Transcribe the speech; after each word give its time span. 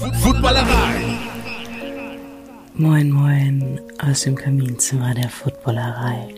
Footballerei. 0.00 1.18
Moin, 2.74 3.10
moin 3.10 3.80
aus 3.98 4.22
dem 4.22 4.34
Kaminzimmer 4.34 5.12
der 5.12 5.28
Footballerei. 5.28 6.34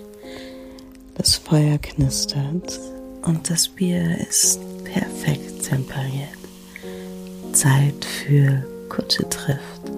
Das 1.15 1.37
Feuer 1.37 1.79
knistert 1.79 2.81
und 3.23 3.49
das 3.49 3.69
Bier 3.69 4.19
ist 4.19 4.59
perfekt 4.83 5.63
temperiert. 5.63 6.39
Zeit 7.53 8.05
für 8.05 8.67
Kutsche 8.89 9.29
trifft. 9.29 9.93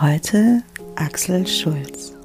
Heute 0.00 0.62
Axel 0.94 1.48
Schulz. 1.48 2.17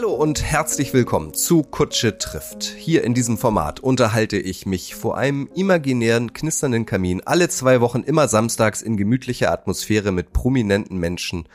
Hallo 0.00 0.14
und 0.14 0.42
herzlich 0.42 0.94
willkommen 0.94 1.34
zu 1.34 1.62
Kutsche 1.62 2.16
trifft. 2.16 2.64
Hier 2.64 3.04
in 3.04 3.12
diesem 3.12 3.36
Format 3.36 3.80
unterhalte 3.80 4.38
ich 4.38 4.64
mich 4.64 4.94
vor 4.94 5.18
einem 5.18 5.50
imaginären, 5.54 6.32
knisternden 6.32 6.86
Kamin 6.86 7.20
alle 7.26 7.50
zwei 7.50 7.82
Wochen 7.82 8.00
immer 8.00 8.26
samstags 8.26 8.80
in 8.80 8.96
gemütlicher 8.96 9.52
Atmosphäre 9.52 10.10
mit 10.10 10.32
prominenten 10.32 10.96
Menschen 10.96 11.46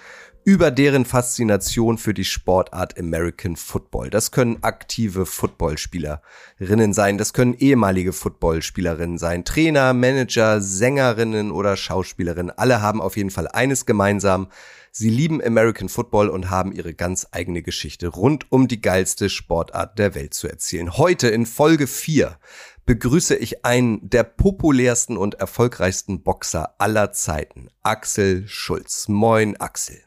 über 0.44 0.70
deren 0.70 1.06
Faszination 1.06 1.98
für 1.98 2.14
die 2.14 2.24
Sportart 2.24 3.00
American 3.00 3.56
Football. 3.56 4.12
Das 4.12 4.30
können 4.30 4.60
aktive 4.62 5.26
Footballspielerinnen 5.26 6.94
sein, 6.94 7.18
das 7.18 7.34
können 7.34 7.56
ehemalige 7.56 8.14
Footballspielerinnen 8.14 9.18
sein, 9.18 9.44
Trainer, 9.44 9.96
Manager, 9.96 10.62
Sängerinnen 10.62 11.52
oder 11.52 11.76
Schauspielerinnen. 11.76 12.56
Alle 12.56 12.84
haben 12.84 13.02
auf 13.02 13.18
jeden 13.18 13.32
Fall 13.32 13.48
eines 13.48 13.88
gemeinsam. 13.88 14.50
Sie 14.98 15.10
lieben 15.10 15.44
American 15.44 15.90
Football 15.90 16.30
und 16.30 16.50
haben 16.50 16.72
ihre 16.72 16.94
ganz 16.94 17.28
eigene 17.34 17.62
Geschichte 17.62 18.08
rund 18.08 18.50
um 18.50 18.70
die 18.70 18.80
geilste 18.80 19.30
Sportart 19.30 20.00
der 20.00 20.16
Welt 20.16 20.34
zu 20.34 20.48
erzählen. 20.48 20.98
Heute 20.98 21.28
in 21.28 21.46
Folge 21.46 21.86
4 21.86 22.40
begrüße 22.86 23.36
ich 23.36 23.66
einen 23.66 24.10
der 24.10 24.24
populärsten 24.24 25.18
und 25.18 25.36
erfolgreichsten 25.36 26.24
Boxer 26.24 26.76
aller 26.78 27.12
Zeiten, 27.12 27.68
Axel 27.84 28.48
Schulz. 28.48 29.10
Moin, 29.10 29.58
Axel. 29.58 29.98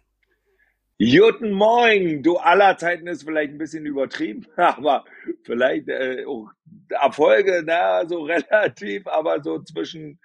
Guten 0.98 1.50
Morgen, 1.50 2.22
du 2.22 2.38
aller 2.38 2.78
Zeiten 2.78 3.08
ist 3.08 3.24
vielleicht 3.24 3.52
ein 3.52 3.58
bisschen 3.58 3.84
übertrieben, 3.84 4.46
aber 4.56 5.04
vielleicht 5.44 5.88
äh, 5.88 6.24
auch 6.26 6.48
Erfolge, 6.88 7.62
na, 7.62 8.08
so 8.08 8.22
relativ, 8.24 9.06
aber 9.06 9.42
so 9.42 9.62
zwischen 9.62 10.18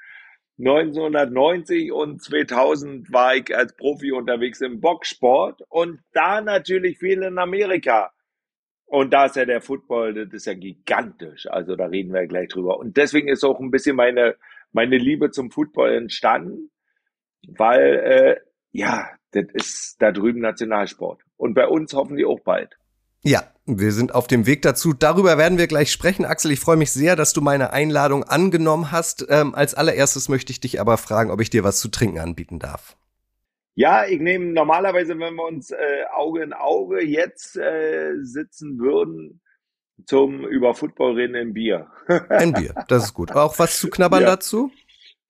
1990 0.60 1.92
und 1.92 2.22
2000 2.22 3.12
war 3.12 3.36
ich 3.36 3.56
als 3.56 3.76
Profi 3.76 4.12
unterwegs 4.12 4.62
im 4.62 4.82
Boxsport 4.82 5.64
und 5.70 6.00
da 6.14 6.42
natürlich 6.42 7.00
viel 7.00 7.24
in 7.24 7.40
Amerika. 7.40 8.12
Und 8.86 9.12
da 9.12 9.26
ist 9.26 9.36
ja 9.36 9.46
der 9.46 9.62
Football, 9.62 10.14
das 10.14 10.34
ist 10.34 10.46
ja 10.46 10.54
gigantisch. 10.54 11.48
Also 11.50 11.76
da 11.76 11.88
reden 11.88 12.14
wir 12.14 12.28
gleich 12.28 12.50
drüber. 12.50 12.78
Und 12.78 12.98
deswegen 12.98 13.28
ist 13.28 13.44
auch 13.44 13.60
ein 13.60 13.72
bisschen 13.72 13.96
meine, 13.96 14.36
meine 14.72 14.98
Liebe 14.98 15.32
zum 15.32 15.50
Football 15.50 15.94
entstanden, 15.94 16.70
weil, 17.48 17.82
äh, 17.82 18.36
ja, 18.72 19.10
das 19.32 19.46
ist 19.54 19.96
da 20.00 20.12
drüben 20.12 20.42
Nationalsport. 20.42 21.22
Und 21.38 21.56
bei 21.56 21.68
uns 21.68 21.94
hoffentlich 21.94 22.28
auch 22.28 22.42
bald. 22.42 22.78
Ja, 23.24 23.53
wir 23.66 23.92
sind 23.92 24.14
auf 24.14 24.28
dem 24.28 24.46
Weg 24.46 24.62
dazu. 24.62 24.94
Darüber 24.94 25.38
werden 25.38 25.58
wir 25.58 25.68
gleich 25.68 25.92
sprechen. 25.92 26.26
Axel, 26.26 26.52
ich 26.52 26.60
freue 26.60 26.76
mich 26.76 26.92
sehr, 26.92 27.16
dass 27.16 27.34
du 27.34 27.42
meine 27.42 27.72
Einladung 27.72 28.24
angenommen 28.24 28.92
hast. 28.92 29.26
Ähm, 29.30 29.56
als 29.56 29.74
allererstes 29.74 30.30
möchte 30.30 30.52
ich 30.52 30.60
dich 30.60 30.82
aber 30.82 30.98
fragen, 30.98 31.32
ob 31.32 31.40
ich 31.40 31.50
dir 31.50 31.64
was 31.64 31.80
zu 31.80 31.90
trinken 31.90 32.20
anbieten 32.20 32.60
darf. 32.60 32.98
Ja, 33.76 34.06
ich 34.06 34.20
nehme 34.20 34.54
normalerweise, 34.54 35.18
wenn 35.18 35.34
wir 35.34 35.48
uns 35.48 35.72
äh, 35.72 35.76
Auge 36.14 36.44
in 36.44 36.54
Auge 36.54 37.04
jetzt 37.04 37.58
äh, 37.58 38.14
sitzen 38.22 38.78
würden, 38.80 39.42
zum 40.06 40.46
über 40.46 40.76
Football 40.76 41.16
reden 41.16 41.36
ein 41.36 41.54
Bier. 41.54 41.88
ein 42.30 42.54
Bier, 42.54 42.76
das 42.88 43.06
ist 43.06 43.14
gut. 43.14 43.32
Auch 43.32 43.58
was 43.60 43.80
zu 43.80 43.90
knabbern 43.90 44.24
ja. 44.24 44.30
dazu? 44.32 44.72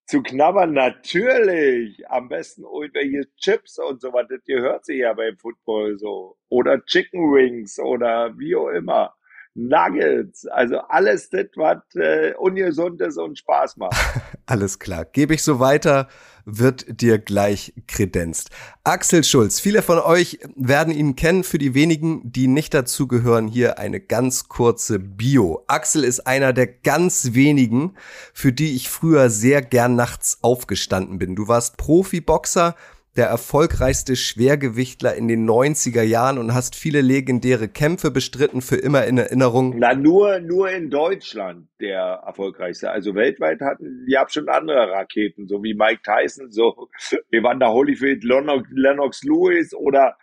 Zu 0.05 0.21
knabbern, 0.21 0.73
natürlich. 0.73 2.09
Am 2.09 2.29
besten 2.29 2.63
irgendwelche 2.63 3.27
Chips 3.37 3.79
und 3.79 4.01
so 4.01 4.13
was. 4.13 4.27
Das 4.29 4.43
gehört 4.45 4.85
sich 4.85 4.99
ja 4.99 5.13
beim 5.13 5.37
Football 5.37 5.97
so. 5.97 6.37
Oder 6.49 6.83
Chicken 6.85 7.33
Wings 7.33 7.79
oder 7.79 8.37
wie 8.37 8.55
auch 8.55 8.69
immer. 8.69 9.13
Nuggets, 9.55 10.47
also 10.47 10.79
alles 10.79 11.29
das, 11.29 11.45
was 11.55 11.77
äh, 11.95 12.33
ungesund 12.33 12.99
ist 13.01 13.17
und 13.17 13.37
Spaß 13.37 13.77
macht. 13.77 13.93
alles 14.47 14.79
klar. 14.79 15.05
Gebe 15.05 15.35
ich 15.35 15.43
so 15.43 15.59
weiter, 15.59 16.07
wird 16.45 17.01
dir 17.01 17.19
gleich 17.19 17.73
kredenzt. 17.87 18.49
Axel 18.83 19.23
Schulz, 19.23 19.59
viele 19.59 19.81
von 19.81 19.99
euch 19.99 20.39
werden 20.55 20.93
ihn 20.93 21.15
kennen. 21.15 21.43
Für 21.43 21.57
die 21.57 21.73
wenigen, 21.73 22.21
die 22.31 22.47
nicht 22.47 22.73
dazugehören, 22.73 23.47
hier 23.47 23.79
eine 23.79 23.99
ganz 23.99 24.49
kurze 24.49 24.99
Bio. 24.99 25.63
Axel 25.67 26.03
ist 26.03 26.27
einer 26.27 26.53
der 26.53 26.67
ganz 26.67 27.33
wenigen, 27.33 27.95
für 28.33 28.51
die 28.51 28.75
ich 28.75 28.89
früher 28.89 29.29
sehr 29.29 29.61
gern 29.61 29.95
nachts 29.95 30.39
aufgestanden 30.41 31.19
bin. 31.19 31.35
Du 31.35 31.47
warst 31.47 31.77
Profiboxer, 31.77 32.75
der 33.15 33.27
erfolgreichste 33.27 34.15
Schwergewichtler 34.15 35.15
in 35.15 35.27
den 35.27 35.47
90er 35.47 36.01
Jahren 36.01 36.39
und 36.39 36.53
hast 36.53 36.75
viele 36.75 37.01
legendäre 37.01 37.67
Kämpfe 37.67 38.09
bestritten, 38.09 38.61
für 38.61 38.75
immer 38.75 39.05
in 39.05 39.17
Erinnerung. 39.17 39.75
Na, 39.77 39.93
nur, 39.93 40.39
nur 40.39 40.71
in 40.71 40.89
Deutschland 40.89 41.67
der 41.79 42.23
erfolgreichste. 42.25 42.89
Also 42.89 43.13
weltweit 43.13 43.61
hatten, 43.61 44.05
die 44.07 44.17
haben 44.17 44.29
schon 44.29 44.49
andere 44.49 44.89
Raketen, 44.89 45.47
so 45.47 45.61
wie 45.63 45.75
Mike 45.75 46.01
Tyson, 46.03 46.49
so 46.49 46.89
Evander 47.31 47.71
Holyfield, 47.71 48.23
Lennox, 48.23 48.67
Lennox 48.71 49.23
Lewis 49.23 49.75
oder 49.75 50.17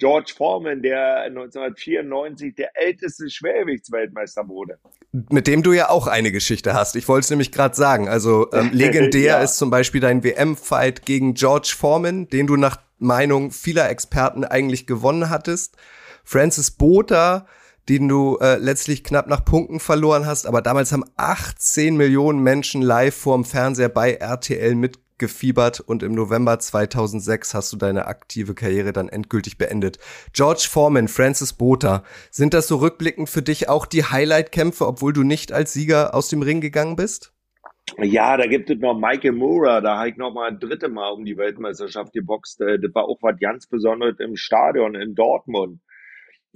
George 0.00 0.32
Foreman, 0.36 0.82
der 0.82 1.22
1994 1.26 2.54
der 2.56 2.70
älteste 2.74 3.30
Schwergewichtsweltmeister 3.30 4.48
wurde. 4.48 4.78
Mit 5.12 5.46
dem 5.46 5.62
du 5.62 5.72
ja 5.72 5.90
auch 5.90 6.06
eine 6.06 6.32
Geschichte 6.32 6.74
hast. 6.74 6.96
Ich 6.96 7.06
wollte 7.06 7.24
es 7.24 7.30
nämlich 7.30 7.52
gerade 7.52 7.76
sagen. 7.76 8.08
Also 8.08 8.50
ähm, 8.52 8.70
legendär 8.72 9.22
ja. 9.22 9.42
ist 9.42 9.58
zum 9.58 9.70
Beispiel 9.70 10.00
dein 10.00 10.24
WM-Fight 10.24 11.04
gegen 11.04 11.34
George 11.34 11.74
Foreman, 11.78 12.28
den 12.28 12.46
du 12.46 12.56
nach 12.56 12.78
Meinung 12.98 13.50
vieler 13.50 13.88
Experten 13.90 14.44
eigentlich 14.44 14.86
gewonnen 14.86 15.30
hattest. 15.30 15.76
Francis 16.24 16.70
Botha, 16.70 17.46
den 17.88 18.08
du 18.08 18.38
äh, 18.40 18.56
letztlich 18.56 19.04
knapp 19.04 19.26
nach 19.26 19.44
Punkten 19.44 19.80
verloren 19.80 20.26
hast, 20.26 20.46
aber 20.46 20.62
damals 20.62 20.92
haben 20.92 21.04
18 21.16 21.96
Millionen 21.96 22.40
Menschen 22.40 22.82
live 22.82 23.14
vorm 23.14 23.44
Fernseher 23.44 23.88
bei 23.88 24.14
RTL 24.14 24.74
mit 24.74 24.98
gefiebert 25.20 25.78
und 25.78 26.02
im 26.02 26.12
November 26.12 26.58
2006 26.58 27.54
hast 27.54 27.72
du 27.72 27.76
deine 27.76 28.06
aktive 28.06 28.54
Karriere 28.54 28.92
dann 28.92 29.08
endgültig 29.08 29.56
beendet. 29.56 29.98
George 30.32 30.66
Foreman, 30.68 31.06
Francis 31.06 31.52
Botha, 31.52 32.02
sind 32.32 32.52
das 32.54 32.66
so 32.66 32.78
rückblickend 32.78 33.28
für 33.28 33.42
dich 33.42 33.68
auch 33.68 33.86
die 33.86 34.02
Highlight-Kämpfe, 34.02 34.84
obwohl 34.84 35.12
du 35.12 35.22
nicht 35.22 35.52
als 35.52 35.72
Sieger 35.72 36.12
aus 36.12 36.28
dem 36.28 36.42
Ring 36.42 36.60
gegangen 36.60 36.96
bist? 36.96 37.32
Ja, 37.98 38.36
da 38.36 38.46
gibt 38.46 38.70
es 38.70 38.78
noch 38.78 38.98
Michael 38.98 39.32
Moore, 39.32 39.80
da 39.82 39.98
habe 39.98 40.10
ich 40.10 40.16
noch 40.16 40.32
mal 40.32 40.48
ein 40.48 40.58
dritte 40.58 40.88
Mal 40.88 41.10
um 41.10 41.24
die 41.24 41.36
Weltmeisterschaft 41.36 42.12
geboxt. 42.12 42.60
Äh, 42.60 42.78
das 42.80 42.94
war 42.94 43.04
auch 43.04 43.18
was 43.20 43.38
ganz 43.38 43.68
Besonderes 43.68 44.18
im 44.18 44.36
Stadion 44.36 44.94
in 44.96 45.14
Dortmund. 45.14 45.80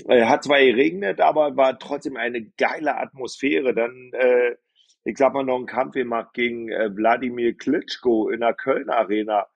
Äh, 0.08 0.24
hat 0.24 0.44
zwar 0.44 0.58
geregnet, 0.58 1.20
aber 1.20 1.56
war 1.56 1.78
trotzdem 1.78 2.16
eine 2.16 2.44
geile 2.56 2.96
Atmosphäre. 2.96 3.74
Dann 3.74 4.10
äh, 4.12 4.56
ich 5.04 5.18
sag 5.18 5.34
mal, 5.34 5.44
noch 5.44 5.56
einen 5.56 5.66
Kampf 5.66 5.94
gemacht 5.94 6.32
gegen 6.32 6.70
äh, 6.70 6.90
Wladimir 6.94 7.56
Klitschko 7.56 8.30
in 8.30 8.40
der 8.40 8.54
Köln 8.54 8.90
Arena. 8.90 9.46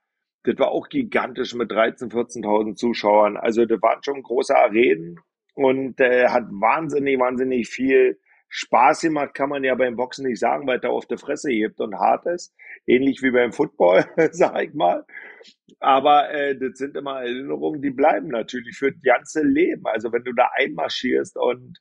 Das 0.45 0.59
war 0.59 0.71
auch 0.71 0.89
gigantisch 0.89 1.55
mit 1.55 1.71
13.000, 1.71 2.13
14.000 2.13 2.75
Zuschauern. 2.77 3.37
Also 3.37 3.65
das 3.67 3.83
waren 3.83 4.03
schon 4.03 4.23
große 4.23 4.57
Arenen 4.57 5.19
und 5.55 6.01
äh, 6.01 6.29
hat 6.29 6.45
wahnsinnig, 6.51 7.19
wahnsinnig 7.19 7.69
viel 7.69 8.19
Spaß 8.51 9.03
gemacht, 9.03 9.35
kann 9.35 9.51
man 9.51 9.63
ja 9.65 9.75
beim 9.75 9.97
Boxen 9.97 10.27
nicht 10.27 10.41
sagen, 10.41 10.67
weil 10.67 10.81
der 10.81 10.91
auf 10.91 11.07
der 11.07 11.19
Fresse 11.19 11.51
hebt 11.51 11.81
und 11.81 11.95
hart 11.99 12.27
ist. 12.27 12.55
Ähnlich 12.87 13.23
wie 13.23 13.31
beim 13.31 13.53
Football, 13.53 14.07
sag 14.33 14.63
ich 14.63 14.75
mal. 14.75 15.05
Aber 15.81 16.31
äh, 16.31 16.57
das 16.59 16.79
sind 16.79 16.97
immer 16.97 17.21
Erinnerungen, 17.21 17.83
die 17.83 17.91
bleiben 17.91 18.29
natürlich 18.29 18.77
für 18.77 18.93
das 18.93 19.03
ganze 19.03 19.43
Leben. 19.43 19.87
Also 19.87 20.13
wenn 20.13 20.25
du 20.25 20.33
da 20.33 20.49
einmarschierst 20.57 21.37
und 21.37 21.79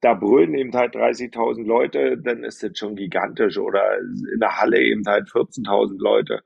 da 0.00 0.14
brüllen 0.14 0.54
eben 0.54 0.72
halt 0.74 0.94
30.000 0.94 1.64
Leute, 1.64 2.18
dann 2.18 2.44
ist 2.44 2.62
das 2.62 2.78
schon 2.78 2.96
gigantisch. 2.96 3.58
Oder 3.58 3.98
in 3.98 4.40
der 4.40 4.60
Halle 4.60 4.80
eben 4.80 5.04
halt 5.06 5.28
14.000 5.28 5.98
Leute. 5.98 6.42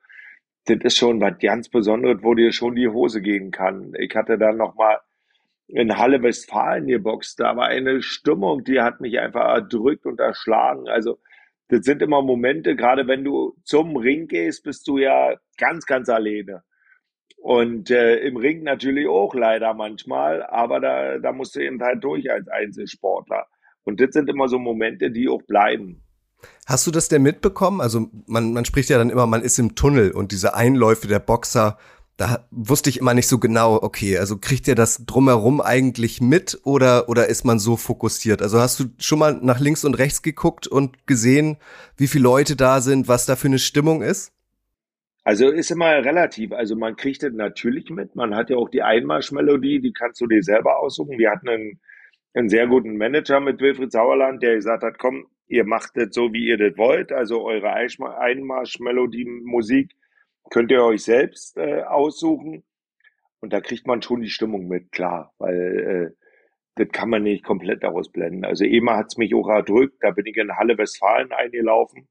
Das 0.67 0.79
ist 0.83 0.97
schon 0.99 1.21
was 1.21 1.39
ganz 1.39 1.69
Besonderes, 1.69 2.23
wo 2.23 2.35
dir 2.35 2.53
schon 2.53 2.77
die 2.77 2.89
Hose 2.89 3.21
gehen 3.23 3.51
kann. 3.51 3.93
Ich 3.99 4.15
hatte 4.15 4.39
dann 4.39 4.57
nochmal 4.57 4.99
in 5.67 5.97
Halle 5.97 6.23
Westfalen 6.23 6.87
geboxt. 6.87 7.41
Da 7.41 7.57
war 7.57 7.67
eine 7.67 8.03
Stimmung, 8.03 8.65
die 8.65 8.81
hat 8.81 9.01
mich 9.01 9.19
einfach 9.19 9.49
erdrückt 9.55 10.07
und 10.07 10.21
erschlagen. 10.21 10.89
Also, 10.89 11.19
das 11.69 11.85
sind 11.85 12.03
immer 12.03 12.23
Momente, 12.23 12.75
gerade 12.77 13.07
wenn 13.07 13.25
du 13.25 13.57
zum 13.65 13.97
Ring 13.97 14.27
gehst, 14.27 14.65
bist 14.65 14.89
du 14.89 14.99
ja 14.99 15.35
ganz, 15.57 15.87
ganz 15.87 16.09
alleine. 16.09 16.63
Und 17.41 17.91
äh, 17.91 18.17
im 18.17 18.37
Ring 18.37 18.63
natürlich 18.63 19.09
auch 19.09 19.35
leider 19.35 19.73
manchmal, 19.73 20.43
aber 20.43 20.79
da, 20.79 21.19
da 21.19 21.33
musst 21.33 21.57
du 21.57 21.61
eben 21.61 21.81
halt 21.83 22.05
durch 22.05 22.31
als 22.31 22.47
Einzelsportler. 22.49 23.47
Und 23.85 23.99
das 24.01 24.13
sind 24.13 24.29
immer 24.29 24.49
so 24.49 24.59
Momente, 24.59 25.11
die 25.11 25.29
auch 25.29 25.43
bleiben. 25.43 26.03
Hast 26.67 26.87
du 26.87 26.91
das 26.91 27.09
denn 27.09 27.23
mitbekommen? 27.23 27.81
Also 27.81 28.11
man, 28.27 28.53
man 28.53 28.67
spricht 28.67 28.91
ja 28.91 28.99
dann 28.99 29.11
immer, 29.11 29.27
man 29.27 29.43
ist 29.43 29.59
im 29.59 29.75
Tunnel 29.75 30.11
und 30.11 30.33
diese 30.33 30.55
Einläufe 30.55 31.09
der 31.09 31.19
Boxer, 31.19 31.79
da 32.19 32.47
wusste 32.51 32.91
ich 32.91 32.99
immer 32.99 33.15
nicht 33.15 33.29
so 33.29 33.39
genau, 33.39 33.83
okay, 33.83 34.19
also 34.19 34.37
kriegt 34.37 34.69
ihr 34.69 34.75
das 34.75 35.07
drumherum 35.07 35.63
eigentlich 35.63 36.21
mit 36.21 36.61
oder, 36.65 37.09
oder 37.09 37.29
ist 37.29 37.47
man 37.47 37.59
so 37.59 37.79
fokussiert? 37.79 38.43
Also 38.43 38.61
hast 38.61 38.79
du 38.79 38.85
schon 38.99 39.19
mal 39.19 39.39
nach 39.41 39.59
links 39.59 39.85
und 39.85 39.95
rechts 39.95 40.21
geguckt 40.21 40.67
und 40.67 41.07
gesehen, 41.07 41.57
wie 41.97 42.07
viele 42.07 42.25
Leute 42.25 42.57
da 42.57 42.83
sind, 42.83 43.09
was 43.09 43.25
da 43.25 43.37
für 43.37 43.49
eine 43.49 43.59
Stimmung 43.59 44.03
ist? 44.03 44.33
Also 45.31 45.49
ist 45.49 45.71
immer 45.71 46.05
relativ. 46.05 46.51
Also 46.51 46.75
man 46.75 46.97
kriegt 46.97 47.23
das 47.23 47.33
natürlich 47.33 47.89
mit. 47.89 48.17
Man 48.17 48.35
hat 48.35 48.51
ja 48.51 48.57
auch 48.57 48.69
die 48.69 48.83
Einmarschmelodie, 48.83 49.81
die 49.81 49.93
kannst 49.93 50.21
du 50.21 50.27
dir 50.27 50.43
selber 50.43 50.81
aussuchen. 50.81 51.21
Wir 51.21 51.31
hatten 51.31 51.49
einen, 51.49 51.81
einen 52.35 52.49
sehr 52.49 52.67
guten 52.67 52.97
Manager 52.97 53.39
mit 53.39 53.61
Wilfried 53.61 53.93
Sauerland, 53.93 54.43
der 54.43 54.57
gesagt 54.57 54.83
hat, 54.83 54.99
komm, 54.99 55.29
ihr 55.47 55.65
macht 55.65 55.93
das 55.95 56.09
so, 56.11 56.33
wie 56.33 56.49
ihr 56.49 56.59
das 56.59 56.77
wollt. 56.77 57.13
Also 57.13 57.45
eure 57.45 57.73
Einmarschmelodie, 57.73 59.25
Musik 59.25 59.93
könnt 60.51 60.73
ihr 60.73 60.83
euch 60.83 61.05
selbst 61.05 61.57
äh, 61.57 61.83
aussuchen. 61.83 62.65
Und 63.39 63.53
da 63.53 63.61
kriegt 63.61 63.87
man 63.87 64.03
schon 64.03 64.23
die 64.23 64.31
Stimmung 64.31 64.67
mit, 64.67 64.91
klar, 64.91 65.33
weil 65.39 66.11
äh, 66.11 66.25
das 66.75 66.89
kann 66.89 67.09
man 67.09 67.23
nicht 67.23 67.45
komplett 67.45 67.85
ausblenden. 67.85 68.45
Also 68.45 68.65
immer 68.65 68.97
hat's 68.97 69.17
mich 69.17 69.33
auch 69.37 69.49
erdrückt, 69.49 69.99
da 70.01 70.11
bin 70.11 70.27
ich 70.27 70.37
in 70.37 70.57
Halle 70.57 70.77
Westfalen 70.77 71.31
eingelaufen 71.31 72.09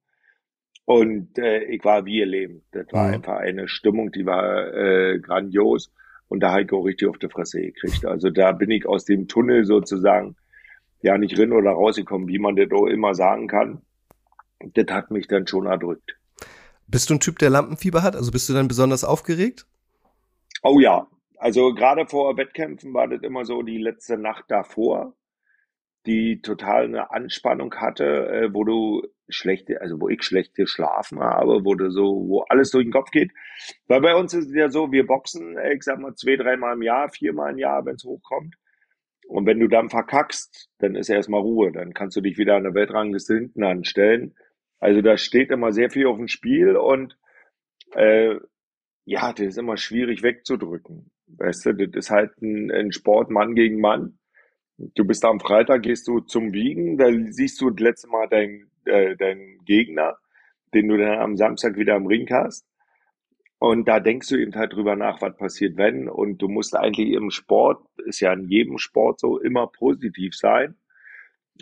und 0.89 1.37
äh, 1.37 1.65
ich 1.65 1.85
war 1.85 2.05
wie 2.05 2.17
ihr 2.17 2.25
Leben. 2.25 2.63
Das 2.71 2.87
war 2.91 3.09
mhm. 3.09 3.13
einfach 3.13 3.35
eine 3.35 3.67
Stimmung, 3.67 4.11
die 4.11 4.25
war 4.25 4.73
äh, 4.73 5.19
grandios 5.19 5.93
und 6.29 6.39
da 6.39 6.49
habe 6.49 6.63
ich 6.63 6.71
auch 6.71 6.81
richtig 6.81 7.07
auf 7.07 7.19
die 7.19 7.29
Fresse 7.29 7.61
gekriegt. 7.61 8.07
Also 8.07 8.31
da 8.31 8.53
bin 8.53 8.71
ich 8.71 8.87
aus 8.87 9.05
dem 9.05 9.27
Tunnel 9.27 9.65
sozusagen 9.65 10.35
ja 11.03 11.15
nicht 11.19 11.37
rein 11.37 11.51
oder 11.51 11.69
rausgekommen, 11.73 12.27
wie 12.27 12.39
man 12.39 12.55
das 12.55 12.71
auch 12.71 12.87
immer 12.87 13.13
sagen 13.13 13.47
kann. 13.47 13.83
Das 14.73 14.87
hat 14.89 15.11
mich 15.11 15.27
dann 15.27 15.45
schon 15.45 15.67
erdrückt. 15.67 16.17
Bist 16.87 17.11
du 17.11 17.13
ein 17.13 17.19
Typ, 17.19 17.37
der 17.37 17.51
Lampenfieber 17.51 18.01
hat? 18.01 18.15
Also 18.15 18.31
bist 18.31 18.49
du 18.49 18.53
dann 18.53 18.67
besonders 18.67 19.03
aufgeregt? 19.03 19.67
Oh 20.63 20.79
ja. 20.79 21.05
Also 21.37 21.75
gerade 21.75 22.07
vor 22.07 22.35
Wettkämpfen 22.35 22.95
war 22.95 23.07
das 23.07 23.21
immer 23.21 23.45
so 23.45 23.61
die 23.61 23.77
letzte 23.77 24.17
Nacht 24.17 24.45
davor, 24.47 25.13
die 26.07 26.41
total 26.41 26.85
eine 26.85 27.11
Anspannung 27.11 27.75
hatte, 27.75 28.27
äh, 28.29 28.51
wo 28.51 28.63
du 28.63 29.03
schlechte, 29.29 29.81
also 29.81 29.99
wo 29.99 30.09
ich 30.09 30.23
schlecht 30.23 30.55
geschlafen 30.55 31.19
habe, 31.19 31.63
wo 31.63 31.75
du 31.75 31.89
so, 31.91 32.27
wo 32.27 32.41
alles 32.49 32.71
durch 32.71 32.85
den 32.85 32.91
Kopf 32.91 33.11
geht. 33.11 33.31
Weil 33.87 34.01
bei 34.01 34.15
uns 34.15 34.33
ist 34.33 34.47
es 34.47 34.55
ja 34.55 34.69
so, 34.69 34.91
wir 34.91 35.05
boxen, 35.05 35.57
ich 35.71 35.83
sag 35.83 35.99
mal, 35.99 36.15
zwei, 36.15 36.35
dreimal 36.35 36.75
im 36.75 36.81
Jahr, 36.81 37.09
viermal 37.09 37.51
im 37.51 37.57
Jahr, 37.57 37.85
wenn 37.85 37.95
es 37.95 38.03
hochkommt. 38.03 38.55
Und 39.27 39.45
wenn 39.45 39.59
du 39.59 39.67
dann 39.67 39.89
verkackst, 39.89 40.69
dann 40.79 40.95
ist 40.95 41.09
erstmal 41.09 41.41
Ruhe. 41.41 41.71
Dann 41.71 41.93
kannst 41.93 42.17
du 42.17 42.21
dich 42.21 42.37
wieder 42.39 42.55
an 42.55 42.63
der 42.63 42.73
Weltrangliste 42.73 43.35
hinten 43.35 43.63
anstellen. 43.63 44.33
Also 44.79 45.01
da 45.01 45.17
steht 45.17 45.51
immer 45.51 45.71
sehr 45.71 45.91
viel 45.91 46.07
auf 46.07 46.17
dem 46.17 46.27
Spiel 46.27 46.75
und 46.75 47.15
äh, 47.93 48.35
ja, 49.05 49.33
das 49.33 49.47
ist 49.47 49.57
immer 49.57 49.77
schwierig 49.77 50.23
wegzudrücken. 50.23 51.11
Weißt 51.27 51.65
du, 51.65 51.73
das 51.73 52.05
ist 52.05 52.11
halt 52.11 52.41
ein, 52.41 52.71
ein 52.71 52.91
Sport 52.91 53.29
Mann 53.29 53.55
gegen 53.55 53.79
Mann. 53.79 54.17
Du 54.77 55.05
bist 55.05 55.25
am 55.25 55.39
Freitag, 55.39 55.83
gehst 55.83 56.07
du 56.07 56.21
zum 56.21 56.53
Wiegen, 56.53 56.97
da 56.97 57.11
siehst 57.29 57.59
du 57.61 57.69
das 57.69 57.83
letzte 57.83 58.07
Mal 58.07 58.27
deinen 58.29 58.71
äh, 58.89 59.15
dein 59.15 59.59
Gegner, 59.65 60.17
den 60.73 60.87
du 60.87 60.97
dann 60.97 61.19
am 61.19 61.37
Samstag 61.37 61.77
wieder 61.77 61.95
am 61.95 62.07
Ring 62.07 62.27
hast. 62.29 62.65
Und 63.59 63.87
da 63.87 63.99
denkst 63.99 64.29
du 64.29 64.37
eben 64.37 64.55
halt 64.55 64.73
drüber 64.73 64.95
nach, 64.95 65.21
was 65.21 65.35
passiert, 65.35 65.77
wenn. 65.77 66.07
Und 66.07 66.41
du 66.41 66.47
musst 66.47 66.75
eigentlich 66.75 67.11
im 67.11 67.29
Sport, 67.29 67.81
ist 68.05 68.21
ja 68.21 68.31
in 68.33 68.47
jedem 68.47 68.77
Sport 68.77 69.19
so, 69.19 69.39
immer 69.39 69.67
positiv 69.67 70.35
sein. 70.35 70.75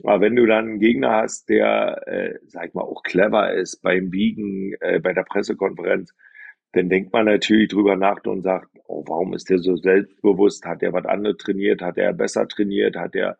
Aber 0.03 0.21
wenn 0.21 0.35
du 0.35 0.45
dann 0.45 0.65
einen 0.65 0.79
Gegner 0.79 1.11
hast, 1.11 1.49
der, 1.49 2.07
äh, 2.07 2.35
sag 2.45 2.75
mal, 2.75 2.83
auch 2.83 3.01
clever 3.01 3.53
ist 3.53 3.81
beim 3.81 4.11
Wiegen, 4.11 4.73
äh, 4.79 4.99
bei 4.99 5.13
der 5.13 5.23
Pressekonferenz, 5.23 6.13
dann 6.73 6.89
denkt 6.89 7.13
man 7.13 7.25
natürlich 7.25 7.69
drüber 7.69 7.95
nach 7.95 8.23
und 8.25 8.43
sagt, 8.43 8.69
oh, 8.85 9.03
warum 9.07 9.33
ist 9.33 9.49
der 9.49 9.57
so 9.57 9.75
selbstbewusst? 9.75 10.65
Hat 10.65 10.83
er 10.83 10.93
was 10.93 11.05
anderes 11.05 11.37
trainiert? 11.37 11.81
Hat 11.81 11.97
er 11.97 12.13
besser 12.13 12.47
trainiert? 12.47 12.95
Hat 12.95 13.15
er 13.15 13.37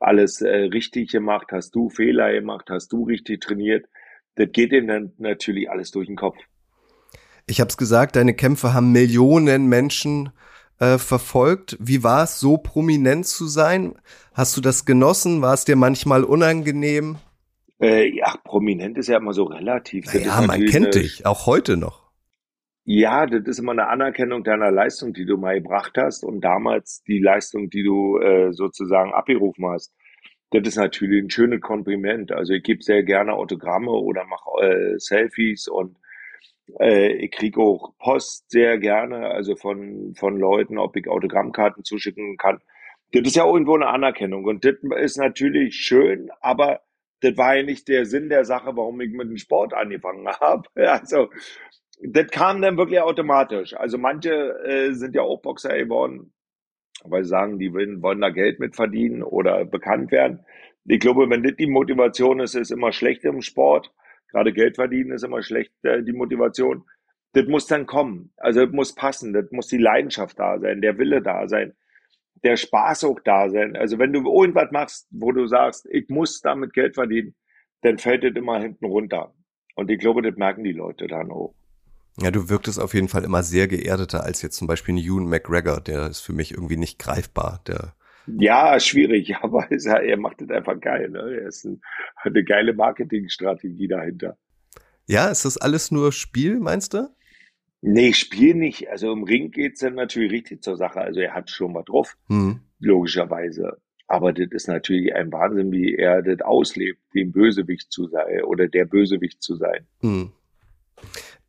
alles 0.00 0.40
äh, 0.40 0.48
richtig 0.48 1.10
gemacht? 1.10 1.48
Hast 1.52 1.74
du 1.74 1.88
Fehler 1.88 2.32
gemacht? 2.32 2.66
Hast 2.70 2.92
du 2.92 3.04
richtig 3.04 3.40
trainiert? 3.40 3.86
Das 4.36 4.48
geht 4.52 4.72
ihm 4.72 4.86
dann 4.86 5.12
natürlich 5.18 5.70
alles 5.70 5.90
durch 5.90 6.06
den 6.06 6.16
Kopf. 6.16 6.36
Ich 7.46 7.60
habe 7.60 7.68
es 7.68 7.76
gesagt, 7.76 8.16
deine 8.16 8.34
Kämpfe 8.34 8.74
haben 8.74 8.92
Millionen 8.92 9.66
Menschen 9.66 10.30
äh, 10.80 10.98
verfolgt. 10.98 11.76
Wie 11.80 12.02
war 12.02 12.24
es, 12.24 12.40
so 12.40 12.56
prominent 12.56 13.26
zu 13.26 13.46
sein? 13.46 13.94
Hast 14.32 14.56
du 14.56 14.60
das 14.60 14.84
genossen? 14.84 15.42
War 15.42 15.54
es 15.54 15.64
dir 15.64 15.76
manchmal 15.76 16.24
unangenehm? 16.24 17.16
Äh, 17.80 18.08
ja, 18.16 18.34
prominent 18.44 18.98
ist 18.98 19.08
ja 19.08 19.18
immer 19.18 19.34
so 19.34 19.44
relativ. 19.44 20.12
Ja, 20.14 20.40
man 20.40 20.64
kennt 20.64 20.94
dich, 20.94 21.26
auch 21.26 21.46
heute 21.46 21.76
noch. 21.76 22.03
Ja, 22.86 23.24
das 23.26 23.44
ist 23.46 23.58
immer 23.60 23.72
eine 23.72 23.88
Anerkennung 23.88 24.44
deiner 24.44 24.70
Leistung, 24.70 25.14
die 25.14 25.24
du 25.24 25.38
mal 25.38 25.54
gebracht 25.54 25.94
hast 25.96 26.22
und 26.22 26.42
damals 26.42 27.02
die 27.04 27.18
Leistung, 27.18 27.70
die 27.70 27.82
du 27.82 28.18
äh, 28.18 28.52
sozusagen 28.52 29.14
abgerufen 29.14 29.66
hast. 29.66 29.94
Das 30.50 30.68
ist 30.68 30.76
natürlich 30.76 31.22
ein 31.24 31.30
schönes 31.30 31.62
Kompliment. 31.62 32.30
Also 32.30 32.52
ich 32.52 32.62
gebe 32.62 32.82
sehr 32.82 33.02
gerne 33.02 33.32
Autogramme 33.32 33.90
oder 33.90 34.24
mache 34.26 34.50
äh, 34.62 34.98
Selfies 34.98 35.66
und 35.66 35.96
äh, 36.78 37.12
ich 37.12 37.30
kriege 37.30 37.58
auch 37.60 37.94
Post 37.98 38.50
sehr 38.50 38.78
gerne, 38.78 39.28
also 39.28 39.56
von, 39.56 40.14
von 40.14 40.38
Leuten, 40.38 40.78
ob 40.78 40.94
ich 40.96 41.08
Autogrammkarten 41.08 41.84
zuschicken 41.84 42.36
kann. 42.36 42.60
Das 43.12 43.22
ist 43.22 43.36
ja 43.36 43.46
irgendwo 43.46 43.76
eine 43.76 43.86
Anerkennung 43.86 44.44
und 44.44 44.64
das 44.64 44.74
ist 45.00 45.16
natürlich 45.16 45.76
schön, 45.76 46.30
aber 46.40 46.80
das 47.20 47.36
war 47.38 47.56
ja 47.56 47.62
nicht 47.62 47.88
der 47.88 48.04
Sinn 48.04 48.28
der 48.28 48.44
Sache, 48.44 48.76
warum 48.76 49.00
ich 49.00 49.10
mit 49.10 49.28
dem 49.28 49.38
Sport 49.38 49.72
angefangen 49.72 50.28
habe. 50.40 50.68
Also 50.76 51.30
das 52.02 52.28
kam 52.30 52.60
dann 52.62 52.76
wirklich 52.76 53.00
automatisch. 53.00 53.74
Also 53.74 53.98
manche 53.98 54.32
äh, 54.64 54.92
sind 54.92 55.14
ja 55.14 55.22
auch 55.22 55.40
Boxer 55.40 55.76
geworden, 55.76 56.32
weil 57.04 57.24
sie 57.24 57.30
sagen, 57.30 57.58
die 57.58 57.72
wollen, 57.72 58.02
wollen 58.02 58.20
da 58.20 58.30
Geld 58.30 58.60
mit 58.60 58.76
verdienen 58.76 59.22
oder 59.22 59.64
bekannt 59.64 60.10
werden. 60.10 60.44
Ich 60.86 61.00
glaube, 61.00 61.30
wenn 61.30 61.42
das 61.42 61.56
die 61.56 61.66
Motivation 61.66 62.40
ist, 62.40 62.54
ist 62.54 62.70
immer 62.70 62.92
schlecht 62.92 63.24
im 63.24 63.42
Sport. 63.42 63.92
Gerade 64.30 64.52
Geld 64.52 64.76
verdienen 64.76 65.12
ist 65.12 65.24
immer 65.24 65.42
schlecht, 65.42 65.72
äh, 65.82 66.02
die 66.02 66.12
Motivation. 66.12 66.84
Das 67.32 67.46
muss 67.46 67.66
dann 67.66 67.86
kommen. 67.86 68.32
Also 68.36 68.64
das 68.64 68.72
muss 68.72 68.94
passen. 68.94 69.32
Das 69.32 69.50
muss 69.50 69.68
die 69.68 69.78
Leidenschaft 69.78 70.38
da 70.38 70.58
sein, 70.58 70.80
der 70.80 70.98
Wille 70.98 71.22
da 71.22 71.48
sein, 71.48 71.74
der 72.42 72.56
Spaß 72.56 73.04
auch 73.04 73.20
da 73.20 73.48
sein. 73.50 73.76
Also 73.76 73.98
wenn 73.98 74.12
du 74.12 74.20
irgendwas 74.20 74.70
machst, 74.70 75.08
wo 75.10 75.32
du 75.32 75.46
sagst, 75.46 75.86
ich 75.90 76.08
muss 76.08 76.40
damit 76.40 76.72
Geld 76.74 76.94
verdienen, 76.94 77.34
dann 77.82 77.98
fällt 77.98 78.24
das 78.24 78.32
immer 78.34 78.60
hinten 78.60 78.86
runter. 78.86 79.34
Und 79.74 79.90
ich 79.90 79.98
glaube, 79.98 80.22
das 80.22 80.36
merken 80.36 80.64
die 80.64 80.72
Leute 80.72 81.06
dann 81.06 81.30
auch. 81.30 81.54
Ja, 82.20 82.30
du 82.30 82.48
wirktest 82.48 82.78
auf 82.78 82.94
jeden 82.94 83.08
Fall 83.08 83.24
immer 83.24 83.42
sehr 83.42 83.66
geerdeter 83.66 84.22
als 84.22 84.42
jetzt 84.42 84.56
zum 84.56 84.68
Beispiel 84.68 84.94
ein 84.94 84.98
Ewan 84.98 85.28
McGregor. 85.28 85.80
Der 85.80 86.06
ist 86.06 86.20
für 86.20 86.32
mich 86.32 86.52
irgendwie 86.52 86.76
nicht 86.76 86.98
greifbar. 86.98 87.60
Der 87.66 87.94
ja, 88.26 88.78
schwierig, 88.80 89.36
aber 89.42 89.70
er 89.70 90.16
macht 90.16 90.40
das 90.40 90.50
einfach 90.50 90.80
geil. 90.80 91.10
Ne? 91.10 91.40
Er 91.40 91.48
ist 91.48 91.64
ein, 91.64 91.80
hat 92.16 92.32
eine 92.32 92.44
geile 92.44 92.72
Marketingstrategie 92.72 93.88
dahinter. 93.88 94.36
Ja, 95.06 95.28
ist 95.28 95.44
das 95.44 95.58
alles 95.58 95.90
nur 95.90 96.12
Spiel, 96.12 96.60
meinst 96.60 96.94
du? 96.94 97.08
Nee, 97.82 98.14
Spiel 98.14 98.54
nicht. 98.54 98.88
Also 98.88 99.12
im 99.12 99.24
Ring 99.24 99.50
geht's 99.50 99.80
dann 99.80 99.94
natürlich 99.94 100.32
richtig 100.32 100.62
zur 100.62 100.76
Sache. 100.76 101.00
Also 101.00 101.20
er 101.20 101.34
hat 101.34 101.50
schon 101.50 101.72
mal 101.72 101.82
drauf, 101.82 102.16
hm. 102.28 102.60
logischerweise. 102.78 103.76
Aber 104.06 104.32
das 104.32 104.48
ist 104.52 104.68
natürlich 104.68 105.14
ein 105.14 105.30
Wahnsinn, 105.32 105.72
wie 105.72 105.94
er 105.94 106.22
das 106.22 106.40
auslebt, 106.40 107.00
dem 107.14 107.32
Bösewicht 107.32 107.92
zu 107.92 108.06
sein 108.08 108.44
oder 108.44 108.68
der 108.68 108.86
Bösewicht 108.86 109.42
zu 109.42 109.56
sein. 109.56 109.86
Hm. 110.00 110.32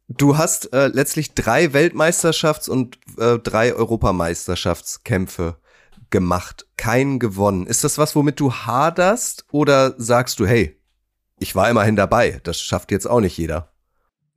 Du 0.07 0.37
hast 0.37 0.71
äh, 0.71 0.87
letztlich 0.87 1.33
drei 1.33 1.65
Weltmeisterschafts- 1.65 2.69
und 2.69 2.99
äh, 3.17 3.39
drei 3.39 3.73
Europameisterschaftskämpfe 3.73 5.57
gemacht, 6.11 6.67
keinen 6.77 7.17
gewonnen. 7.19 7.65
Ist 7.65 7.83
das 7.83 7.97
was, 7.97 8.15
womit 8.15 8.39
du 8.39 8.53
haderst 8.53 9.45
oder 9.51 9.95
sagst 9.97 10.39
du, 10.39 10.45
hey, 10.45 10.79
ich 11.39 11.55
war 11.55 11.69
immerhin 11.69 11.95
dabei, 11.95 12.39
das 12.43 12.61
schafft 12.61 12.91
jetzt 12.91 13.07
auch 13.07 13.19
nicht 13.19 13.37
jeder? 13.37 13.71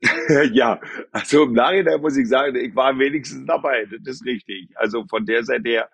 ja, 0.53 0.81
also 1.13 1.45
im 1.45 1.53
Nachhinein 1.53 2.01
muss 2.01 2.17
ich 2.17 2.29
sagen, 2.29 2.57
ich 2.57 2.75
war 2.75 2.99
wenigstens 2.99 3.47
dabei, 3.47 3.85
das 4.05 4.17
ist 4.17 4.25
richtig. 4.25 4.71
Also 4.77 5.05
von 5.09 5.27
der 5.27 5.45
Seite 5.45 5.69
her, 5.69 5.91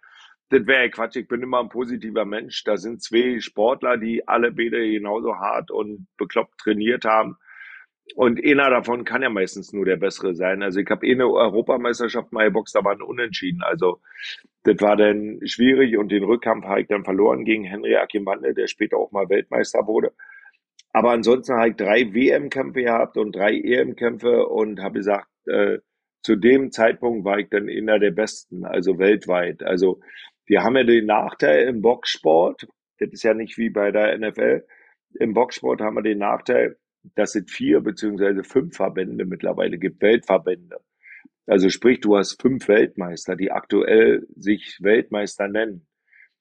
das 0.51 0.67
wäre 0.67 0.91
Quatsch, 0.91 1.17
ich 1.17 1.27
bin 1.27 1.43
immer 1.43 1.61
ein 1.61 1.69
positiver 1.69 2.25
Mensch. 2.25 2.63
Da 2.65 2.77
sind 2.77 3.03
zwei 3.03 3.41
Sportler, 3.41 3.97
die 3.97 4.27
alle 4.29 4.53
beide 4.53 4.89
genauso 4.89 5.35
hart 5.37 5.71
und 5.71 6.07
bekloppt 6.17 6.59
trainiert 6.59 7.05
haben. 7.05 7.37
Und 8.17 8.45
einer 8.45 8.71
davon 8.71 9.05
kann 9.05 9.23
ja 9.23 9.31
meistens 9.31 9.73
nur 9.73 9.87
der 9.87 9.97
Bessere 9.97 10.35
sein. 10.35 10.63
Also 10.63 10.81
ich 10.81 10.89
habe 10.91 11.07
eh 11.07 11.13
eine 11.13 11.27
Europameisterschaft 11.27 12.33
mal 12.33 12.47
geboxt, 12.47 12.75
da 12.75 12.85
waren 12.85 13.03
unentschieden. 13.03 13.63
Also 13.63 14.01
das 14.63 14.81
war 14.81 14.97
dann 14.97 15.41
schwierig 15.45 15.97
und 15.97 16.13
den 16.13 16.25
Rückkampf 16.25 16.67
habe 16.67 16.83
ich 16.83 16.87
dann 16.89 17.05
verloren 17.05 17.45
gegen 17.45 17.65
Henry 17.65 17.97
Akimande, 17.97 18.55
der 18.55 18.67
später 18.67 18.99
auch 18.99 19.11
mal 19.11 19.29
Weltmeister 19.29 19.87
wurde. 19.87 20.13
Aber 20.93 21.11
ansonsten 21.11 21.55
habe 21.55 21.71
ich 21.71 21.77
drei 21.77 22.15
WM-Kämpfe 22.15 22.83
gehabt 22.83 23.17
und 23.17 23.35
drei 23.35 23.55
EM-Kämpfe 23.55 24.47
und 24.47 24.81
habe 24.81 24.99
gesagt, 24.99 25.29
äh, 25.47 25.79
zu 26.23 26.37
dem 26.37 26.71
Zeitpunkt 26.71 27.25
war 27.25 27.39
ich 27.39 27.49
dann 27.51 27.69
einer 27.69 27.99
der 27.99 28.13
Besten, 28.13 28.65
also 28.65 28.99
weltweit. 28.99 29.63
Also 29.63 30.01
wir 30.47 30.63
haben 30.63 30.77
ja 30.77 30.85
den 30.85 31.07
Nachteil 31.07 31.69
im 31.69 31.83
Boxsport, 31.83 32.67
das 32.99 33.11
ist 33.11 33.25
ja 33.25 33.35
nicht 33.35 33.59
wie 33.59 33.71
bei 33.71 33.91
der 33.91 34.17
NFL, 34.19 34.65
im 35.19 35.35
Boxsport 35.35 35.81
haben 35.81 35.97
wir 35.97 36.03
den 36.03 36.19
Nachteil, 36.19 36.77
dass 37.15 37.35
es 37.35 37.51
vier 37.51 37.81
beziehungsweise 37.81 38.45
fünf 38.45 38.77
Verbände 38.77 39.25
mittlerweile 39.25 39.79
gibt, 39.79 40.03
Weltverbände. 40.03 40.79
Also 41.47 41.69
sprich, 41.69 42.01
du 42.01 42.17
hast 42.17 42.41
fünf 42.41 42.69
Weltmeister, 42.69 43.37
die 43.37 43.51
aktuell 43.51 44.27
sich 44.37 44.79
Weltmeister 44.81 45.49
nennen. 45.49 45.87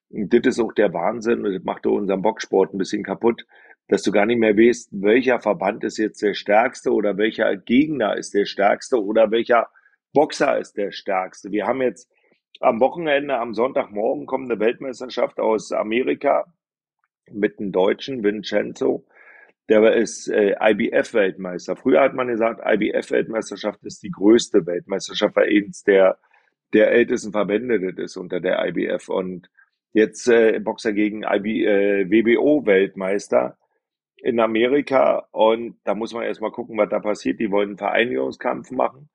Und 0.10 0.34
das 0.34 0.56
ist 0.56 0.60
auch 0.60 0.74
der 0.74 0.94
Wahnsinn 0.94 1.46
und 1.46 1.54
das 1.54 1.64
macht 1.64 1.86
unseren 1.86 2.22
Boxsport 2.22 2.74
ein 2.74 2.78
bisschen 2.78 3.04
kaputt, 3.04 3.46
dass 3.88 4.04
du 4.04 4.12
gar 4.12 4.26
nicht 4.26 4.40
mehr 4.40 4.56
weißt, 4.56 4.90
welcher 4.94 5.40
Verband 5.40 5.84
ist 5.84 5.98
jetzt 5.98 6.22
der 6.22 6.34
stärkste 6.34 6.92
oder 6.92 7.18
welcher 7.18 7.58
Gegner 7.58 8.16
ist 8.16 8.34
der 8.34 8.46
stärkste 8.46 9.04
oder 9.04 9.32
welcher 9.32 9.68
Boxer 10.14 10.58
ist 10.60 10.78
der 10.78 10.92
stärkste. 10.92 11.52
Wir 11.52 11.66
haben 11.66 11.82
jetzt 11.82 12.10
am 12.60 12.80
Wochenende, 12.80 13.38
am 13.38 13.54
Sonntagmorgen 13.54 14.26
kommt 14.26 14.50
eine 14.50 14.60
Weltmeisterschaft 14.60 15.40
aus 15.40 15.72
Amerika 15.72 16.46
mit 17.32 17.60
einem 17.60 17.72
Deutschen, 17.72 18.24
Vincenzo. 18.24 19.06
Der 19.70 19.96
ist 19.96 20.28
äh, 20.28 20.56
IBF-Weltmeister. 20.60 21.76
Früher 21.76 22.02
hat 22.02 22.14
man 22.14 22.28
gesagt, 22.28 22.62
IBF-Weltmeisterschaft 22.66 23.84
ist 23.84 24.04
die 24.04 24.12
größte 24.12 24.66
Weltmeisterschaft, 24.66 25.36
weil 25.36 25.50
eins 25.50 25.84
der, 25.84 26.18
der 26.74 26.92
ältesten 26.92 27.32
Verbände 27.32 27.80
das 27.80 28.04
ist 28.04 28.18
unter 28.18 28.42
der 28.42 28.66
IBF. 28.68 29.08
Und 29.08 29.50
jetzt 29.94 30.28
äh, 30.28 30.60
Boxer 30.60 30.92
gegen 30.92 31.24
IB, 31.24 31.66
äh, 31.66 32.10
WBO-Weltmeister 32.10 33.58
in 34.18 34.40
Amerika. 34.40 35.28
Und 35.32 35.78
da 35.86 35.96
muss 35.96 36.14
man 36.14 36.24
erstmal 36.24 36.52
gucken, 36.52 36.78
was 36.78 36.90
da 36.90 37.00
passiert. 37.00 37.40
Die 37.40 37.52
wollen 37.52 37.70
einen 37.70 37.78
Vereinigungskampf 37.78 38.72
machen. 38.72 39.10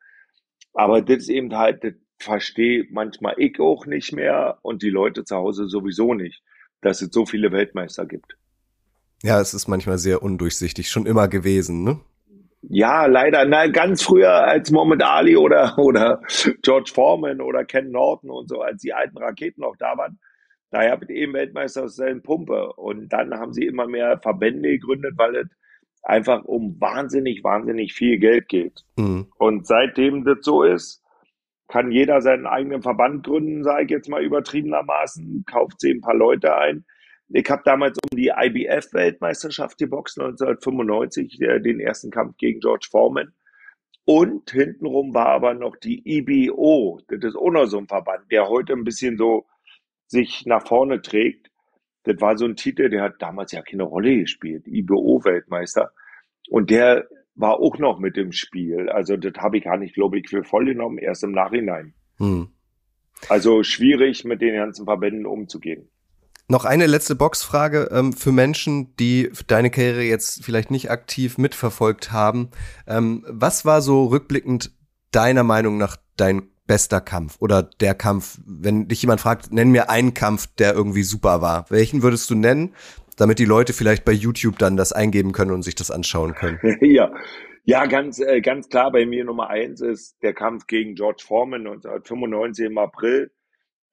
Aber 0.72 1.02
das 1.02 1.18
ist 1.18 1.28
eben 1.28 1.54
halt, 1.56 1.84
das 1.84 1.94
verstehe 2.18 2.86
manchmal 2.90 3.34
ich 3.38 3.60
auch 3.60 3.86
nicht 3.86 4.12
mehr 4.12 4.58
und 4.62 4.82
die 4.82 4.90
Leute 4.90 5.24
zu 5.24 5.36
Hause 5.36 5.68
sowieso 5.68 6.14
nicht, 6.14 6.42
dass 6.80 7.02
es 7.02 7.12
so 7.12 7.26
viele 7.26 7.52
Weltmeister 7.52 8.06
gibt. 8.06 8.36
Ja, 9.22 9.40
es 9.40 9.54
ist 9.54 9.68
manchmal 9.68 9.98
sehr 9.98 10.22
undurchsichtig, 10.22 10.90
schon 10.90 11.06
immer 11.06 11.28
gewesen, 11.28 11.82
ne? 11.82 12.00
Ja, 12.62 13.06
leider. 13.06 13.44
Na, 13.44 13.66
ganz 13.68 14.02
früher 14.02 14.32
als 14.32 14.70
Mohammed 14.70 15.02
Ali 15.02 15.36
oder, 15.36 15.78
oder 15.78 16.22
George 16.62 16.90
Foreman 16.94 17.40
oder 17.40 17.64
Ken 17.64 17.90
Norton 17.90 18.30
und 18.30 18.48
so, 18.48 18.60
als 18.60 18.82
die 18.82 18.92
alten 18.92 19.18
Raketen 19.18 19.62
noch 19.62 19.76
da 19.76 19.96
waren, 19.96 20.18
da 20.70 20.82
habt 20.90 21.08
eben 21.10 21.32
Weltmeister 21.32 21.84
aus 21.84 21.96
der 21.96 22.14
Pumpe. 22.16 22.72
Und 22.74 23.12
dann 23.12 23.32
haben 23.34 23.52
sie 23.52 23.64
immer 23.64 23.86
mehr 23.86 24.18
Verbände 24.18 24.68
gegründet, 24.68 25.14
weil 25.16 25.36
es 25.36 25.48
einfach 26.02 26.44
um 26.44 26.80
wahnsinnig, 26.80 27.42
wahnsinnig 27.42 27.94
viel 27.94 28.18
Geld 28.18 28.48
geht. 28.48 28.84
Mhm. 28.96 29.26
Und 29.38 29.66
seitdem 29.66 30.24
das 30.24 30.38
so 30.42 30.62
ist, 30.62 31.02
kann 31.68 31.92
jeder 31.92 32.22
seinen 32.22 32.46
eigenen 32.46 32.82
Verband 32.82 33.24
gründen, 33.26 33.62
sage 33.62 33.84
ich 33.84 33.90
jetzt 33.90 34.08
mal 34.08 34.22
übertriebenermaßen, 34.22 35.44
kauft 35.50 35.80
sie 35.80 35.90
ein 35.90 36.00
paar 36.00 36.14
Leute 36.14 36.56
ein. 36.56 36.84
Ich 37.30 37.48
habe 37.50 37.62
damals 37.64 37.98
um 38.10 38.16
die 38.16 38.32
IBF-Weltmeisterschaft 38.34 39.78
geboxt, 39.78 40.18
1995, 40.18 41.40
äh, 41.42 41.60
den 41.60 41.80
ersten 41.80 42.10
Kampf 42.10 42.36
gegen 42.38 42.60
George 42.60 42.88
Foreman. 42.90 43.32
Und 44.04 44.50
hintenrum 44.50 45.12
war 45.12 45.26
aber 45.26 45.52
noch 45.52 45.76
die 45.76 46.02
IBO, 46.04 47.00
das 47.08 47.22
ist 47.22 47.36
auch 47.36 47.50
noch 47.50 47.66
so 47.66 47.76
ein 47.76 47.88
Verband, 47.88 48.32
der 48.32 48.48
heute 48.48 48.72
ein 48.72 48.84
bisschen 48.84 49.18
so 49.18 49.44
sich 50.06 50.46
nach 50.46 50.66
vorne 50.66 51.02
trägt. 51.02 51.50
Das 52.04 52.18
war 52.22 52.38
so 52.38 52.46
ein 52.46 52.56
Titel, 52.56 52.88
der 52.88 53.02
hat 53.02 53.16
damals 53.20 53.52
ja 53.52 53.60
keine 53.60 53.82
Rolle 53.82 54.16
gespielt, 54.20 54.66
IBO-Weltmeister. 54.66 55.92
Und 56.48 56.70
der 56.70 57.06
war 57.34 57.60
auch 57.60 57.76
noch 57.78 57.98
mit 57.98 58.16
im 58.16 58.32
Spiel. 58.32 58.88
Also 58.88 59.18
das 59.18 59.34
habe 59.36 59.58
ich 59.58 59.64
gar 59.64 59.76
nicht, 59.76 59.94
glaube 59.94 60.18
ich, 60.18 60.28
für 60.30 60.42
voll 60.42 60.64
genommen, 60.64 60.96
erst 60.96 61.24
im 61.24 61.32
Nachhinein. 61.32 61.92
Hm. 62.16 62.48
Also 63.28 63.62
schwierig, 63.62 64.24
mit 64.24 64.40
den 64.40 64.54
ganzen 64.54 64.86
Verbänden 64.86 65.26
umzugehen. 65.26 65.90
Noch 66.48 66.64
eine 66.64 66.86
letzte 66.86 67.14
Boxfrage 67.14 67.90
ähm, 67.92 68.12
für 68.12 68.32
Menschen, 68.32 68.96
die 68.96 69.30
deine 69.46 69.70
Karriere 69.70 70.02
jetzt 70.02 70.44
vielleicht 70.44 70.70
nicht 70.70 70.90
aktiv 70.90 71.38
mitverfolgt 71.38 72.10
haben. 72.10 72.50
Ähm, 72.86 73.24
was 73.28 73.64
war 73.64 73.82
so 73.82 74.06
rückblickend 74.06 74.72
deiner 75.10 75.44
Meinung 75.44 75.78
nach 75.78 75.96
dein 76.16 76.48
bester 76.66 77.00
Kampf 77.00 77.36
oder 77.40 77.62
der 77.62 77.94
Kampf, 77.94 78.38
wenn 78.46 78.88
dich 78.88 79.02
jemand 79.02 79.20
fragt, 79.20 79.52
nenn 79.52 79.70
mir 79.70 79.90
einen 79.90 80.14
Kampf, 80.14 80.46
der 80.58 80.74
irgendwie 80.74 81.02
super 81.02 81.40
war. 81.40 81.66
Welchen 81.70 82.02
würdest 82.02 82.28
du 82.30 82.34
nennen? 82.34 82.74
damit 83.18 83.38
die 83.38 83.44
Leute 83.44 83.72
vielleicht 83.72 84.04
bei 84.04 84.12
YouTube 84.12 84.58
dann 84.58 84.76
das 84.76 84.92
eingeben 84.92 85.32
können 85.32 85.50
und 85.50 85.62
sich 85.62 85.74
das 85.74 85.90
anschauen 85.90 86.34
können. 86.34 86.58
ja. 86.80 87.12
Ja, 87.64 87.84
ganz, 87.84 88.18
äh, 88.18 88.40
ganz 88.40 88.70
klar, 88.70 88.90
bei 88.90 89.04
mir 89.04 89.24
Nummer 89.26 89.50
eins 89.50 89.82
ist 89.82 90.16
der 90.22 90.32
Kampf 90.32 90.66
gegen 90.66 90.94
George 90.94 91.22
Foreman 91.26 91.66
1995 91.66 92.66
im 92.66 92.78
April. 92.78 93.30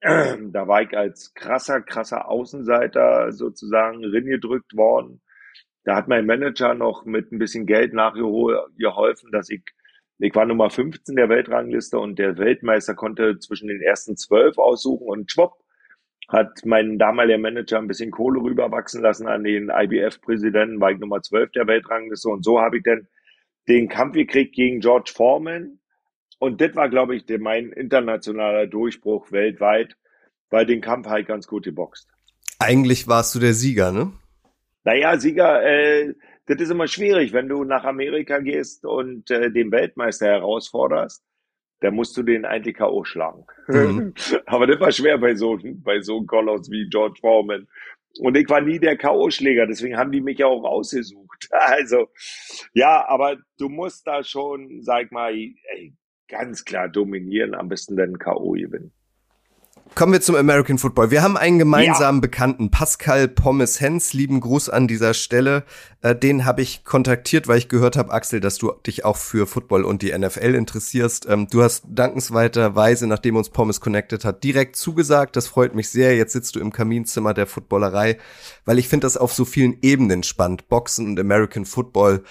Da 0.52 0.68
war 0.68 0.82
ich 0.82 0.96
als 0.96 1.34
krasser, 1.34 1.80
krasser 1.80 2.28
Außenseiter 2.28 3.32
sozusagen 3.32 4.04
ringedrückt 4.04 4.76
worden. 4.76 5.20
Da 5.84 5.96
hat 5.96 6.08
mein 6.08 6.26
Manager 6.26 6.74
noch 6.74 7.04
mit 7.04 7.32
ein 7.32 7.38
bisschen 7.38 7.66
Geld 7.66 7.94
nachgeholfen, 7.94 9.30
dass 9.30 9.48
ich, 9.50 9.62
ich 10.18 10.34
war 10.34 10.44
Nummer 10.44 10.68
15 10.70 11.16
der 11.16 11.28
Weltrangliste 11.28 11.98
und 11.98 12.18
der 12.18 12.38
Weltmeister 12.38 12.94
konnte 12.94 13.38
zwischen 13.38 13.68
den 13.68 13.80
ersten 13.80 14.16
zwölf 14.16 14.58
aussuchen 14.58 15.08
und 15.08 15.30
schwupp, 15.30 15.54
hat 16.28 16.64
mein 16.64 16.98
damaliger 16.98 17.38
Manager 17.38 17.78
ein 17.78 17.86
bisschen 17.86 18.10
Kohle 18.10 18.40
rüberwachsen 18.40 19.00
lassen 19.00 19.28
an 19.28 19.44
den 19.44 19.70
IBF-Präsidenten, 19.70 20.80
war 20.80 20.90
ich 20.90 20.98
Nummer 20.98 21.22
12 21.22 21.52
der 21.52 21.68
Weltrangliste 21.68 22.28
und 22.28 22.44
so 22.44 22.60
habe 22.60 22.78
ich 22.78 22.82
dann 22.82 23.06
den 23.68 23.88
Kampf 23.88 24.14
gekriegt 24.14 24.56
gegen 24.56 24.80
George 24.80 25.12
Foreman 25.14 25.78
und 26.38 26.60
das 26.60 26.74
war, 26.74 26.88
glaube 26.88 27.16
ich, 27.16 27.26
der, 27.26 27.38
mein 27.38 27.72
internationaler 27.72 28.66
Durchbruch 28.66 29.32
weltweit, 29.32 29.96
weil 30.50 30.66
den 30.66 30.80
Kampf 30.80 31.08
halt 31.08 31.26
ganz 31.26 31.46
gut 31.46 31.64
geboxt. 31.64 32.08
Eigentlich 32.58 33.08
warst 33.08 33.34
du 33.34 33.38
der 33.38 33.54
Sieger, 33.54 33.92
ne? 33.92 34.12
Naja, 34.84 35.18
Sieger, 35.18 35.62
äh, 35.64 36.14
das 36.46 36.60
ist 36.60 36.70
immer 36.70 36.86
schwierig, 36.86 37.32
wenn 37.32 37.48
du 37.48 37.64
nach 37.64 37.84
Amerika 37.84 38.38
gehst 38.38 38.84
und 38.84 39.30
äh, 39.30 39.50
den 39.50 39.72
Weltmeister 39.72 40.26
herausforderst 40.26 41.22
da 41.80 41.90
musst 41.90 42.16
du 42.16 42.22
den 42.22 42.44
eigentlich 42.44 42.76
K.O. 42.76 43.04
schlagen. 43.04 43.44
Mhm. 43.68 44.14
Aber 44.46 44.66
das 44.66 44.80
war 44.80 44.92
schwer 44.92 45.18
bei 45.18 45.34
so, 45.34 45.58
bei 45.62 46.00
so 46.00 46.22
Colors 46.22 46.70
wie 46.70 46.88
George 46.88 47.18
Foreman. 47.20 47.68
Und 48.18 48.36
ich 48.36 48.48
war 48.48 48.62
nie 48.62 48.78
der 48.78 48.96
K.O.-Schläger, 48.96 49.66
deswegen 49.66 49.98
haben 49.98 50.10
die 50.10 50.22
mich 50.22 50.38
ja 50.38 50.46
auch 50.46 50.64
ausgesucht. 50.64 51.26
Also, 51.50 52.08
ja, 52.72 53.06
aber 53.08 53.36
du 53.58 53.68
musst 53.68 54.06
da 54.06 54.24
schon, 54.24 54.80
sag 54.80 55.12
mal, 55.12 55.34
ey, 55.34 55.92
ganz 56.28 56.64
klar 56.64 56.88
dominieren, 56.88 57.54
am 57.54 57.68
besten 57.68 57.96
dann 57.96 58.18
K.O. 58.18 58.52
gewinnen. 58.52 58.92
Kommen 59.94 60.12
wir 60.12 60.20
zum 60.20 60.34
American 60.34 60.76
Football. 60.76 61.10
Wir 61.10 61.22
haben 61.22 61.38
einen 61.38 61.58
gemeinsamen 61.58 62.18
ja. 62.18 62.20
Bekannten, 62.20 62.70
Pascal 62.70 63.28
Pommes 63.28 63.80
Hens. 63.80 64.12
Lieben 64.12 64.40
Gruß 64.40 64.68
an 64.68 64.88
dieser 64.88 65.14
Stelle. 65.14 65.64
Äh, 66.02 66.14
den 66.14 66.44
habe 66.44 66.60
ich 66.60 66.84
kontaktiert, 66.84 67.48
weil 67.48 67.56
ich 67.56 67.68
gehört 67.68 67.96
habe, 67.96 68.12
Axel, 68.12 68.40
dass 68.40 68.58
du 68.58 68.72
dich 68.86 69.06
auch 69.06 69.16
für 69.16 69.46
Football 69.46 69.84
und 69.84 70.02
die 70.02 70.16
NFL 70.16 70.54
interessierst. 70.54 71.26
Ähm, 71.30 71.46
du 71.50 71.62
hast 71.62 71.84
dankenswerterweise, 71.88 73.06
nachdem 73.06 73.36
uns 73.36 73.48
Pommes 73.48 73.80
connected 73.80 74.24
hat, 74.26 74.44
direkt 74.44 74.76
zugesagt. 74.76 75.34
Das 75.34 75.46
freut 75.46 75.74
mich 75.74 75.88
sehr. 75.88 76.14
Jetzt 76.14 76.34
sitzt 76.34 76.56
du 76.56 76.60
im 76.60 76.72
Kaminzimmer 76.72 77.32
der 77.32 77.46
Footballerei, 77.46 78.18
weil 78.66 78.78
ich 78.78 78.88
finde 78.88 79.06
das 79.06 79.16
auf 79.16 79.32
so 79.32 79.46
vielen 79.46 79.78
Ebenen 79.80 80.24
spannend. 80.24 80.68
Boxen 80.68 81.06
und 81.06 81.20
American 81.20 81.64
Football 81.64 82.22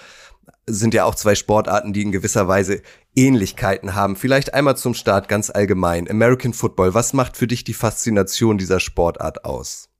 sind 0.68 0.94
ja 0.94 1.04
auch 1.04 1.14
zwei 1.14 1.34
Sportarten, 1.34 1.92
die 1.92 2.02
in 2.02 2.12
gewisser 2.12 2.48
Weise 2.48 2.82
Ähnlichkeiten 3.16 3.94
haben. 3.94 4.14
Vielleicht 4.14 4.54
einmal 4.54 4.76
zum 4.76 4.94
Start 4.94 5.28
ganz 5.28 5.50
allgemein. 5.50 6.08
American 6.08 6.52
Football, 6.52 6.94
was 6.94 7.12
macht 7.12 7.36
für 7.36 7.46
dich 7.46 7.64
die 7.64 7.74
Faszination 7.74 8.58
dieser 8.58 8.78
Sportart 8.78 9.44
aus? 9.44 9.90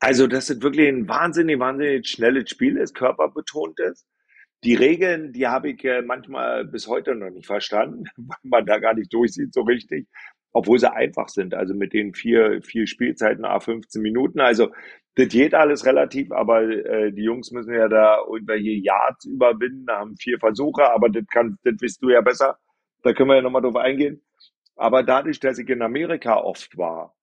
Also, 0.00 0.26
dass 0.28 0.48
es 0.48 0.62
wirklich 0.62 0.88
ein 0.88 1.08
wahnsinnig, 1.08 1.58
wahnsinnig 1.58 2.08
schnelles 2.08 2.48
Spiel 2.48 2.76
ist, 2.76 2.94
körperbetont 2.94 3.80
ist. 3.80 4.06
Die 4.64 4.74
Regeln, 4.74 5.32
die 5.32 5.46
habe 5.46 5.70
ich 5.70 5.84
äh, 5.84 6.02
manchmal 6.02 6.64
bis 6.64 6.86
heute 6.86 7.14
noch 7.14 7.30
nicht 7.30 7.46
verstanden, 7.46 8.04
weil 8.16 8.38
man 8.42 8.66
da 8.66 8.78
gar 8.78 8.94
nicht 8.94 9.12
durchsieht 9.12 9.52
so 9.52 9.62
richtig 9.62 10.06
obwohl 10.52 10.78
sie 10.78 10.92
einfach 10.92 11.28
sind. 11.28 11.54
Also 11.54 11.74
mit 11.74 11.92
den 11.92 12.14
vier, 12.14 12.62
vier 12.62 12.86
Spielzeiten 12.86 13.44
a 13.44 13.60
15 13.60 14.00
Minuten. 14.02 14.40
Also 14.40 14.72
das 15.18 15.28
geht 15.28 15.52
alles 15.52 15.84
relativ, 15.84 16.30
aber 16.30 16.62
äh, 16.62 17.10
die 17.10 17.24
Jungs 17.24 17.50
müssen 17.50 17.74
ja 17.74 17.88
da 17.88 18.18
irgendwelche 18.24 18.70
Yards 18.70 19.24
überwinden, 19.24 19.90
haben 19.90 20.16
vier 20.16 20.38
Versuche, 20.38 20.88
aber 20.92 21.08
das 21.08 21.26
kann, 21.26 21.58
das 21.64 21.74
wisst 21.80 22.00
du 22.04 22.10
ja 22.10 22.20
besser. 22.20 22.56
Da 23.02 23.12
können 23.12 23.28
wir 23.28 23.34
ja 23.34 23.42
nochmal 23.42 23.62
drauf 23.62 23.74
eingehen. 23.74 24.22
Aber 24.76 25.02
dadurch, 25.02 25.40
dass 25.40 25.58
ich 25.58 25.68
in 25.68 25.82
Amerika 25.82 26.36
oft 26.36 26.78
war, 26.78 27.16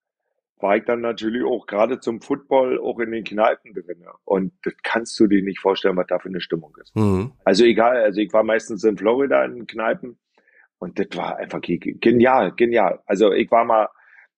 war 0.58 0.76
ich 0.76 0.84
dann 0.84 1.00
natürlich 1.00 1.46
auch 1.46 1.68
gerade 1.68 2.02
zum 2.02 2.20
Football 2.20 2.80
auch 2.80 3.00
in 3.00 3.12
den 3.12 3.24
Kneipen 3.24 3.74
drin. 3.74 4.04
Und 4.26 4.52
das 4.64 4.74
kannst 4.84 5.18
du 5.18 5.28
dir 5.28 5.42
nicht 5.42 5.60
vorstellen, 5.60 5.96
was 5.96 6.08
da 6.08 6.20
für 6.20 6.28
eine 6.28 6.42
Stimmung 6.42 6.76
ist. 6.82 6.94
Mhm. 6.98 7.32
Also 7.46 7.64
egal, 7.64 7.96
also 8.04 8.20
ich 8.20 8.34
war 8.34 8.44
meistens 8.44 8.84
in 8.84 8.98
Florida 8.98 9.46
in 9.46 9.68
Kneipen 9.68 10.20
und 10.80 11.00
das 11.00 11.08
war 11.16 11.38
einfach 11.38 11.62
genial, 11.62 12.52
genial. 12.58 13.00
Also 13.06 13.32
ich 13.32 13.50
war 13.52 13.64
mal 13.64 13.88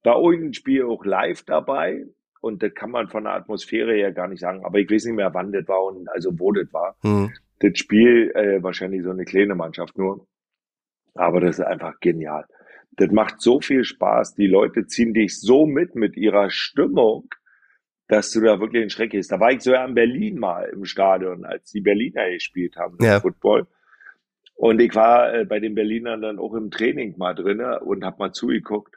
bei 0.03 0.13
irgendeinem 0.13 0.53
Spiel 0.53 0.85
auch 0.85 1.03
live 1.05 1.41
dabei 1.43 2.05
und 2.47 2.63
das 2.63 2.73
kann 2.73 2.91
man 2.91 3.07
von 3.09 3.25
der 3.25 3.33
Atmosphäre 3.33 3.93
her 3.93 4.11
gar 4.11 4.27
nicht 4.27 4.39
sagen. 4.39 4.65
Aber 4.65 4.79
ich 4.79 4.89
weiß 4.89 5.05
nicht 5.05 5.15
mehr, 5.15 5.33
wann 5.33 5.51
das 5.51 5.67
war 5.67 5.83
und 5.83 6.09
also 6.09 6.39
wo 6.39 6.51
das 6.51 6.71
war. 6.73 6.95
Mhm. 7.03 7.33
Das 7.59 7.77
Spiel, 7.77 8.31
äh, 8.35 8.61
wahrscheinlich 8.63 9.03
so 9.03 9.11
eine 9.11 9.25
kleine 9.25 9.55
Mannschaft 9.55 9.97
nur. 9.97 10.25
Aber 11.13 11.41
das 11.41 11.59
ist 11.59 11.65
einfach 11.65 11.99
genial. 11.99 12.45
Das 12.91 13.11
macht 13.11 13.41
so 13.41 13.59
viel 13.59 13.83
Spaß. 13.83 14.35
Die 14.35 14.47
Leute 14.47 14.87
ziehen 14.87 15.13
dich 15.13 15.39
so 15.39 15.65
mit 15.65 15.95
mit 15.95 16.15
ihrer 16.17 16.49
Stimmung, 16.49 17.29
dass 18.07 18.31
du 18.31 18.41
da 18.41 18.59
wirklich 18.59 18.83
in 18.83 18.89
Schreck 18.89 19.11
gehst. 19.11 19.31
Da 19.31 19.39
war 19.39 19.51
ich 19.51 19.61
sogar 19.61 19.87
in 19.87 19.93
Berlin 19.93 20.39
mal 20.39 20.69
im 20.73 20.85
Stadion, 20.85 21.45
als 21.45 21.71
die 21.71 21.81
Berliner 21.81 22.29
gespielt 22.31 22.75
haben, 22.77 22.97
ja. 23.01 23.19
Football. 23.19 23.67
Und 24.55 24.79
ich 24.79 24.95
war 24.95 25.33
äh, 25.33 25.45
bei 25.45 25.59
den 25.59 25.75
Berlinern 25.75 26.21
dann 26.21 26.39
auch 26.39 26.53
im 26.55 26.71
Training 26.71 27.15
mal 27.17 27.35
drinne 27.35 27.81
und 27.81 28.03
habe 28.03 28.17
mal 28.17 28.31
zugeguckt. 28.31 28.95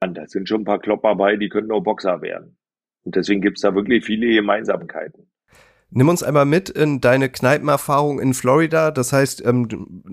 Mann, 0.00 0.14
da 0.14 0.26
sind 0.26 0.48
schon 0.48 0.62
ein 0.62 0.64
paar 0.64 0.78
Klopper 0.78 1.16
bei, 1.16 1.36
die 1.36 1.48
können 1.48 1.72
auch 1.72 1.80
Boxer 1.80 2.20
werden. 2.20 2.56
Und 3.04 3.16
deswegen 3.16 3.40
gibt's 3.40 3.62
da 3.62 3.74
wirklich 3.74 4.04
viele 4.04 4.32
Gemeinsamkeiten. 4.34 5.26
Nimm 5.92 6.08
uns 6.08 6.22
einmal 6.22 6.44
mit 6.44 6.68
in 6.70 7.00
deine 7.00 7.28
Kneipenerfahrung 7.28 8.20
in 8.20 8.32
Florida. 8.32 8.92
Das 8.92 9.12
heißt, 9.12 9.44
ähm, 9.44 9.66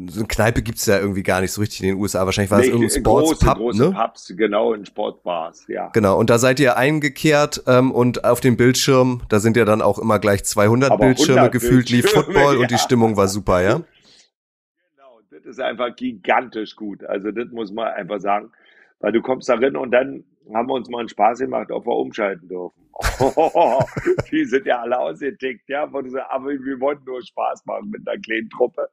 so 0.10 0.22
eine 0.22 0.28
Kneipe 0.28 0.64
gibt's 0.64 0.88
ja 0.88 0.98
irgendwie 0.98 1.22
gar 1.22 1.40
nicht 1.40 1.52
so 1.52 1.62
richtig 1.62 1.84
in 1.84 1.90
den 1.90 1.98
USA. 1.98 2.26
Wahrscheinlich 2.26 2.50
war 2.50 2.62
es 2.62 2.66
nee, 2.66 2.72
irgendein 2.72 3.00
Sportspub, 3.00 3.58
große, 3.58 3.78
große 3.78 3.84
ne? 3.84 3.92
Pubs, 3.92 4.34
genau, 4.36 4.74
in 4.74 4.86
Sportbars, 4.86 5.68
ja. 5.68 5.90
Genau, 5.90 6.18
und 6.18 6.32
da 6.32 6.40
seid 6.40 6.60
ihr 6.60 6.78
eingekehrt 6.78 7.62
ähm, 7.68 7.92
und 7.92 8.24
auf 8.24 8.40
dem 8.40 8.58
Bildschirm, 8.58 9.22
da 9.30 9.40
sind 9.40 9.56
ja 9.56 9.66
dann 9.66 9.84
auch 9.84 10.00
immer 10.00 10.18
gleich 10.18 10.44
200 10.46 10.90
Aber 10.90 11.06
Bildschirme 11.06 11.52
gefühlt, 11.52 11.92
lief 11.92 12.10
Football 12.10 12.56
ja. 12.56 12.62
und 12.62 12.72
die 12.72 12.80
Stimmung 12.80 13.16
war 13.16 13.28
super, 13.28 13.62
ja? 13.62 13.76
Genau, 13.76 15.20
das 15.30 15.46
ist 15.46 15.60
einfach 15.60 15.96
gigantisch 15.96 16.76
gut. 16.76 17.04
Also 17.04 17.30
das 17.30 17.52
muss 17.52 17.72
man 17.72 17.90
einfach 17.90 18.20
sagen. 18.20 18.52
Weil 19.00 19.12
du 19.12 19.22
kommst 19.22 19.48
da 19.48 19.54
rein 19.54 19.76
und 19.76 19.92
dann 19.92 20.24
haben 20.54 20.68
wir 20.68 20.74
uns 20.74 20.90
mal 20.90 21.00
einen 21.00 21.10
Spaß 21.10 21.40
gemacht, 21.40 21.72
ob 21.72 21.86
wir 21.86 21.96
umschalten 21.96 22.48
dürfen. 22.48 22.90
Oh, 23.20 23.80
die 24.32 24.46
sind 24.46 24.66
ja 24.66 24.82
alle 24.82 25.00
ausgetickt, 25.00 25.68
ja, 25.70 25.84
aber 25.84 26.04
wir 26.04 26.80
wollten 26.80 27.06
nur 27.06 27.22
Spaß 27.22 27.66
machen 27.66 27.90
mit 27.90 28.08
einer 28.08 28.20
kleinen 28.20 28.50
Truppe. 28.50 28.90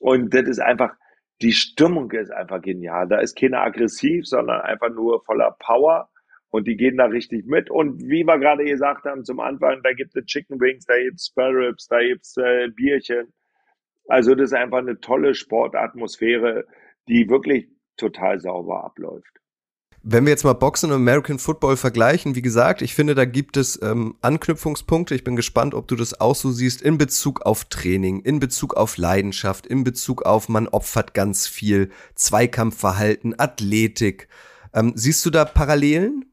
Und 0.00 0.34
das 0.34 0.48
ist 0.48 0.60
einfach, 0.60 0.94
die 1.42 1.52
Stimmung 1.52 2.10
ist 2.12 2.30
einfach 2.30 2.62
genial. 2.62 3.08
Da 3.08 3.18
ist 3.18 3.36
keiner 3.38 3.60
aggressiv, 3.60 4.26
sondern 4.26 4.60
einfach 4.62 4.90
nur 4.90 5.22
voller 5.24 5.56
Power. 5.58 6.08
Und 6.50 6.66
die 6.66 6.76
gehen 6.76 6.96
da 6.96 7.06
richtig 7.06 7.46
mit. 7.46 7.70
Und 7.70 8.00
wie 8.00 8.24
wir 8.24 8.38
gerade 8.38 8.64
gesagt 8.64 9.04
haben 9.04 9.24
zum 9.24 9.40
Anfang, 9.40 9.82
da 9.82 9.92
gibt 9.92 10.16
es 10.16 10.24
Chicken 10.24 10.60
Wings, 10.60 10.86
da 10.86 10.94
gibt's 10.96 11.26
Spare 11.26 11.68
Ribs, 11.68 11.88
da 11.88 12.00
gibt's 12.00 12.36
äh, 12.36 12.68
Bierchen. 12.68 13.32
Also 14.08 14.34
das 14.34 14.50
ist 14.50 14.56
einfach 14.56 14.78
eine 14.78 15.00
tolle 15.00 15.34
Sportatmosphäre, 15.34 16.64
die 17.08 17.28
wirklich 17.28 17.68
total 17.96 18.38
sauber 18.40 18.84
abläuft. 18.84 19.40
Wenn 20.08 20.24
wir 20.24 20.30
jetzt 20.30 20.44
mal 20.44 20.52
Boxen 20.52 20.92
und 20.92 20.98
American 20.98 21.40
Football 21.40 21.76
vergleichen, 21.76 22.36
wie 22.36 22.42
gesagt, 22.42 22.80
ich 22.80 22.94
finde, 22.94 23.16
da 23.16 23.24
gibt 23.24 23.56
es 23.56 23.82
ähm, 23.82 24.14
Anknüpfungspunkte. 24.20 25.16
Ich 25.16 25.24
bin 25.24 25.34
gespannt, 25.34 25.74
ob 25.74 25.88
du 25.88 25.96
das 25.96 26.20
auch 26.20 26.36
so 26.36 26.52
siehst 26.52 26.80
in 26.80 26.96
Bezug 26.96 27.42
auf 27.42 27.64
Training, 27.64 28.20
in 28.20 28.38
Bezug 28.38 28.74
auf 28.74 28.98
Leidenschaft, 28.98 29.66
in 29.66 29.82
Bezug 29.82 30.22
auf 30.22 30.48
man 30.48 30.68
opfert 30.68 31.12
ganz 31.12 31.48
viel, 31.48 31.90
Zweikampfverhalten, 32.14 33.36
Athletik. 33.36 34.28
Ähm, 34.72 34.92
siehst 34.94 35.26
du 35.26 35.30
da 35.30 35.44
Parallelen? 35.44 36.26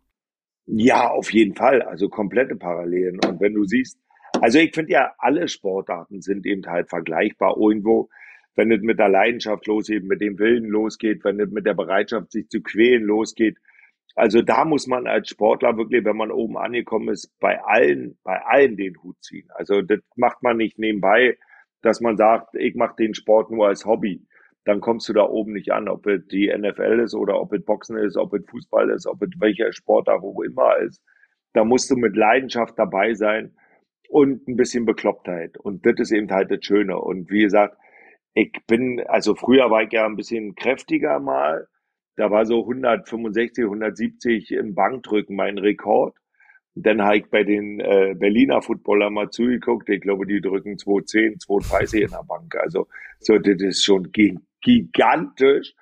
Ja, 0.68 1.10
auf 1.10 1.34
jeden 1.34 1.56
Fall. 1.56 1.82
Also 1.82 2.10
komplette 2.10 2.56
Parallelen. 2.56 3.20
Und 3.26 3.42
wenn 3.42 3.56
du 3.56 3.64
siehst, 3.64 3.98
also 4.40 4.60
ich 4.60 4.76
finde 4.76 4.92
ja, 4.92 5.14
alle 5.18 5.48
Sportarten 5.48 6.22
sind 6.22 6.46
eben 6.46 6.64
halt 6.68 6.90
vergleichbar 6.90 7.58
irgendwo 7.58 8.10
wenn 8.56 8.72
es 8.72 8.82
mit 8.82 9.00
der 9.00 9.10
Leidenschaft 9.10 9.66
losgeht, 9.68 10.04
mit 10.04 10.22
dem 10.22 10.38
Willen 10.40 10.66
losgeht, 10.66 11.24
wenn 11.24 11.40
es 11.40 11.52
mit 11.52 11.66
der 11.66 11.74
Bereitschaft, 11.74 12.32
sich 12.32 12.48
zu 12.50 12.62
quälen 12.62 13.04
losgeht. 13.04 13.58
Also 14.16 14.42
da 14.42 14.64
muss 14.64 14.86
man 14.86 15.08
als 15.08 15.30
Sportler 15.30 15.76
wirklich, 15.78 16.06
wenn 16.06 16.18
man 16.18 16.32
oben 16.32 16.58
angekommen 16.58 17.10
ist, 17.10 17.32
bei 17.40 17.60
allen, 17.64 18.18
bei 18.24 18.40
allen 18.46 18.78
den 18.78 19.02
Hut 19.02 19.16
ziehen. 19.24 19.48
Also 19.56 19.82
das 19.82 20.00
macht 20.16 20.44
man 20.44 20.58
nicht 20.58 20.78
nebenbei, 20.78 21.38
dass 21.82 22.00
man 22.00 22.16
sagt, 22.16 22.56
ich 22.56 22.76
mache 22.76 22.96
den 22.98 23.16
Sport 23.16 23.50
nur 23.50 23.68
als 23.68 23.86
Hobby. 23.86 24.26
Dann 24.66 24.82
kommst 24.82 25.10
du 25.10 25.14
da 25.14 25.24
oben 25.24 25.54
nicht 25.54 25.72
an, 25.72 25.90
ob 25.90 26.06
es 26.06 26.26
die 26.28 26.48
NFL 26.48 27.02
ist 27.04 27.16
oder 27.16 27.42
ob 27.42 27.52
es 27.54 27.66
Boxen 27.66 27.98
ist, 27.98 28.16
ob 28.16 28.34
es 28.34 28.46
Fußball 28.50 28.90
ist, 28.92 29.08
ob 29.08 29.22
es 29.22 29.30
welcher 29.40 29.74
Sport 29.74 30.08
da 30.08 30.22
wo 30.22 30.44
immer 30.44 30.78
ist. 30.78 31.02
Da 31.54 31.66
musst 31.66 31.90
du 31.92 31.96
mit 31.96 32.16
Leidenschaft 32.16 32.78
dabei 32.78 33.14
sein 33.14 33.56
und 34.10 34.48
ein 34.48 34.56
bisschen 34.56 34.86
Beklopptheit. 34.86 35.58
Und 35.58 35.86
das 35.86 35.96
ist 35.98 36.12
eben 36.12 36.32
halt 36.32 36.50
das 36.52 36.64
Schöne. 36.64 36.98
Und 36.98 37.30
wie 37.30 37.42
gesagt, 37.42 37.78
ich 38.34 38.52
bin, 38.68 39.02
also 39.08 39.36
früher 39.36 39.70
war 39.70 39.84
ich 39.84 39.92
ja 39.92 40.06
ein 40.06 40.16
bisschen 40.16 40.56
kräftiger 40.56 41.20
mal. 41.20 41.68
Da 42.16 42.32
war 42.32 42.46
so 42.46 42.62
165, 42.62 43.64
170 43.64 44.52
im 44.52 44.76
Bankdrücken 44.76 45.36
mein 45.36 45.58
Rekord. 45.58 46.16
Dann 46.76 47.04
habe 47.04 47.18
ich 47.18 47.30
bei 47.30 47.44
den 47.44 47.80
äh, 47.80 48.16
Berliner 48.18 48.62
Footballer 48.62 49.12
mal 49.12 49.30
zugeguckt. 49.30 49.90
Ich 49.90 50.02
glaube, 50.02 50.26
die 50.26 50.42
drücken 50.42 50.78
210, 50.78 51.40
230 51.40 52.02
in 52.02 52.10
der 52.10 52.24
Bank. 52.28 52.56
Also 52.56 52.88
so, 53.20 53.38
das 53.38 53.62
ist 53.62 53.84
schon 53.84 54.12
gigantisch. 54.62 55.76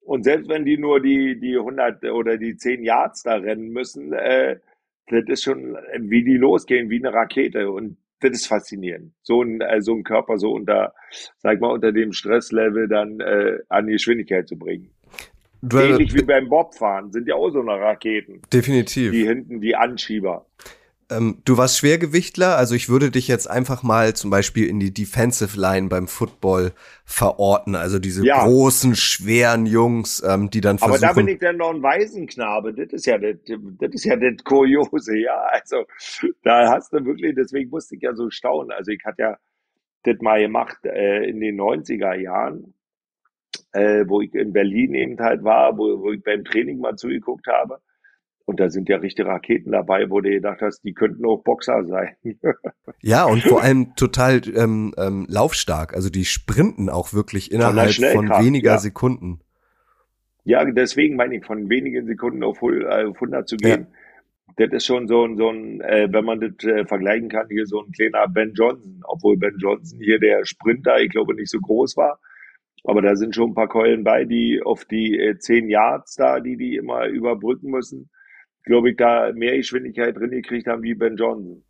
Und 0.00 0.22
selbst 0.24 0.48
wenn 0.48 0.64
die 0.64 0.78
nur 0.78 1.00
die, 1.00 1.38
die 1.40 1.56
100 1.56 2.04
oder 2.04 2.38
die 2.38 2.56
10 2.56 2.84
Yards 2.84 3.24
da 3.24 3.34
rennen 3.34 3.70
müssen, 3.70 4.12
äh, 4.12 4.58
das 5.08 5.24
ist 5.26 5.42
schon, 5.42 5.76
wie 5.98 6.24
die 6.24 6.36
losgehen, 6.36 6.90
wie 6.90 7.04
eine 7.04 7.12
Rakete. 7.12 7.70
Und 7.70 7.98
das 8.20 8.32
ist 8.32 8.46
faszinierend. 8.46 9.12
So 9.22 9.42
ein, 9.42 9.60
äh, 9.60 9.80
so 9.80 9.94
ein 9.94 10.04
Körper 10.04 10.38
so 10.38 10.52
unter, 10.52 10.94
sag 11.38 11.60
mal, 11.60 11.72
unter 11.72 11.92
dem 11.92 12.12
Stresslevel 12.12 12.88
dann 12.88 13.20
äh, 13.20 13.58
an 13.68 13.86
die 13.86 13.92
Geschwindigkeit 13.94 14.48
zu 14.48 14.56
bringen. 14.56 14.90
Du, 15.60 15.78
Ähnlich 15.78 16.14
wie 16.14 16.22
beim 16.22 16.48
Bobfahren 16.48 17.10
sind 17.10 17.26
ja 17.26 17.34
auch 17.34 17.50
so 17.50 17.60
eine 17.60 17.72
Raketen. 17.72 18.42
Definitiv. 18.52 19.10
Die 19.10 19.26
hinten, 19.26 19.60
die 19.60 19.74
Anschieber. 19.74 20.46
Ähm, 21.10 21.40
du 21.46 21.56
warst 21.56 21.78
Schwergewichtler, 21.78 22.58
also 22.58 22.74
ich 22.74 22.90
würde 22.90 23.10
dich 23.10 23.28
jetzt 23.28 23.48
einfach 23.48 23.82
mal 23.82 24.14
zum 24.14 24.30
Beispiel 24.30 24.68
in 24.68 24.78
die 24.78 24.92
Defensive 24.92 25.58
Line 25.58 25.88
beim 25.88 26.06
Football 26.06 26.72
verorten, 27.06 27.74
also 27.76 27.98
diese 27.98 28.26
ja. 28.26 28.44
großen, 28.44 28.94
schweren 28.94 29.64
Jungs, 29.64 30.22
ähm, 30.22 30.50
die 30.50 30.60
dann 30.60 30.78
versuchen. 30.78 31.02
Aber 31.02 31.14
da 31.14 31.14
bin 31.14 31.28
ich 31.28 31.38
dann 31.38 31.56
noch 31.56 31.72
ein 31.72 31.82
Waisenknabe, 31.82 32.74
das 32.74 32.92
ist 32.92 33.06
ja 33.06 33.16
das, 33.16 33.36
das 33.46 33.94
ist 33.94 34.04
ja 34.04 34.16
das 34.16 34.44
Kuriose, 34.44 35.16
ja, 35.16 35.34
also 35.50 35.86
da 36.42 36.70
hast 36.70 36.92
du 36.92 37.02
wirklich, 37.02 37.34
deswegen 37.34 37.70
musste 37.70 37.96
ich 37.96 38.02
ja 38.02 38.14
so 38.14 38.28
staunen, 38.28 38.70
also 38.70 38.90
ich 38.90 39.02
hatte 39.06 39.22
ja 39.22 39.38
das 40.02 40.20
mal 40.20 40.42
gemacht 40.42 40.84
äh, 40.84 41.24
in 41.24 41.40
den 41.40 41.58
90er 41.58 42.16
Jahren, 42.16 42.74
äh, 43.72 44.04
wo 44.06 44.20
ich 44.20 44.34
in 44.34 44.52
Berlin 44.52 44.94
eben 44.94 45.18
halt 45.18 45.42
war, 45.42 45.78
wo, 45.78 46.02
wo 46.02 46.12
ich 46.12 46.22
beim 46.22 46.44
Training 46.44 46.80
mal 46.80 46.96
zugeguckt 46.96 47.46
habe 47.46 47.80
und 48.48 48.60
da 48.60 48.70
sind 48.70 48.88
ja 48.88 48.96
richtige 48.96 49.28
Raketen 49.28 49.72
dabei, 49.72 50.08
wo 50.08 50.22
du 50.22 50.30
gedacht 50.30 50.62
hast, 50.62 50.80
die 50.80 50.94
könnten 50.94 51.26
auch 51.26 51.44
Boxer 51.44 51.84
sein. 51.84 52.16
ja, 53.02 53.26
und 53.26 53.42
vor 53.42 53.62
allem 53.62 53.94
total 53.94 54.40
ähm, 54.56 54.94
ähm, 54.96 55.26
laufstark. 55.28 55.92
Also 55.92 56.08
die 56.08 56.24
sprinten 56.24 56.88
auch 56.88 57.12
wirklich 57.12 57.52
innerhalb 57.52 57.92
von, 57.92 58.26
von 58.26 58.42
weniger 58.42 58.72
ja. 58.72 58.78
Sekunden. 58.78 59.40
Ja, 60.44 60.64
deswegen 60.64 61.16
meine 61.16 61.36
ich, 61.36 61.44
von 61.44 61.68
wenigen 61.68 62.06
Sekunden 62.06 62.42
auf 62.42 62.62
100 62.62 63.46
zu 63.46 63.58
gehen. 63.58 63.88
Ja. 64.56 64.66
Das 64.66 64.72
ist 64.72 64.86
schon 64.86 65.08
so 65.08 65.26
ein, 65.26 65.36
so 65.36 65.50
ein 65.50 65.82
äh, 65.82 66.08
wenn 66.10 66.24
man 66.24 66.40
das 66.40 66.64
äh, 66.64 66.86
vergleichen 66.86 67.28
kann, 67.28 67.48
hier 67.50 67.66
so 67.66 67.82
ein 67.82 67.92
kleiner 67.92 68.26
Ben 68.28 68.54
Johnson. 68.54 69.02
Obwohl 69.04 69.36
Ben 69.36 69.58
Johnson 69.58 70.00
hier 70.00 70.18
der 70.18 70.46
Sprinter, 70.46 70.98
ich 71.00 71.10
glaube, 71.10 71.34
nicht 71.34 71.50
so 71.50 71.60
groß 71.60 71.98
war. 71.98 72.18
Aber 72.84 73.02
da 73.02 73.14
sind 73.14 73.34
schon 73.34 73.50
ein 73.50 73.54
paar 73.54 73.68
Keulen 73.68 74.04
bei, 74.04 74.24
die 74.24 74.62
auf 74.64 74.86
die 74.86 75.18
äh, 75.18 75.38
10 75.38 75.68
Yards 75.68 76.14
da, 76.14 76.40
die 76.40 76.56
die 76.56 76.76
immer 76.76 77.08
überbrücken 77.08 77.70
müssen 77.70 78.08
glaube 78.68 78.90
ich, 78.90 78.96
da 78.96 79.32
mehr 79.34 79.56
Geschwindigkeit 79.56 80.16
drin 80.16 80.30
gekriegt 80.30 80.68
haben 80.68 80.82
wie 80.82 80.94
Ben 80.94 81.16
Johnson. 81.16 81.64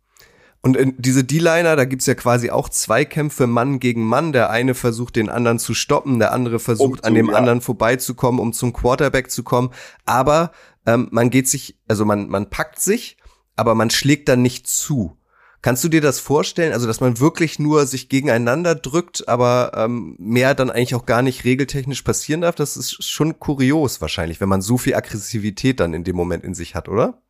Und 0.61 0.75
in 0.75 0.95
diese 0.97 1.23
D-Liner, 1.23 1.75
da 1.75 1.85
gibt's 1.85 2.05
ja 2.05 2.15
quasi 2.15 2.49
auch 2.49 2.67
Zweikämpfe 2.67 3.47
Mann 3.47 3.79
gegen 3.79 4.03
Mann. 4.03 4.33
Der 4.33 4.49
eine 4.49 4.73
versucht, 4.73 5.15
den 5.15 5.29
anderen 5.29 5.57
zu 5.57 5.73
stoppen, 5.73 6.19
der 6.19 6.33
andere 6.33 6.59
versucht, 6.59 7.01
um 7.01 7.07
an 7.07 7.15
dem 7.15 7.29
ja. 7.29 7.35
anderen 7.35 7.61
vorbeizukommen, 7.61 8.41
um 8.41 8.51
zum 8.51 8.73
Quarterback 8.73 9.31
zu 9.31 9.43
kommen. 9.43 9.71
Aber 10.05 10.51
ähm, 10.85 11.07
man 11.11 11.29
geht 11.29 11.47
sich, 11.47 11.77
also 11.87 12.03
man, 12.03 12.27
man 12.27 12.49
packt 12.49 12.81
sich, 12.81 13.17
aber 13.55 13.73
man 13.73 13.89
schlägt 13.89 14.27
dann 14.27 14.41
nicht 14.41 14.67
zu. 14.67 15.15
Kannst 15.61 15.83
du 15.83 15.89
dir 15.89 15.99
das 15.99 16.21
vorstellen, 16.21 16.71
also 16.71 16.87
dass 16.87 17.01
man 17.01 17.19
wirklich 17.19 17.59
nur 17.59 17.85
sich 17.85 18.07
gegeneinander 18.07 18.75
drückt, 18.75 19.27
aber 19.27 19.71
ähm, 19.75 20.15
mehr 20.17 20.55
dann 20.55 20.69
eigentlich 20.69 20.95
auch 20.95 21.05
gar 21.05 21.21
nicht 21.21 21.43
regeltechnisch 21.43 22.01
passieren 22.01 22.41
darf? 22.41 22.55
Das 22.55 22.77
ist 22.77 23.03
schon 23.03 23.39
kurios 23.39 23.99
wahrscheinlich, 23.99 24.39
wenn 24.39 24.47
man 24.47 24.61
so 24.61 24.77
viel 24.77 24.95
Aggressivität 24.95 25.81
dann 25.81 25.93
in 25.93 26.05
dem 26.05 26.15
Moment 26.15 26.45
in 26.45 26.53
sich 26.53 26.75
hat, 26.75 26.87
oder? 26.87 27.21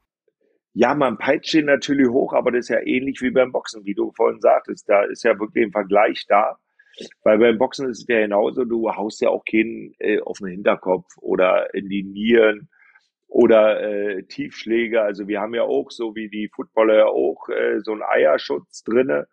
Ja, 0.74 0.94
man 0.94 1.18
peitscht 1.18 1.56
ihn 1.56 1.66
natürlich 1.66 2.10
hoch, 2.10 2.34
aber 2.34 2.52
das 2.52 2.66
ist 2.66 2.70
ja 2.70 2.80
ähnlich 2.86 3.20
wie 3.22 3.32
beim 3.32 3.52
Boxen, 3.52 3.84
wie 3.86 3.96
du 3.96 4.12
vorhin 4.16 4.40
sagtest. 4.40 4.88
Da 4.88 5.04
ist 5.04 5.24
ja 5.24 5.40
wirklich 5.40 5.66
ein 5.66 5.72
Vergleich 5.72 6.26
da. 6.28 6.58
Weil 7.24 7.40
beim 7.40 7.58
Boxen 7.58 7.90
ist 7.90 8.02
es 8.02 8.08
ja 8.08 8.20
genauso, 8.20 8.66
du 8.66 8.90
haust 8.92 9.22
ja 9.22 9.30
auch 9.30 9.44
keinen 9.44 9.96
äh, 10.00 10.20
auf 10.22 10.38
den 10.38 10.50
Hinterkopf 10.50 11.18
oder 11.18 11.74
in 11.74 11.90
die 11.90 12.04
Nieren 12.04 12.70
oder 13.30 13.82
äh, 13.82 14.24
Tiefschläge. 14.24 15.02
Also 15.02 15.28
wir 15.28 15.40
haben 15.40 15.54
ja 15.54 15.64
auch, 15.64 15.92
so 15.92 16.16
wie 16.16 16.30
die 16.30 16.50
Footballer 16.54 16.98
ja 16.98 17.06
auch, 17.06 17.48
äh, 17.50 17.80
so 17.80 17.94
einen 17.94 18.04
Eierschutz 18.04 18.84
drinne. 18.84 19.28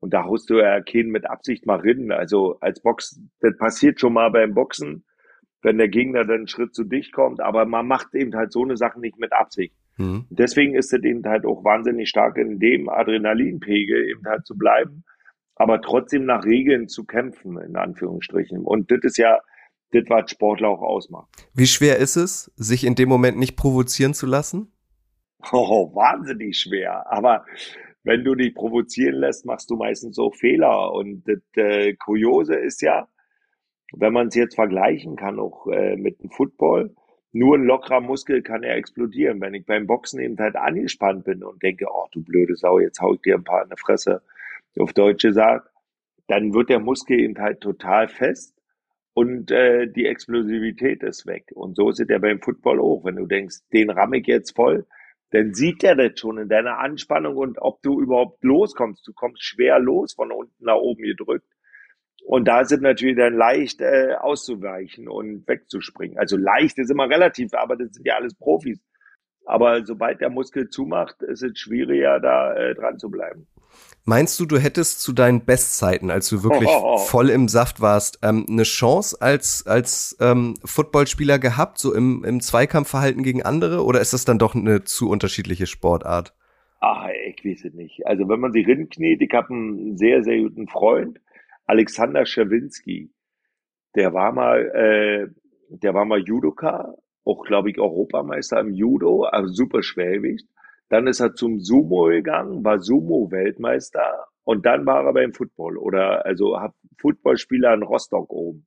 Und 0.00 0.12
da 0.14 0.24
haust 0.24 0.50
du 0.50 0.58
ja 0.58 0.80
keinen 0.80 1.10
mit 1.10 1.30
Absicht 1.30 1.64
mal 1.64 1.78
rein. 1.78 2.10
Also 2.10 2.58
als 2.60 2.80
Box, 2.80 3.20
das 3.40 3.56
passiert 3.56 4.00
schon 4.00 4.14
mal 4.14 4.30
beim 4.30 4.54
Boxen, 4.54 5.04
wenn 5.62 5.78
der 5.78 5.88
Gegner 5.88 6.24
dann 6.24 6.38
einen 6.38 6.48
Schritt 6.48 6.74
zu 6.74 6.82
dicht 6.82 7.12
kommt. 7.12 7.40
Aber 7.40 7.66
man 7.66 7.86
macht 7.86 8.14
eben 8.14 8.34
halt 8.34 8.52
so 8.52 8.64
eine 8.64 8.76
Sache 8.76 8.98
nicht 8.98 9.18
mit 9.20 9.32
Absicht. 9.32 9.76
Mhm. 9.98 10.26
Deswegen 10.30 10.74
ist 10.74 10.92
es 10.92 11.04
eben 11.04 11.24
halt 11.24 11.44
auch 11.44 11.62
wahnsinnig 11.64 12.08
stark 12.08 12.36
in 12.38 12.58
dem 12.58 12.88
Adrenalinpegel 12.88 14.08
eben 14.08 14.24
halt 14.26 14.46
zu 14.46 14.56
bleiben, 14.56 15.04
aber 15.54 15.80
trotzdem 15.80 16.24
nach 16.24 16.44
Regeln 16.44 16.88
zu 16.88 17.04
kämpfen, 17.04 17.58
in 17.58 17.76
Anführungsstrichen. 17.76 18.64
Und 18.64 18.90
das 18.90 19.00
ist 19.02 19.18
ja 19.18 19.40
das, 19.92 20.04
was 20.08 20.30
Sportler 20.30 20.68
auch 20.68 20.82
ausmacht. 20.82 21.28
Wie 21.54 21.66
schwer 21.66 21.98
ist 21.98 22.16
es, 22.16 22.50
sich 22.56 22.84
in 22.84 22.94
dem 22.94 23.08
Moment 23.08 23.38
nicht 23.38 23.56
provozieren 23.56 24.14
zu 24.14 24.26
lassen? 24.26 24.72
Oh, 25.50 25.92
wahnsinnig 25.92 26.56
schwer. 26.56 27.10
Aber 27.10 27.44
wenn 28.04 28.22
du 28.22 28.36
dich 28.36 28.54
provozieren 28.54 29.16
lässt, 29.16 29.44
machst 29.44 29.70
du 29.70 29.76
meistens 29.76 30.14
so 30.14 30.30
Fehler. 30.30 30.92
Und 30.92 31.24
das 31.26 31.40
äh, 31.56 31.94
Kuriose 31.94 32.54
ist 32.54 32.80
ja, 32.80 33.08
wenn 33.92 34.12
man 34.12 34.28
es 34.28 34.36
jetzt 34.36 34.54
vergleichen 34.54 35.16
kann, 35.16 35.40
auch 35.40 35.66
äh, 35.66 35.96
mit 35.96 36.22
dem 36.22 36.30
Football, 36.30 36.94
nur 37.32 37.56
ein 37.56 37.64
lockerer 37.64 38.00
Muskel 38.00 38.42
kann 38.42 38.62
ja 38.62 38.70
explodieren. 38.70 39.40
Wenn 39.40 39.54
ich 39.54 39.66
beim 39.66 39.86
Boxen 39.86 40.20
eben 40.20 40.38
halt 40.38 40.54
angespannt 40.54 41.24
bin 41.24 41.42
und 41.42 41.62
denke, 41.62 41.86
oh 41.90 42.06
du 42.12 42.22
blöde 42.22 42.54
Sau, 42.54 42.78
jetzt 42.78 43.00
hau 43.00 43.14
ich 43.14 43.22
dir 43.22 43.34
ein 43.34 43.44
paar 43.44 43.64
in 43.64 43.70
die 43.70 43.80
Fresse, 43.80 44.22
auf 44.78 44.92
Deutsch 44.92 45.22
gesagt, 45.22 45.68
dann 46.28 46.54
wird 46.54 46.70
der 46.70 46.78
Muskel 46.78 47.20
eben 47.20 47.38
halt 47.38 47.60
total 47.60 48.08
fest 48.08 48.54
und 49.14 49.50
äh, 49.50 49.86
die 49.88 50.06
Explosivität 50.06 51.02
ist 51.02 51.26
weg. 51.26 51.50
Und 51.54 51.76
so 51.76 51.90
ist 51.90 52.00
es 52.00 52.08
ja 52.08 52.18
beim 52.18 52.40
Football 52.40 52.80
auch. 52.80 53.04
Wenn 53.04 53.16
du 53.16 53.26
denkst, 53.26 53.58
den 53.72 53.90
ramme 53.90 54.18
ich 54.18 54.26
jetzt 54.26 54.56
voll, 54.56 54.86
dann 55.30 55.54
sieht 55.54 55.84
er 55.84 55.96
das 55.96 56.18
schon 56.18 56.38
in 56.38 56.48
deiner 56.48 56.78
Anspannung 56.78 57.36
und 57.36 57.58
ob 57.60 57.82
du 57.82 58.00
überhaupt 58.00 58.42
loskommst. 58.44 59.06
Du 59.06 59.12
kommst 59.12 59.42
schwer 59.42 59.78
los 59.78 60.14
von 60.14 60.30
unten 60.30 60.64
nach 60.64 60.76
oben 60.76 61.02
gedrückt. 61.02 61.46
Und 62.24 62.46
da 62.46 62.64
sind 62.64 62.82
natürlich 62.82 63.16
dann 63.16 63.34
leicht 63.34 63.80
äh, 63.80 64.14
auszuweichen 64.18 65.08
und 65.08 65.46
wegzuspringen. 65.48 66.18
Also 66.18 66.36
leicht 66.36 66.78
ist 66.78 66.90
immer 66.90 67.08
relativ, 67.08 67.52
aber 67.54 67.76
das 67.76 67.92
sind 67.92 68.06
ja 68.06 68.14
alles 68.14 68.34
Profis. 68.34 68.80
Aber 69.44 69.84
sobald 69.84 70.20
der 70.20 70.30
Muskel 70.30 70.68
zumacht, 70.68 71.20
ist 71.22 71.42
es 71.42 71.58
schwieriger, 71.58 72.20
da 72.20 72.54
äh, 72.54 72.74
dran 72.74 72.98
zu 72.98 73.10
bleiben. 73.10 73.48
Meinst 74.04 74.40
du, 74.40 74.46
du 74.46 74.58
hättest 74.58 75.00
zu 75.00 75.12
deinen 75.12 75.44
Bestzeiten, 75.44 76.10
als 76.10 76.28
du 76.28 76.42
wirklich 76.42 76.68
oh, 76.68 76.80
oh, 76.82 76.94
oh. 76.94 76.98
voll 76.98 77.30
im 77.30 77.46
Saft 77.46 77.80
warst, 77.80 78.18
ähm, 78.22 78.46
eine 78.48 78.64
Chance 78.64 79.16
als, 79.20 79.64
als 79.64 80.16
ähm, 80.20 80.54
Footballspieler 80.64 81.38
gehabt, 81.38 81.78
so 81.78 81.94
im, 81.94 82.24
im 82.24 82.40
Zweikampfverhalten 82.40 83.22
gegen 83.22 83.42
andere? 83.44 83.84
Oder 83.84 84.00
ist 84.00 84.12
das 84.12 84.24
dann 84.24 84.40
doch 84.40 84.56
eine 84.56 84.82
zu 84.82 85.08
unterschiedliche 85.08 85.66
Sportart? 85.66 86.34
Ach, 86.80 87.06
ich 87.28 87.44
weiß 87.44 87.64
es 87.66 87.74
nicht. 87.74 88.04
Also 88.04 88.28
wenn 88.28 88.40
man 88.40 88.52
sich 88.52 88.66
rinkniet, 88.66 89.22
ich 89.22 89.32
habe 89.32 89.54
einen 89.54 89.96
sehr, 89.96 90.24
sehr 90.24 90.40
guten 90.40 90.66
Freund, 90.66 91.20
Alexander 91.66 92.26
Schawinski. 92.26 93.12
Der 93.94 94.12
war 94.12 94.32
mal, 94.32 94.66
äh, 94.74 95.28
der 95.68 95.94
war 95.94 96.04
mal 96.04 96.20
Judoka, 96.20 96.94
auch 97.24 97.44
glaube 97.44 97.70
ich 97.70 97.78
Europameister 97.78 98.58
im 98.58 98.72
Judo, 98.72 99.22
also 99.22 99.52
super 99.52 99.84
Schwergewicht. 99.84 100.48
Dann 100.92 101.06
ist 101.06 101.20
er 101.20 101.34
zum 101.34 101.58
Sumo 101.58 102.04
gegangen, 102.08 102.62
war 102.66 102.78
Sumo-Weltmeister 102.78 104.26
und 104.44 104.66
dann 104.66 104.84
war 104.84 105.06
er 105.06 105.14
beim 105.14 105.32
Football 105.32 105.78
oder 105.78 106.26
also 106.26 106.60
hat 106.60 106.74
Footballspieler 107.00 107.72
in 107.72 107.82
Rostock 107.82 108.30
oben. 108.30 108.66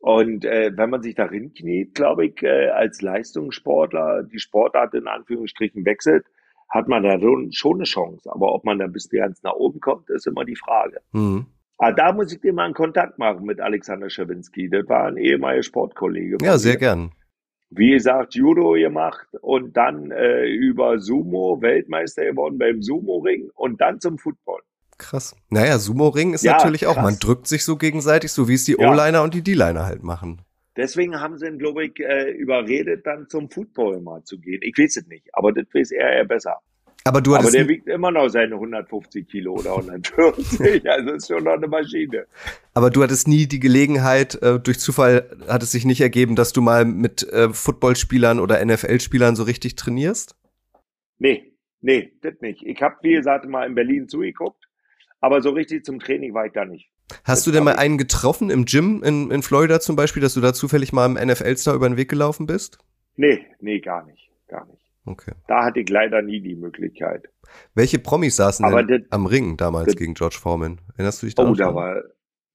Und 0.00 0.44
äh, 0.44 0.72
wenn 0.74 0.90
man 0.90 1.00
sich 1.00 1.14
darin 1.14 1.54
kniet, 1.54 1.94
glaube 1.94 2.26
ich, 2.26 2.42
äh, 2.42 2.70
als 2.70 3.02
Leistungssportler 3.02 4.24
die 4.24 4.40
Sportart 4.40 4.94
in 4.94 5.06
Anführungsstrichen 5.06 5.84
wechselt, 5.84 6.26
hat 6.68 6.88
man 6.88 7.04
da 7.04 7.20
schon 7.52 7.76
eine 7.76 7.84
Chance. 7.84 8.28
Aber 8.28 8.52
ob 8.52 8.64
man 8.64 8.80
da 8.80 8.88
bis 8.88 9.08
ganz 9.08 9.44
nach 9.44 9.54
oben 9.54 9.78
kommt, 9.78 10.10
ist 10.10 10.26
immer 10.26 10.44
die 10.44 10.56
Frage. 10.56 11.02
Mhm. 11.12 11.46
Aber 11.78 11.92
da 11.92 12.12
muss 12.12 12.32
ich 12.32 12.40
dir 12.40 12.52
mal 12.52 12.64
einen 12.64 12.74
Kontakt 12.74 13.20
machen 13.20 13.46
mit 13.46 13.60
Alexander 13.60 14.10
Schawinski. 14.10 14.68
Das 14.68 14.88
war 14.88 15.06
ein 15.06 15.18
ehemaliger 15.18 15.62
Sportkollege. 15.62 16.38
Ja, 16.42 16.58
sehr 16.58 16.78
gern 16.78 17.12
wie 17.74 17.92
gesagt, 17.92 18.34
Judo 18.34 18.72
gemacht 18.72 19.26
und 19.40 19.76
dann 19.76 20.10
äh, 20.10 20.46
über 20.46 20.98
Sumo 20.98 21.60
Weltmeister 21.60 22.24
geworden 22.24 22.58
beim 22.58 22.82
Sumo-Ring 22.82 23.50
und 23.54 23.80
dann 23.80 24.00
zum 24.00 24.18
Football. 24.18 24.60
Krass. 24.98 25.34
Naja, 25.48 25.78
Sumo-Ring 25.78 26.34
ist 26.34 26.44
ja, 26.44 26.52
natürlich 26.52 26.86
auch, 26.86 26.94
krass. 26.94 27.04
man 27.04 27.18
drückt 27.18 27.46
sich 27.46 27.64
so 27.64 27.76
gegenseitig, 27.76 28.30
so 28.30 28.48
wie 28.48 28.54
es 28.54 28.64
die 28.64 28.76
ja. 28.78 28.90
O-Liner 28.90 29.22
und 29.22 29.34
die 29.34 29.42
D-Liner 29.42 29.86
halt 29.86 30.02
machen. 30.02 30.42
Deswegen 30.76 31.20
haben 31.20 31.38
sie 31.38 31.46
ihn, 31.46 31.58
glaube 31.58 31.86
ich, 31.86 31.98
äh, 32.00 32.30
überredet, 32.30 33.06
dann 33.06 33.28
zum 33.28 33.50
Football 33.50 34.00
mal 34.00 34.22
zu 34.24 34.38
gehen. 34.38 34.60
Ich 34.62 34.76
weiß 34.78 34.96
es 34.98 35.06
nicht, 35.06 35.28
aber 35.32 35.52
das 35.52 35.66
weiß 35.72 35.90
er 35.92 36.16
ja 36.18 36.24
besser. 36.24 36.58
Aber 37.04 37.20
du 37.20 37.34
hattest. 37.34 37.54
Aber 37.54 37.58
der 37.58 37.68
wiegt 37.68 37.88
immer 37.88 38.10
noch 38.10 38.28
seine 38.28 38.54
150 38.54 39.28
Kilo 39.28 39.54
oder 39.54 39.76
140. 39.76 40.88
also 40.90 41.10
ist 41.12 41.28
schon 41.28 41.44
noch 41.44 41.54
eine 41.54 41.66
Maschine. 41.66 42.26
Aber 42.74 42.90
du 42.90 43.02
hattest 43.02 43.26
nie 43.26 43.46
die 43.46 43.60
Gelegenheit, 43.60 44.40
äh, 44.42 44.60
durch 44.60 44.78
Zufall 44.78 45.28
hat 45.48 45.62
es 45.62 45.72
sich 45.72 45.84
nicht 45.84 46.00
ergeben, 46.00 46.36
dass 46.36 46.52
du 46.52 46.62
mal 46.62 46.84
mit 46.84 47.28
äh, 47.28 47.52
Footballspielern 47.52 48.38
oder 48.38 48.64
NFL-Spielern 48.64 49.34
so 49.34 49.42
richtig 49.42 49.74
trainierst? 49.74 50.36
Nee, 51.18 51.52
nee, 51.80 52.12
das 52.22 52.34
nicht. 52.40 52.62
Ich 52.62 52.80
habe, 52.82 52.96
wie 53.02 53.14
gesagt, 53.14 53.48
mal 53.48 53.66
in 53.66 53.74
Berlin 53.74 54.08
zugeguckt, 54.08 54.68
aber 55.20 55.42
so 55.42 55.50
richtig 55.50 55.84
zum 55.84 55.98
Training 55.98 56.34
war 56.34 56.46
ich 56.46 56.52
da 56.52 56.64
nicht. 56.64 56.88
Hast 57.24 57.40
das 57.40 57.44
du 57.44 57.50
denn 57.50 57.64
mal 57.64 57.76
einen 57.76 57.98
getroffen 57.98 58.48
im 58.48 58.64
Gym 58.64 59.02
in, 59.02 59.30
in 59.30 59.42
Florida 59.42 59.80
zum 59.80 59.96
Beispiel, 59.96 60.22
dass 60.22 60.34
du 60.34 60.40
da 60.40 60.54
zufällig 60.54 60.92
mal 60.92 61.06
im 61.06 61.14
NFL-Star 61.14 61.74
über 61.74 61.88
den 61.88 61.96
Weg 61.96 62.08
gelaufen 62.08 62.46
bist? 62.46 62.78
Nee, 63.16 63.44
nee, 63.60 63.80
gar 63.80 64.06
nicht, 64.06 64.30
gar 64.48 64.64
nicht. 64.66 64.81
Okay. 65.04 65.32
Da 65.48 65.64
hatte 65.64 65.80
ich 65.80 65.88
leider 65.88 66.22
nie 66.22 66.40
die 66.40 66.54
Möglichkeit. 66.54 67.28
Welche 67.74 67.98
Promis 67.98 68.36
saßen 68.36 68.64
denn 68.86 68.86
das, 68.86 69.00
am 69.10 69.26
Ring 69.26 69.56
damals 69.56 69.86
das, 69.86 69.96
gegen 69.96 70.14
George 70.14 70.38
Foreman? 70.40 70.80
Erinnerst 70.94 71.22
du 71.22 71.26
dich 71.26 71.34
da? 71.34 71.48
Oh, 71.48 71.54
da 71.54 71.74
war, 71.74 72.02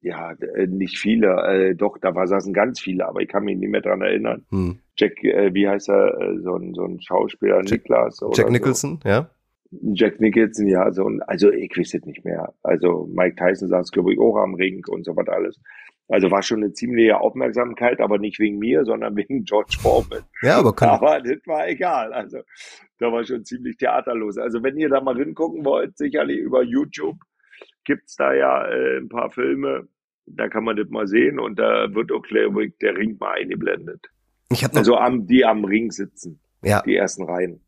ja, 0.01 0.31
äh, 0.31 0.67
nicht 0.67 0.97
viele, 0.97 1.27
äh, 1.47 1.75
doch, 1.75 1.97
da 1.97 2.15
war, 2.15 2.27
saßen 2.27 2.53
ganz 2.53 2.79
viele, 2.79 3.07
aber 3.07 3.21
ich 3.21 3.27
kann 3.27 3.43
mich 3.43 3.57
nicht 3.57 3.69
mehr 3.69 3.81
dran 3.81 4.01
erinnern. 4.01 4.45
Hm. 4.49 4.79
Jack, 4.95 5.23
äh, 5.23 5.53
wie 5.53 5.67
heißt 5.67 5.89
er, 5.89 6.19
äh, 6.19 6.39
so 6.39 6.55
ein, 6.55 6.73
so 6.73 6.85
ein 6.85 7.01
Schauspieler, 7.01 7.61
Jack, 7.63 7.71
Niklas 7.71 8.21
oder 8.23 8.37
Jack 8.37 8.51
Nicholson, 8.51 8.99
so. 9.03 9.09
ja? 9.09 9.29
Jack 9.69 10.21
Nicholson, 10.21 10.67
ja, 10.67 10.91
so 10.93 11.07
ein, 11.07 11.21
also 11.23 11.51
ich 11.51 11.77
weiß 11.77 11.95
es 11.95 12.05
nicht 12.05 12.23
mehr. 12.23 12.53
Also 12.63 13.09
Mike 13.11 13.35
Tyson 13.35 13.67
saß, 13.67 13.91
glaube 13.91 14.13
ich, 14.13 14.19
auch 14.19 14.37
am 14.37 14.53
Ring 14.53 14.85
und 14.87 15.03
so 15.03 15.15
was 15.17 15.27
alles. 15.27 15.59
Also 16.09 16.31
war 16.31 16.41
schon 16.41 16.63
eine 16.63 16.71
ziemliche 16.71 17.19
Aufmerksamkeit, 17.19 17.99
aber 17.99 18.17
nicht 18.17 18.39
wegen 18.39 18.59
mir, 18.59 18.85
sondern 18.85 19.15
wegen 19.17 19.43
George 19.43 19.77
Foreman. 19.79 20.23
Ja, 20.41 20.57
aber 20.57 20.73
kann 20.73 20.89
Aber 20.89 21.19
das 21.19 21.39
war 21.45 21.67
egal. 21.67 22.13
Also 22.13 22.39
da 22.99 23.11
war 23.11 23.23
schon 23.25 23.45
ziemlich 23.45 23.77
theaterlos. 23.77 24.37
Also 24.37 24.63
wenn 24.63 24.77
ihr 24.77 24.89
da 24.89 25.01
mal 25.01 25.17
hingucken 25.17 25.65
wollt, 25.65 25.97
sicherlich 25.97 26.39
über 26.39 26.63
YouTube 26.63 27.17
gibt's 27.83 28.15
da 28.15 28.33
ja 28.33 28.67
äh, 28.67 28.97
ein 28.97 29.09
paar 29.09 29.31
Filme. 29.31 29.87
Da 30.25 30.49
kann 30.49 30.65
man 30.65 30.75
das 30.75 30.89
mal 30.89 31.07
sehen 31.07 31.39
und 31.39 31.57
da 31.57 31.93
wird 31.93 32.11
auch 32.11 32.25
der 32.27 32.97
Ring 32.97 33.17
mal 33.17 33.35
eingeblendet. 33.35 34.07
Ich 34.51 34.63
hab 34.63 34.73
noch 34.73 34.79
also 34.79 34.97
am, 34.97 35.25
die 35.25 35.45
am 35.45 35.63
Ring 35.63 35.91
sitzen. 35.91 36.39
Ja. 36.63 36.81
Die 36.81 36.95
ersten 36.95 37.23
Reihen. 37.23 37.61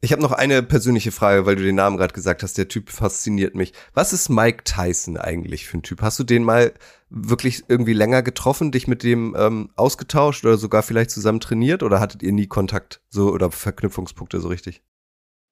Ich 0.00 0.12
habe 0.12 0.22
noch 0.22 0.32
eine 0.32 0.62
persönliche 0.62 1.12
Frage, 1.12 1.46
weil 1.46 1.56
du 1.56 1.62
den 1.62 1.74
Namen 1.74 1.96
gerade 1.96 2.14
gesagt 2.14 2.42
hast. 2.42 2.56
Der 2.58 2.68
Typ 2.68 2.88
fasziniert 2.88 3.54
mich. 3.54 3.72
Was 3.94 4.12
ist 4.12 4.28
Mike 4.28 4.64
Tyson 4.64 5.16
eigentlich 5.16 5.66
für 5.66 5.78
ein 5.78 5.82
Typ? 5.82 6.02
Hast 6.02 6.18
du 6.18 6.24
den 6.24 6.44
mal 6.44 6.72
wirklich 7.08 7.64
irgendwie 7.68 7.92
länger 7.92 8.22
getroffen, 8.22 8.72
dich 8.72 8.88
mit 8.88 9.02
dem 9.02 9.36
ähm, 9.38 9.70
ausgetauscht 9.76 10.44
oder 10.44 10.56
sogar 10.56 10.82
vielleicht 10.82 11.10
zusammen 11.10 11.40
trainiert 11.40 11.82
oder 11.82 12.00
hattet 12.00 12.22
ihr 12.22 12.32
nie 12.32 12.46
Kontakt 12.46 13.02
so 13.08 13.30
oder 13.32 13.50
Verknüpfungspunkte 13.50 14.40
so 14.40 14.48
richtig? 14.48 14.82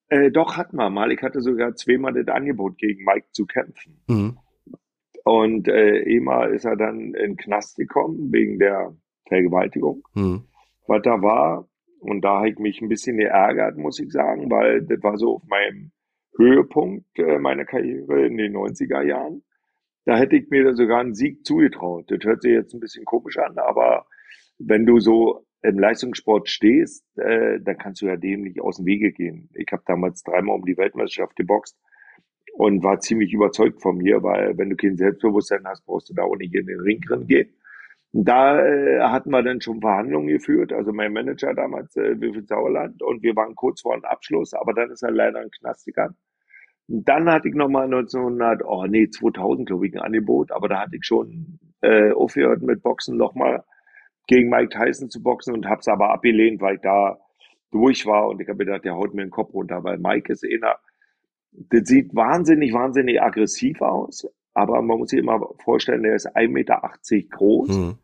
Äh, 0.07 0.31
doch, 0.31 0.57
hat 0.57 0.73
man 0.73 0.93
mal. 0.93 1.11
Ich 1.11 1.21
hatte 1.21 1.41
sogar 1.41 1.75
zweimal 1.75 2.13
das 2.13 2.33
Angebot, 2.33 2.77
gegen 2.77 3.03
Mike 3.05 3.27
zu 3.31 3.45
kämpfen. 3.45 4.01
Mhm. 4.07 4.37
Und 5.23 5.67
äh, 5.67 6.03
einmal 6.07 6.53
ist 6.53 6.65
er 6.65 6.75
dann 6.75 6.99
in 6.99 7.13
den 7.13 7.37
Knast 7.37 7.77
gekommen 7.77 8.31
wegen 8.31 8.59
der 8.59 8.95
Vergewaltigung. 9.27 10.03
Mhm. 10.13 10.43
Was 10.87 11.01
da 11.01 11.21
war, 11.21 11.67
und 12.09 12.21
da 12.21 12.37
habe 12.37 12.49
ich 12.49 12.59
mich 12.59 12.81
ein 12.81 12.89
bisschen 12.89 13.17
geärgert, 13.17 13.77
muss 13.77 13.99
ich 13.99 14.11
sagen, 14.11 14.49
weil 14.49 14.81
das 14.83 15.01
war 15.03 15.17
so 15.17 15.35
auf 15.35 15.43
meinem 15.47 15.91
Höhepunkt 16.37 17.07
äh, 17.17 17.39
meiner 17.39 17.65
Karriere 17.65 18.25
in 18.25 18.37
den 18.37 18.55
90er 18.55 19.01
Jahren. 19.01 19.43
Da 20.05 20.17
hätte 20.17 20.35
ich 20.35 20.49
mir 20.49 20.75
sogar 20.75 20.99
einen 20.99 21.15
Sieg 21.15 21.45
zugetraut. 21.45 22.05
Das 22.09 22.19
hört 22.23 22.41
sich 22.41 22.51
jetzt 22.51 22.73
ein 22.73 22.79
bisschen 22.79 23.05
komisch 23.05 23.37
an, 23.37 23.57
aber 23.57 24.05
wenn 24.59 24.85
du 24.85 24.99
so 24.99 25.45
im 25.63 25.79
Leistungssport 25.79 26.49
stehst, 26.49 27.03
äh, 27.17 27.59
dann 27.59 27.77
kannst 27.77 28.01
du 28.01 28.05
ja 28.05 28.17
dem 28.17 28.41
nicht 28.41 28.61
aus 28.61 28.77
dem 28.77 28.85
Wege 28.85 29.11
gehen. 29.11 29.49
Ich 29.53 29.71
habe 29.71 29.83
damals 29.85 30.21
dreimal 30.23 30.55
um 30.55 30.65
die 30.65 30.77
Weltmeisterschaft 30.77 31.35
geboxt 31.35 31.77
und 32.53 32.83
war 32.83 32.99
ziemlich 32.99 33.33
überzeugt 33.33 33.81
von 33.81 33.97
mir, 33.97 34.21
weil 34.21 34.57
wenn 34.57 34.69
du 34.69 34.75
kein 34.75 34.95
Selbstbewusstsein 34.95 35.65
hast, 35.65 35.85
brauchst 35.85 36.09
du 36.09 36.13
da 36.13 36.23
auch 36.23 36.35
nicht 36.35 36.53
in 36.53 36.67
den 36.67 36.79
Ring 36.79 37.01
gehen. 37.27 37.49
Da 38.17 38.65
äh, 38.65 39.01
hatten 39.01 39.29
wir 39.29 39.43
dann 39.43 39.59
schon 39.59 39.81
Verhandlungen 39.81 40.27
geführt, 40.27 40.71
also 40.71 40.93
mein 40.93 41.11
Manager 41.11 41.53
damals, 41.53 41.97
äh, 41.97 42.17
Wilfried 42.17 42.47
Sauerland, 42.47 43.03
und 43.03 43.21
wir 43.23 43.35
waren 43.35 43.55
kurz 43.55 43.81
vor 43.81 43.93
dem 43.93 44.05
Abschluss, 44.05 44.53
aber 44.53 44.73
dann 44.73 44.89
ist 44.89 45.03
er 45.03 45.11
leider 45.11 45.39
ein 45.39 45.51
Knast 45.51 45.85
gegangen. 45.85 46.15
Und 46.87 47.05
dann 47.09 47.29
hatte 47.29 47.49
ich 47.49 47.55
nochmal 47.55 47.85
1900, 47.85 48.63
oh 48.63 48.85
nee, 48.85 49.09
2000 49.09 49.67
glaube 49.67 49.87
ich 49.87 49.93
ein 49.95 49.99
Angebot, 49.99 50.53
aber 50.53 50.69
da 50.69 50.79
hatte 50.79 50.95
ich 50.95 51.05
schon 51.05 51.59
äh, 51.81 52.13
aufgehört 52.13 52.61
mit 52.61 52.83
Boxen 52.83 53.17
nochmal 53.17 53.65
gegen 54.27 54.49
Mike 54.49 54.69
Tyson 54.69 55.09
zu 55.09 55.21
boxen 55.21 55.53
und 55.53 55.67
hab's 55.67 55.89
aber 55.89 56.11
abgelehnt, 56.11 56.61
weil 56.61 56.75
ich 56.75 56.81
da 56.81 57.19
durch 57.71 58.05
war 58.05 58.29
und 58.29 58.41
ich 58.41 58.47
habe 58.47 58.59
gedacht, 58.59 58.85
der 58.85 58.95
haut 58.95 59.13
mir 59.13 59.23
den 59.25 59.29
Kopf 59.29 59.53
runter, 59.53 59.83
weil 59.83 59.97
Mike 59.97 60.31
ist 60.31 60.45
einer, 60.45 60.77
das 61.51 61.81
sieht 61.89 62.15
wahnsinnig, 62.15 62.71
wahnsinnig 62.71 63.21
aggressiv 63.21 63.81
aus, 63.81 64.25
aber 64.53 64.81
man 64.81 64.99
muss 64.99 65.09
sich 65.09 65.19
immer 65.19 65.41
vorstellen, 65.65 66.03
der 66.03 66.15
ist 66.15 66.33
1,80 66.33 66.47
Meter 66.47 66.81
groß. 67.29 67.77
Mhm. 67.77 67.97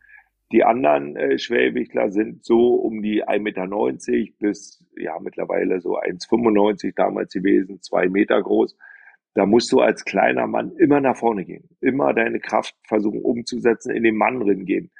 Die 0.52 0.64
anderen 0.64 1.16
äh, 1.16 1.38
Schwergewichtler 1.38 2.12
sind 2.12 2.44
so 2.44 2.76
um 2.76 3.02
die 3.02 3.26
1,90 3.26 3.40
Meter 3.40 4.34
bis 4.40 4.84
ja 4.98 5.18
mittlerweile 5.20 5.80
so 5.80 5.98
1,95 5.98 6.94
damals 6.96 7.34
gewesen, 7.34 7.82
zwei 7.82 8.10
Meter 8.10 8.42
groß. 8.42 8.78
Da 9.34 9.46
musst 9.46 9.72
du 9.72 9.80
als 9.80 10.04
kleiner 10.04 10.48
Mann 10.48 10.74
immer 10.78 11.00
nach 11.00 11.16
vorne 11.16 11.46
gehen, 11.46 11.70
immer 11.80 12.14
deine 12.14 12.40
Kraft 12.40 12.76
versuchen 12.86 13.22
umzusetzen, 13.22 13.96
in 13.96 14.04
den 14.04 14.18
Mann 14.18 14.42
drin 14.42 14.66
gehen. 14.66 14.92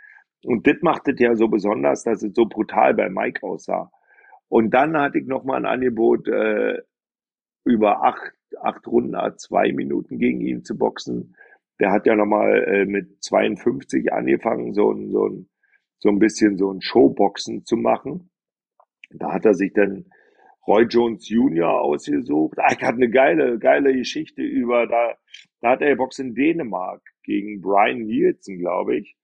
Und 0.46 0.66
das 0.68 0.78
macht 0.82 1.08
es 1.10 1.20
ja 1.20 1.36
so 1.36 1.50
besonders, 1.50 2.04
dass 2.04 2.24
es 2.24 2.34
so 2.34 2.46
brutal 2.46 2.94
bei 2.94 3.10
Mike 3.10 3.44
aussah. 3.46 3.92
Und 4.48 4.74
dann 4.74 4.98
hatte 4.98 5.20
ich 5.20 5.28
noch 5.28 5.44
mal 5.44 5.58
ein 5.58 5.66
Angebot, 5.66 6.28
äh, 6.30 6.82
über 7.64 8.04
acht, 8.04 8.34
acht 8.62 8.88
Runden, 8.88 9.16
zwei 9.38 9.72
Minuten 9.72 10.18
gegen 10.18 10.42
ihn 10.42 10.64
zu 10.64 10.78
boxen. 10.78 11.36
Der 11.82 11.92
hat 11.92 12.06
ja 12.06 12.16
nochmal 12.16 12.64
äh, 12.64 12.86
mit 12.86 13.22
52 13.24 14.14
angefangen, 14.14 14.74
so 14.74 14.92
ein, 14.92 15.10
so 15.10 15.28
ein, 15.28 15.50
so 15.98 16.10
ein 16.10 16.20
bisschen 16.20 16.58
so 16.58 16.72
ein 16.72 16.82
Showboxen 16.82 17.66
zu 17.66 17.76
machen. 17.76 18.30
Da 19.10 19.34
hat 19.34 19.46
er 19.46 19.56
sich 19.56 19.74
dann 19.74 20.06
Roy 20.68 20.84
Jones 20.84 21.28
Jr. 21.28 21.82
ausgesucht. 21.82 22.58
Ah, 22.60 22.72
ich 22.72 22.84
hatte 22.84 22.98
eine 22.98 23.10
geile, 23.10 23.58
geile 23.58 23.94
Geschichte 23.94 24.44
über, 24.44 24.86
da, 24.86 25.16
da 25.60 25.72
hat 25.72 25.82
er 25.82 25.96
Box 25.96 26.20
in 26.20 26.36
Dänemark 26.36 27.02
gegen 27.24 27.62
Brian 27.62 28.06
Nielsen, 28.06 28.60
glaube 28.60 28.98
ich. 28.98 29.18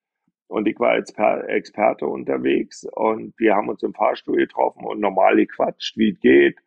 Und 0.47 0.67
ich 0.67 0.79
war 0.79 0.91
als 0.91 1.13
Experte 1.47 2.07
unterwegs 2.07 2.87
und 2.91 3.37
wir 3.37 3.53
haben 3.53 3.69
uns 3.69 3.83
im 3.83 3.93
Fahrstuhl 3.93 4.37
getroffen 4.37 4.85
und 4.85 4.99
normal 4.99 5.35
gequatscht, 5.35 5.97
wie 5.97 6.11
es 6.11 6.19
geht, 6.21 6.57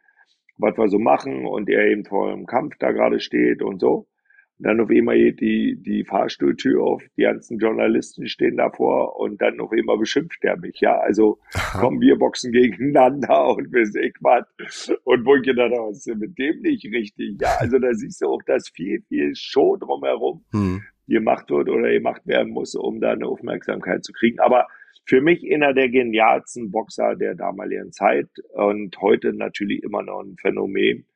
was 0.58 0.76
wir 0.76 0.88
so 0.88 0.98
machen 0.98 1.46
und 1.46 1.68
er 1.68 1.86
eben 1.86 2.04
vor 2.04 2.30
dem 2.30 2.46
Kampf 2.46 2.76
da 2.78 2.92
gerade 2.92 3.20
steht 3.20 3.62
und 3.62 3.80
so. 3.80 4.06
Und 4.60 4.66
dann 4.66 4.80
auf 4.80 4.90
einmal 4.90 5.16
geht 5.16 5.40
die, 5.40 5.74
die 5.80 6.04
Fahrstuhltür 6.04 6.82
auf, 6.82 7.02
die 7.16 7.22
ganzen 7.22 7.58
Journalisten 7.58 8.28
stehen 8.28 8.58
davor 8.58 9.18
und 9.18 9.40
dann 9.40 9.58
auf 9.58 9.72
einmal 9.72 9.96
beschimpft 9.96 10.44
er 10.44 10.58
mich. 10.58 10.80
Ja, 10.80 10.98
also 10.98 11.38
Aha. 11.54 11.80
kommen 11.80 12.02
wir 12.02 12.18
boxen 12.18 12.52
gegeneinander 12.52 13.48
und 13.56 13.72
wir 13.72 13.86
sehen 13.86 14.12
was. 14.20 14.92
Und 15.04 15.24
wo 15.24 15.36
ich 15.36 15.44
gedacht 15.44 15.72
habe, 15.72 15.88
was 15.88 16.06
ist 16.06 16.14
mit 16.14 16.36
dem 16.36 16.60
nicht 16.60 16.84
richtig? 16.84 17.40
Ja, 17.40 17.56
also 17.58 17.78
da 17.78 17.94
siehst 17.94 18.20
du 18.20 18.26
auch, 18.26 18.42
dass 18.42 18.68
viel, 18.68 19.00
viel 19.08 19.34
Show 19.34 19.78
drumherum 19.78 20.44
hm. 20.52 20.82
gemacht 21.08 21.48
wird 21.48 21.70
oder 21.70 21.90
gemacht 21.90 22.26
werden 22.26 22.52
muss, 22.52 22.74
um 22.74 23.00
da 23.00 23.12
eine 23.12 23.26
Aufmerksamkeit 23.26 24.04
zu 24.04 24.12
kriegen. 24.12 24.40
Aber 24.40 24.66
für 25.06 25.22
mich 25.22 25.42
einer 25.50 25.72
der 25.72 25.88
genialsten 25.88 26.70
Boxer 26.70 27.16
der 27.16 27.34
damaligen 27.34 27.92
Zeit 27.92 28.28
und 28.52 29.00
heute 29.00 29.32
natürlich 29.32 29.82
immer 29.82 30.02
noch 30.02 30.20
ein 30.20 30.36
Phänomen. 30.36 31.06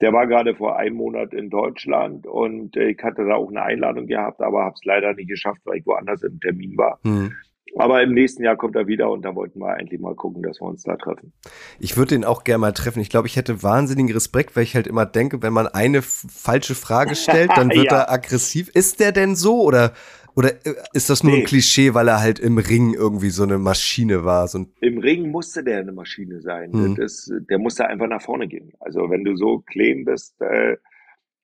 Der 0.00 0.12
war 0.12 0.26
gerade 0.26 0.54
vor 0.54 0.76
einem 0.76 0.96
Monat 0.96 1.32
in 1.32 1.50
Deutschland 1.50 2.26
und 2.26 2.76
ich 2.76 3.02
hatte 3.02 3.24
da 3.24 3.34
auch 3.36 3.48
eine 3.48 3.62
Einladung 3.62 4.06
gehabt, 4.06 4.40
aber 4.40 4.64
habe 4.64 4.74
es 4.74 4.84
leider 4.84 5.14
nicht 5.14 5.28
geschafft, 5.28 5.60
weil 5.64 5.78
ich 5.78 5.86
woanders 5.86 6.22
im 6.22 6.40
Termin 6.40 6.76
war. 6.76 6.98
Hm. 7.04 7.32
Aber 7.76 8.02
im 8.02 8.12
nächsten 8.12 8.44
Jahr 8.44 8.56
kommt 8.56 8.76
er 8.76 8.86
wieder 8.86 9.10
und 9.10 9.22
da 9.22 9.34
wollten 9.34 9.58
wir 9.58 9.74
eigentlich 9.74 10.00
mal 10.00 10.14
gucken, 10.14 10.42
dass 10.42 10.60
wir 10.60 10.68
uns 10.68 10.84
da 10.84 10.96
treffen. 10.96 11.32
Ich 11.80 11.96
würde 11.96 12.14
den 12.14 12.24
auch 12.24 12.44
gerne 12.44 12.58
mal 12.58 12.72
treffen. 12.72 13.00
Ich 13.00 13.10
glaube, 13.10 13.26
ich 13.26 13.36
hätte 13.36 13.62
wahnsinnigen 13.62 14.12
Respekt, 14.12 14.54
weil 14.54 14.62
ich 14.62 14.76
halt 14.76 14.86
immer 14.86 15.06
denke, 15.06 15.42
wenn 15.42 15.52
man 15.52 15.66
eine 15.66 16.02
falsche 16.02 16.76
Frage 16.76 17.16
stellt, 17.16 17.50
dann 17.56 17.70
wird 17.74 17.90
ja. 17.90 18.02
er 18.02 18.12
aggressiv. 18.12 18.68
Ist 18.68 19.00
der 19.00 19.10
denn 19.10 19.34
so 19.34 19.62
oder 19.62 19.92
oder 20.36 20.50
äh, 20.66 20.74
ist 20.92 21.10
das 21.10 21.22
nur 21.22 21.32
nee. 21.32 21.40
ein 21.40 21.46
Klischee, 21.46 21.94
weil 21.94 22.08
er 22.08 22.20
halt 22.20 22.38
im 22.38 22.58
Ring 22.58 22.94
irgendwie 22.94 23.30
so 23.30 23.44
eine 23.44 23.58
Maschine 23.58 24.24
war? 24.24 24.48
So 24.48 24.66
Im 24.80 24.98
Ring 24.98 25.30
musste 25.30 25.62
der 25.62 25.78
eine 25.78 25.92
Maschine 25.92 26.40
sein. 26.40 26.72
Hm. 26.72 26.96
Das, 26.96 27.30
der 27.48 27.58
musste 27.58 27.86
einfach 27.86 28.08
nach 28.08 28.22
vorne 28.22 28.48
gehen. 28.48 28.72
Also 28.80 29.10
wenn 29.10 29.24
du 29.24 29.36
so 29.36 29.60
clean 29.60 30.04
bist 30.04 30.40
äh, 30.40 30.76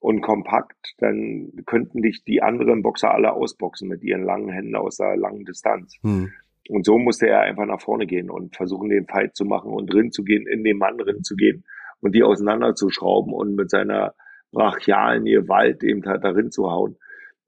und 0.00 0.22
kompakt, 0.22 0.94
dann 0.98 1.52
könnten 1.66 2.02
dich 2.02 2.24
die 2.24 2.42
anderen 2.42 2.82
Boxer 2.82 3.12
alle 3.12 3.32
ausboxen 3.32 3.88
mit 3.88 4.02
ihren 4.02 4.24
langen 4.24 4.50
Händen 4.50 4.74
aus 4.76 4.96
der 4.96 5.16
langen 5.16 5.44
Distanz. 5.44 5.96
Hm. 6.02 6.32
Und 6.68 6.84
so 6.84 6.98
musste 6.98 7.28
er 7.28 7.40
einfach 7.40 7.66
nach 7.66 7.80
vorne 7.80 8.06
gehen 8.06 8.30
und 8.30 8.56
versuchen, 8.56 8.90
den 8.90 9.06
Fight 9.06 9.34
zu 9.34 9.44
machen 9.44 9.72
und 9.72 9.92
drin 9.92 10.12
zu 10.12 10.22
gehen, 10.24 10.46
in 10.46 10.62
den 10.62 10.78
Mann 10.78 10.98
drin 10.98 11.22
zu 11.22 11.34
gehen 11.34 11.64
und 12.00 12.14
die 12.14 12.22
auseinanderzuschrauben 12.22 13.32
und 13.32 13.54
mit 13.54 13.70
seiner 13.70 14.14
brachialen 14.52 15.24
Gewalt 15.24 15.82
eben 15.82 16.04
halt 16.04 16.24
darin 16.24 16.50
zu 16.50 16.70
hauen. 16.70 16.96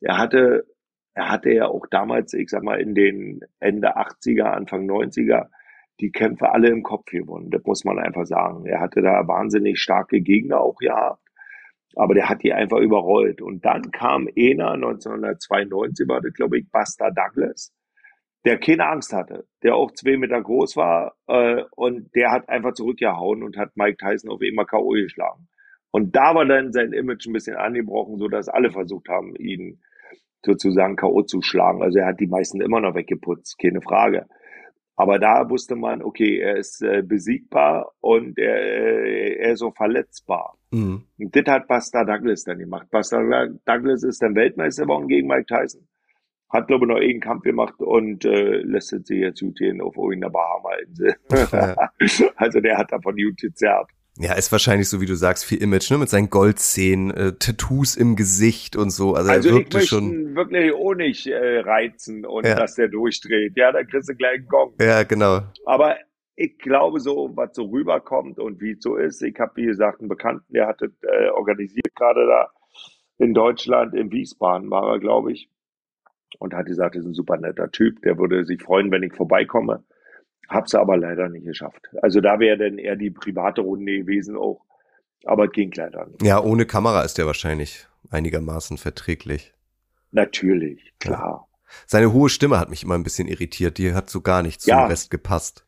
Er 0.01 0.19
hatte 0.19 0.67
er 1.15 1.29
hatte 1.29 1.51
ja 1.51 1.67
auch 1.67 1.87
damals, 1.91 2.33
ich 2.33 2.49
sag 2.49 2.63
mal, 2.63 2.81
in 2.81 2.95
den 2.95 3.41
Ende 3.61 3.97
80er, 3.97 4.45
Anfang 4.45 4.89
90er, 4.89 5.49
die 6.01 6.11
Kämpfe 6.11 6.51
alle 6.51 6.69
im 6.69 6.83
Kopf 6.83 7.05
gewonnen. 7.11 7.51
Das 7.51 7.63
muss 7.65 7.85
man 7.85 7.99
einfach 7.99 8.25
sagen. 8.25 8.67
Er 8.67 8.81
hatte 8.81 9.03
da 9.03 9.27
wahnsinnig 9.29 9.79
starke 9.79 10.21
Gegner 10.21 10.61
auch 10.61 10.77
gehabt. 10.77 11.21
Aber 11.95 12.15
der 12.15 12.29
hat 12.29 12.43
die 12.43 12.53
einfach 12.53 12.79
überrollt. 12.79 13.43
Und 13.43 13.65
dann 13.65 13.91
kam 13.91 14.27
einer, 14.37 14.73
1992 14.73 16.09
war 16.09 16.23
das, 16.23 16.33
glaube 16.33 16.59
ich, 16.59 16.71
Buster 16.71 17.11
Douglas, 17.11 17.73
der 18.47 18.59
keine 18.59 18.89
Angst 18.89 19.13
hatte, 19.13 19.47
der 19.63 19.77
auch 19.77 19.93
zwei 19.93 20.17
Meter 20.17 20.41
groß 20.41 20.77
war, 20.77 21.15
äh, 21.29 21.63
und 21.77 22.15
der 22.15 22.33
hat 22.33 22.49
einfach 22.49 22.73
zurückgehauen 22.73 23.43
und 23.43 23.57
hat 23.57 23.77
Mike 23.77 23.99
Tyson 23.99 24.31
auf 24.31 24.41
immer 24.41 24.65
K.O. 24.65 24.89
geschlagen. 24.89 25.49
Und 25.91 26.17
da 26.17 26.35
war 26.35 26.47
dann 26.47 26.73
sein 26.73 26.93
Image 26.93 27.27
ein 27.27 27.35
bisschen 27.35 27.57
angebrochen, 27.57 28.19
so 28.19 28.27
dass 28.27 28.49
alle 28.49 28.71
versucht 28.71 29.09
haben, 29.09 29.37
ihn 29.37 29.83
sozusagen 30.45 30.97
K.O. 30.97 31.23
zu 31.23 31.43
schlagen. 31.43 31.83
Also 31.83 32.01
er 32.01 32.07
hat 32.07 32.21
die 32.21 32.27
meisten 32.27 32.61
immer 32.61 32.81
noch 32.81 32.95
weggeputzt, 32.95 33.59
keine 33.59 33.81
Frage. 33.81 34.27
Aber 34.95 35.19
da 35.19 35.49
wusste 35.49 35.75
man, 35.75 36.03
okay, 36.03 36.39
er 36.39 36.57
ist 36.57 36.83
äh, 36.83 37.03
besiegbar 37.03 37.93
und 38.01 38.39
er, 38.39 38.57
äh, 38.57 39.37
er 39.37 39.53
ist 39.53 39.61
so 39.61 39.71
verletzbar. 39.71 40.59
Mhm. 40.71 41.05
Und 41.19 41.37
das 41.37 41.45
hat 41.47 41.67
Buster 41.67 42.05
Douglas 42.05 42.45
dann 42.45 42.59
gemacht. 42.59 42.91
Buster 42.91 43.49
Douglas 43.65 44.03
ist 44.03 44.23
dann 44.23 44.35
Weltmeister 44.35 44.83
geworden 44.83 45.09
gegen 45.09 45.29
Mike 45.29 45.47
Tyson. 45.47 45.89
Hat, 46.51 46.67
glaube 46.67 46.85
ich, 46.85 46.89
noch 46.89 46.97
irgendeinen 46.99 47.21
Kampf 47.21 47.43
gemacht 47.45 47.81
und 47.81 48.27
äh, 48.27 48.59
lässt 48.59 48.89
sich 48.89 49.19
jetzt 49.19 49.41
gut 49.41 49.59
auf 49.81 49.97
irgendeiner 49.97 50.31
Bahama-Insel. 50.31 51.15
Also 52.37 52.61
der 52.61 52.77
hat 52.77 52.93
davon 52.93 53.17
gut 53.17 53.39
gezerrt. 53.41 53.91
Ja, 54.19 54.35
ist 54.35 54.53
wahrscheinlich 54.53 54.89
so, 54.89 55.01
wie 55.01 55.07
du 55.07 55.15
sagst, 55.15 55.45
viel 55.45 55.63
Image, 55.63 55.91
ne? 55.91 55.97
Mit 55.97 56.11
seinen 56.11 56.29
Goldzähnen, 56.29 57.11
äh, 57.13 57.33
Tattoos 57.33 57.97
im 57.97 58.15
Gesicht 58.15 58.77
und 58.77 58.91
so. 58.91 59.15
Also, 59.15 59.31
also 59.31 59.49
er 59.49 59.55
wirkte 59.55 59.79
ich 59.79 59.89
schon 59.89 60.35
wirklich 60.35 60.73
Honig 60.73 61.27
äh, 61.27 61.61
reizen 61.61 62.27
und 62.27 62.47
ja. 62.47 62.55
dass 62.55 62.75
der 62.75 62.89
durchdreht. 62.89 63.57
Ja, 63.57 63.73
da 63.73 63.83
kriegst 63.85 64.11
du 64.11 64.15
gleich 64.15 64.35
einen 64.35 64.49
Gong. 64.49 64.75
Ja, 64.81 65.03
genau. 65.05 65.41
Aber 65.65 65.97
ich 66.37 66.59
glaube 66.59 67.01
so, 67.01 67.31
was 67.35 67.55
so 67.55 67.65
rüberkommt 67.65 68.39
und 68.39 68.61
wie 68.61 68.73
es 68.73 68.83
so 68.83 68.97
ist. 68.97 69.23
Ich 69.23 69.39
habe, 69.39 69.53
wie 69.57 69.67
gesagt, 69.67 70.01
einen 70.01 70.09
Bekannten, 70.09 70.53
der 70.53 70.67
hatte 70.67 70.93
äh, 71.03 71.29
organisiert 71.29 71.95
gerade 71.95 72.27
da 72.27 72.51
in 73.19 73.35
Deutschland, 73.35 73.95
in 73.95 74.11
Wiesbaden 74.11 74.71
war 74.71 74.93
er, 74.93 74.99
glaube 74.99 75.33
ich. 75.33 75.49
Und 76.39 76.55
hat 76.55 76.67
gesagt, 76.67 76.97
das 76.97 77.03
ist 77.03 77.11
ein 77.11 77.15
super 77.15 77.37
netter 77.39 77.71
Typ, 77.71 78.03
der 78.03 78.19
würde 78.19 78.45
sich 78.45 78.63
freuen, 78.63 78.91
wenn 78.91 79.03
ich 79.03 79.15
vorbeikomme. 79.15 79.85
Hab's 80.49 80.75
aber 80.75 80.97
leider 80.97 81.29
nicht 81.29 81.47
geschafft. 81.47 81.89
Also 82.03 82.21
da 82.21 82.39
wäre 82.39 82.59
dann 82.59 82.79
eher 82.79 82.97
die 82.97 83.11
private 83.11 83.63
Runde 83.63 83.99
gewesen 83.99 84.37
auch. 84.37 84.61
Aber 85.25 85.45
es 85.47 85.53
ging 85.53 85.73
leider 85.75 86.07
nicht. 86.07 86.23
Ja, 86.23 86.43
ohne 86.43 86.67
Kamera 86.67 87.03
ist 87.03 87.17
der 87.19 87.27
wahrscheinlich 87.27 87.87
einigermaßen 88.11 88.77
verträglich. 88.77 89.55
Natürlich, 90.11 90.93
klar. 90.99 91.47
Ja. 91.49 91.59
Seine 91.87 92.13
hohe 92.13 92.29
Stimme 92.29 92.59
hat 92.59 92.71
mich 92.71 92.83
immer 92.83 92.95
ein 92.95 93.05
bisschen 93.05 93.29
irritiert. 93.29 93.79
Die 93.79 93.95
hat 93.95 94.11
so 94.11 94.21
gar 94.21 94.43
nicht 94.43 94.61
zum 94.61 94.71
ja. 94.71 94.87
Rest 94.87 95.11
gepasst. 95.11 95.67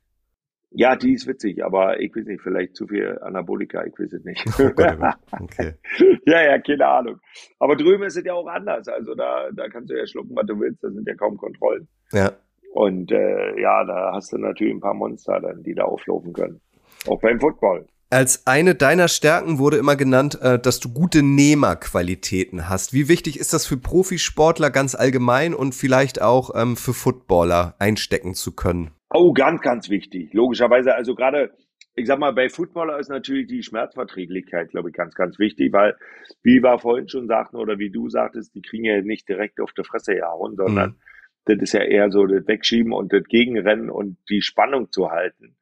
Ja, 0.77 0.97
die 0.97 1.15
ist 1.15 1.29
witzig, 1.29 1.65
aber 1.65 2.01
ich 2.01 2.15
weiß 2.15 2.27
nicht, 2.27 2.43
vielleicht 2.43 2.75
zu 2.75 2.89
viel 2.89 3.17
Anabolika, 3.23 3.85
ich 3.85 3.97
weiß 3.97 4.13
es 4.13 4.25
nicht. 4.25 4.45
Oh 4.59 4.71
Gott, 4.71 4.99
oh 5.01 5.45
okay. 5.45 5.75
ja, 6.27 6.43
ja, 6.43 6.59
keine 6.59 6.87
Ahnung. 6.87 7.21
Aber 7.61 7.77
drüben 7.77 8.03
ist 8.03 8.17
es 8.17 8.25
ja 8.25 8.35
auch 8.35 8.49
anders. 8.49 8.89
Also 8.89 9.15
da, 9.15 9.51
da 9.53 9.69
kannst 9.69 9.91
du 9.91 9.97
ja 9.97 10.05
schlucken, 10.05 10.35
was 10.35 10.47
du 10.47 10.59
willst, 10.59 10.83
da 10.83 10.91
sind 10.91 11.07
ja 11.07 11.15
kaum 11.15 11.37
Kontrollen. 11.37 11.87
Ja. 12.11 12.33
Und 12.75 13.13
äh, 13.13 13.61
ja, 13.61 13.85
da 13.85 14.11
hast 14.13 14.33
du 14.33 14.39
natürlich 14.39 14.75
ein 14.75 14.81
paar 14.81 14.95
Monster 14.95 15.41
dann, 15.41 15.63
die 15.63 15.75
da 15.75 15.85
auflaufen 15.85 16.33
können. 16.33 16.61
Auch 17.07 17.21
beim 17.21 17.39
Football. 17.39 17.87
Als 18.11 18.49
eine 18.49 18.75
deiner 18.75 19.07
Stärken 19.07 19.61
wurde 19.61 19.77
immer 19.77 19.95
genannt, 19.95 20.41
äh, 20.43 20.59
dass 20.59 20.81
du 20.81 20.93
gute 20.93 21.23
Nehmerqualitäten 21.23 22.69
hast. 22.69 22.93
Wie 22.93 23.09
wichtig 23.09 23.39
ist 23.39 23.53
das 23.53 23.65
für 23.65 23.77
Profisportler 23.77 24.71
ganz 24.71 24.97
allgemein 24.97 25.55
und 25.55 25.73
vielleicht 25.73 26.21
auch 26.21 26.51
ähm, 26.57 26.77
für 26.77 26.95
Footballer 26.95 27.77
einstecken 27.79 28.35
zu 28.35 28.57
können? 28.57 28.91
Oh, 29.11 29.33
ganz, 29.33 29.61
ganz 29.61 29.89
wichtig. 29.89 30.33
Logischerweise, 30.33 30.97
also 30.97 31.15
gerade, 31.15 31.53
ich 31.95 32.09
sag 32.09 32.19
mal, 32.19 32.33
bei 32.33 32.49
Footballer 32.49 32.99
ist 32.99 33.09
natürlich 33.09 33.47
die 33.47 33.63
Schmerzverträglichkeit, 33.63 34.71
glaube 34.71 34.91
ich, 34.91 34.97
ganz, 34.97 35.15
ganz 35.15 35.39
wichtig, 35.39 35.73
weil, 35.73 35.95
wie 36.43 36.61
wir 36.61 36.81
vorhin 36.81 37.09
schon 37.09 37.29
sagten 37.29 37.57
oder 37.57 37.79
wie 37.79 37.91
du 37.91 38.09
sagtest, 38.09 38.53
die 38.57 38.63
kriegen 38.63 38.85
ja 38.85 39.01
nicht 39.01 39.29
direkt 39.29 39.61
auf 39.61 39.73
der 39.75 39.85
Fresse 39.85 40.17
gehauen, 40.17 40.57
sondern 40.57 40.91
mhm 40.91 40.97
das 41.45 41.59
ist 41.61 41.73
ja 41.73 41.83
eher 41.83 42.11
so 42.11 42.27
das 42.27 42.47
Wegschieben 42.47 42.93
und 42.93 43.13
das 43.13 43.25
Gegenrennen 43.25 43.91
und 43.91 44.17
die 44.29 44.41
Spannung 44.41 44.91
zu 44.91 45.11
halten. 45.11 45.57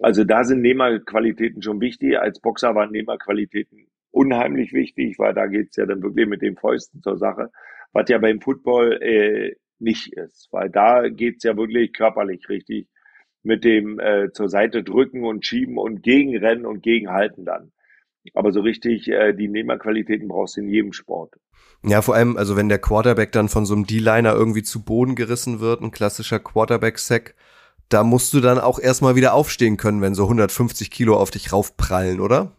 Also 0.00 0.24
da 0.24 0.44
sind 0.44 0.62
Nehmerqualitäten 0.62 1.62
schon 1.62 1.80
wichtig. 1.80 2.18
Als 2.18 2.40
Boxer 2.40 2.74
waren 2.74 2.90
Nehmerqualitäten 2.90 3.86
unheimlich 4.10 4.72
wichtig, 4.72 5.18
weil 5.18 5.34
da 5.34 5.46
geht's 5.46 5.76
ja 5.76 5.86
dann 5.86 6.02
wirklich 6.02 6.26
mit 6.28 6.42
den 6.42 6.56
Fäusten 6.56 7.02
zur 7.02 7.18
Sache, 7.18 7.50
was 7.92 8.08
ja 8.08 8.18
beim 8.18 8.40
Football 8.40 9.02
äh, 9.02 9.56
nicht 9.78 10.12
ist, 10.12 10.48
weil 10.52 10.70
da 10.70 11.08
geht's 11.08 11.44
ja 11.44 11.56
wirklich 11.56 11.92
körperlich 11.92 12.48
richtig 12.48 12.88
mit 13.42 13.64
dem 13.64 13.98
äh, 13.98 14.30
zur 14.32 14.48
Seite 14.48 14.82
drücken 14.84 15.24
und 15.24 15.44
schieben 15.44 15.76
und 15.76 16.02
gegenrennen 16.02 16.64
und 16.64 16.82
gegenhalten 16.82 17.44
dann. 17.44 17.72
Aber 18.34 18.52
so 18.52 18.60
richtig 18.60 19.08
äh, 19.08 19.32
die 19.32 19.48
Nehmerqualitäten 19.48 20.28
brauchst 20.28 20.56
du 20.56 20.60
in 20.60 20.68
jedem 20.68 20.92
Sport. 20.92 21.34
Ja, 21.84 22.00
vor 22.02 22.14
allem, 22.14 22.36
also 22.36 22.56
wenn 22.56 22.68
der 22.68 22.78
Quarterback 22.78 23.32
dann 23.32 23.48
von 23.48 23.66
so 23.66 23.74
einem 23.74 23.86
D-Liner 23.86 24.34
irgendwie 24.34 24.62
zu 24.62 24.84
Boden 24.84 25.16
gerissen 25.16 25.60
wird, 25.60 25.80
ein 25.80 25.90
klassischer 25.90 26.38
Quarterback-Sack, 26.38 27.34
da 27.88 28.04
musst 28.04 28.32
du 28.32 28.40
dann 28.40 28.58
auch 28.58 28.78
erstmal 28.78 29.16
wieder 29.16 29.34
aufstehen 29.34 29.76
können, 29.76 30.00
wenn 30.00 30.14
so 30.14 30.24
150 30.24 30.90
Kilo 30.90 31.16
auf 31.16 31.30
dich 31.30 31.52
raufprallen, 31.52 32.20
oder? 32.20 32.52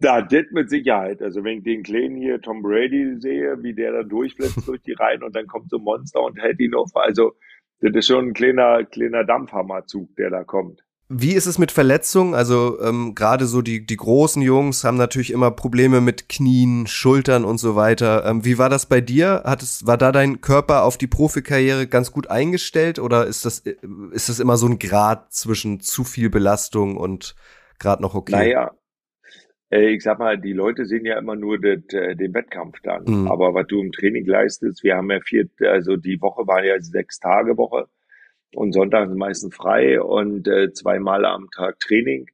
Da, 0.00 0.22
das 0.22 0.46
mit 0.52 0.70
Sicherheit. 0.70 1.22
Also 1.22 1.44
wenn 1.44 1.58
ich 1.58 1.64
den 1.64 1.82
Kleinen 1.82 2.16
hier, 2.16 2.40
Tom 2.40 2.62
Brady, 2.62 3.20
sehe, 3.20 3.62
wie 3.62 3.74
der 3.74 3.92
da 3.92 4.02
durchflitzt 4.02 4.66
durch 4.66 4.80
die 4.82 4.92
Reihen 4.92 5.22
und 5.22 5.36
dann 5.36 5.46
kommt 5.46 5.70
so 5.70 5.76
ein 5.76 5.82
Monster 5.82 6.22
und 6.22 6.40
hält 6.40 6.60
ihn 6.60 6.74
auf. 6.74 6.94
Also 6.94 7.34
das 7.80 7.94
ist 7.94 8.06
schon 8.06 8.28
ein 8.28 8.32
kleiner, 8.32 8.84
kleiner 8.84 9.24
Dampfhammerzug, 9.24 10.16
der 10.16 10.30
da 10.30 10.44
kommt. 10.44 10.82
Wie 11.10 11.32
ist 11.32 11.46
es 11.46 11.58
mit 11.58 11.72
Verletzungen? 11.72 12.34
Also 12.34 12.78
ähm, 12.82 13.14
gerade 13.14 13.46
so 13.46 13.62
die, 13.62 13.86
die 13.86 13.96
großen 13.96 14.42
Jungs 14.42 14.84
haben 14.84 14.98
natürlich 14.98 15.32
immer 15.32 15.50
Probleme 15.50 16.02
mit 16.02 16.28
Knien, 16.28 16.86
Schultern 16.86 17.46
und 17.46 17.56
so 17.56 17.76
weiter. 17.76 18.26
Ähm, 18.26 18.44
wie 18.44 18.58
war 18.58 18.68
das 18.68 18.84
bei 18.84 19.00
dir? 19.00 19.42
Hat 19.46 19.62
es, 19.62 19.86
war 19.86 19.96
da 19.96 20.12
dein 20.12 20.42
Körper 20.42 20.84
auf 20.84 20.98
die 20.98 21.06
Profikarriere 21.06 21.86
ganz 21.86 22.12
gut 22.12 22.30
eingestellt 22.30 22.98
oder 22.98 23.26
ist 23.26 23.46
das, 23.46 23.60
äh, 23.60 23.76
ist 24.12 24.28
das 24.28 24.38
immer 24.38 24.58
so 24.58 24.66
ein 24.66 24.78
Grad 24.78 25.32
zwischen 25.32 25.80
zu 25.80 26.04
viel 26.04 26.28
Belastung 26.28 26.98
und 26.98 27.34
gerade 27.78 28.02
noch 28.02 28.14
okay? 28.14 28.32
Naja, 28.32 28.72
äh, 29.70 29.88
ich 29.88 30.02
sag 30.02 30.18
mal, 30.18 30.38
die 30.38 30.52
Leute 30.52 30.84
sehen 30.84 31.06
ja 31.06 31.18
immer 31.18 31.36
nur 31.36 31.58
det, 31.58 31.90
äh, 31.94 32.16
den 32.16 32.34
Wettkampf 32.34 32.80
dann. 32.82 33.04
Mhm. 33.04 33.28
Aber 33.28 33.54
was 33.54 33.66
du 33.66 33.80
im 33.80 33.92
Training 33.92 34.26
leistest, 34.26 34.84
wir 34.84 34.96
haben 34.96 35.10
ja 35.10 35.20
vier, 35.20 35.48
also 35.60 35.96
die 35.96 36.20
Woche 36.20 36.46
war 36.46 36.62
ja 36.62 36.78
sechs 36.80 37.18
Tage 37.18 37.56
Woche 37.56 37.88
und 38.54 38.72
Sonntag 38.72 39.14
meistens 39.14 39.54
frei 39.54 40.00
und 40.00 40.48
äh, 40.48 40.72
zweimal 40.72 41.24
am 41.24 41.48
Tag 41.50 41.78
Training. 41.80 42.26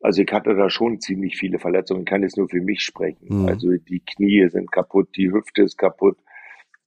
Also 0.00 0.22
ich 0.22 0.32
hatte 0.32 0.54
da 0.54 0.70
schon 0.70 1.00
ziemlich 1.00 1.36
viele 1.36 1.58
Verletzungen, 1.58 2.02
ich 2.02 2.06
kann 2.06 2.22
jetzt 2.22 2.36
nur 2.36 2.48
für 2.48 2.60
mich 2.60 2.82
sprechen. 2.82 3.42
Mhm. 3.42 3.48
Also 3.48 3.72
die 3.72 4.00
Knie 4.00 4.48
sind 4.48 4.70
kaputt, 4.70 5.08
die 5.16 5.32
Hüfte 5.32 5.62
ist 5.62 5.76
kaputt, 5.76 6.18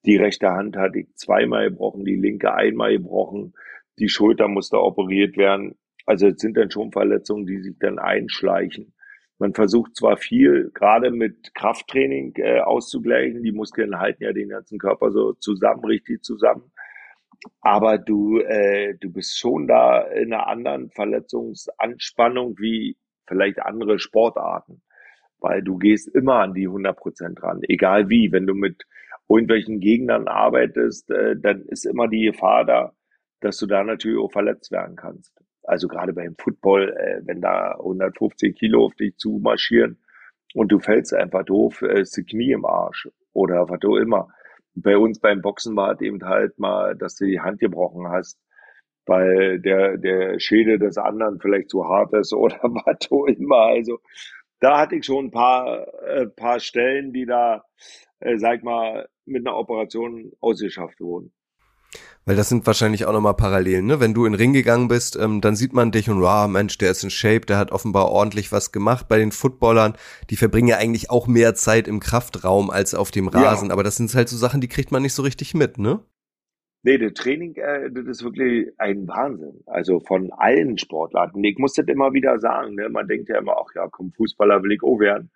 die 0.05 0.15
rechte 0.15 0.49
Hand 0.49 0.77
hatte 0.77 0.99
ich 0.99 1.15
zweimal 1.15 1.69
gebrochen, 1.69 2.05
die 2.05 2.15
linke 2.15 2.53
einmal 2.53 2.93
gebrochen, 2.93 3.53
die 3.99 4.09
Schulter 4.09 4.47
musste 4.47 4.81
operiert 4.81 5.37
werden. 5.37 5.75
Also 6.05 6.27
es 6.27 6.39
sind 6.39 6.57
dann 6.57 6.71
schon 6.71 6.91
Verletzungen, 6.91 7.45
die 7.45 7.59
sich 7.61 7.75
dann 7.79 7.99
einschleichen. 7.99 8.93
Man 9.37 9.53
versucht 9.53 9.95
zwar 9.95 10.17
viel, 10.17 10.71
gerade 10.73 11.11
mit 11.11 11.53
Krafttraining 11.55 12.33
äh, 12.37 12.59
auszugleichen, 12.59 13.43
die 13.43 13.51
Muskeln 13.51 13.99
halten 13.99 14.23
ja 14.23 14.33
den 14.33 14.49
ganzen 14.49 14.77
Körper 14.77 15.11
so 15.11 15.33
zusammen, 15.33 15.83
richtig 15.83 16.23
zusammen 16.23 16.71
aber 17.61 17.97
du, 17.97 18.39
äh, 18.39 18.95
du 18.99 19.11
bist 19.11 19.39
schon 19.39 19.67
da 19.67 20.01
in 20.01 20.33
einer 20.33 20.47
anderen 20.47 20.89
Verletzungsanspannung 20.91 22.57
wie 22.59 22.97
vielleicht 23.27 23.59
andere 23.59 23.99
Sportarten, 23.99 24.81
weil 25.39 25.61
du 25.63 25.77
gehst 25.77 26.07
immer 26.13 26.35
an 26.35 26.53
die 26.53 26.67
100 26.67 26.97
Prozent 26.97 27.41
ran, 27.41 27.61
egal 27.67 28.09
wie. 28.09 28.31
Wenn 28.31 28.45
du 28.45 28.53
mit 28.53 28.83
irgendwelchen 29.29 29.79
Gegnern 29.79 30.27
arbeitest, 30.27 31.09
äh, 31.11 31.35
dann 31.37 31.63
ist 31.63 31.85
immer 31.85 32.07
die 32.07 32.25
Gefahr 32.25 32.65
da, 32.65 32.93
dass 33.39 33.57
du 33.57 33.65
da 33.65 33.83
natürlich 33.83 34.19
auch 34.19 34.31
verletzt 34.31 34.71
werden 34.71 34.95
kannst. 34.95 35.33
Also 35.63 35.87
gerade 35.87 36.13
beim 36.13 36.35
Football, 36.37 36.89
äh, 36.89 37.21
wenn 37.25 37.41
da 37.41 37.75
150 37.79 38.55
Kilo 38.57 38.85
auf 38.85 38.95
dich 38.95 39.15
zumarschieren 39.17 39.99
und 40.53 40.71
du 40.71 40.79
fällst 40.79 41.13
einfach 41.13 41.45
doof, 41.45 41.81
äh, 41.81 42.01
ist 42.01 42.17
die 42.17 42.23
Knie 42.23 42.51
im 42.51 42.65
Arsch 42.65 43.09
oder 43.33 43.69
was 43.69 43.79
auch 43.83 43.95
immer 43.95 44.29
bei 44.75 44.97
uns 44.97 45.19
beim 45.19 45.41
Boxen 45.41 45.75
war 45.75 45.93
es 45.93 46.01
eben 46.01 46.23
halt 46.23 46.57
mal, 46.59 46.95
dass 46.95 47.15
du 47.15 47.25
die 47.25 47.39
Hand 47.39 47.59
gebrochen 47.59 48.07
hast, 48.07 48.39
weil 49.05 49.59
der, 49.59 49.97
der 49.97 50.39
Schädel 50.39 50.79
des 50.79 50.97
anderen 50.97 51.39
vielleicht 51.39 51.69
zu 51.69 51.85
hart 51.85 52.13
ist 52.13 52.33
oder 52.33 52.59
was 52.63 53.11
auch 53.11 53.25
immer. 53.25 53.67
Also 53.67 53.99
da 54.59 54.79
hatte 54.79 54.95
ich 54.95 55.05
schon 55.05 55.25
ein 55.25 55.31
paar, 55.31 55.87
äh, 56.03 56.27
paar 56.27 56.59
Stellen, 56.59 57.13
die 57.13 57.25
da, 57.25 57.63
äh, 58.19 58.37
sag 58.37 58.63
mal, 58.63 59.07
mit 59.25 59.45
einer 59.45 59.57
Operation 59.57 60.31
ausgeschafft 60.39 60.99
wurden. 61.01 61.33
Weil 62.25 62.35
das 62.35 62.49
sind 62.49 62.67
wahrscheinlich 62.67 63.05
auch 63.05 63.13
nochmal 63.13 63.33
Parallelen, 63.33 63.87
ne? 63.87 63.99
Wenn 63.99 64.13
du 64.13 64.25
in 64.25 64.33
den 64.33 64.39
Ring 64.39 64.53
gegangen 64.53 64.87
bist, 64.87 65.17
ähm, 65.17 65.41
dann 65.41 65.55
sieht 65.55 65.73
man 65.73 65.91
dich 65.91 66.09
und, 66.09 66.21
wow, 66.21 66.47
Mensch, 66.47 66.77
der 66.77 66.91
ist 66.91 67.03
in 67.03 67.09
Shape, 67.09 67.41
der 67.41 67.57
hat 67.57 67.71
offenbar 67.71 68.09
ordentlich 68.09 68.51
was 68.51 68.71
gemacht. 68.71 69.07
Bei 69.07 69.17
den 69.17 69.31
Footballern, 69.31 69.95
die 70.29 70.35
verbringen 70.35 70.67
ja 70.67 70.77
eigentlich 70.77 71.09
auch 71.09 71.27
mehr 71.27 71.55
Zeit 71.55 71.87
im 71.87 71.99
Kraftraum 71.99 72.69
als 72.69 72.93
auf 72.93 73.09
dem 73.09 73.27
Rasen. 73.27 73.69
Ja. 73.69 73.73
Aber 73.73 73.83
das 73.83 73.95
sind 73.95 74.13
halt 74.13 74.29
so 74.29 74.37
Sachen, 74.37 74.61
die 74.61 74.67
kriegt 74.67 74.91
man 74.91 75.01
nicht 75.01 75.13
so 75.13 75.23
richtig 75.23 75.55
mit, 75.55 75.79
ne? 75.79 75.99
Nee, 76.83 76.97
das 76.97 77.13
Training, 77.13 77.55
äh, 77.55 77.91
das 77.91 78.05
ist 78.05 78.23
wirklich 78.23 78.71
ein 78.77 79.07
Wahnsinn. 79.07 79.61
Also 79.65 79.99
von 79.99 80.31
allen 80.31 80.77
Sportarten. 80.77 81.43
Ich 81.43 81.57
muss 81.57 81.73
das 81.73 81.87
immer 81.87 82.13
wieder 82.13 82.39
sagen, 82.39 82.75
ne? 82.75 82.87
Man 82.89 83.07
denkt 83.07 83.29
ja 83.29 83.39
immer, 83.39 83.55
ach 83.57 83.73
ja, 83.75 83.87
komm, 83.91 84.11
Fußballer 84.13 84.61
will 84.61 84.73
ich 84.73 84.83
auch 84.83 84.99
werden. 84.99 85.31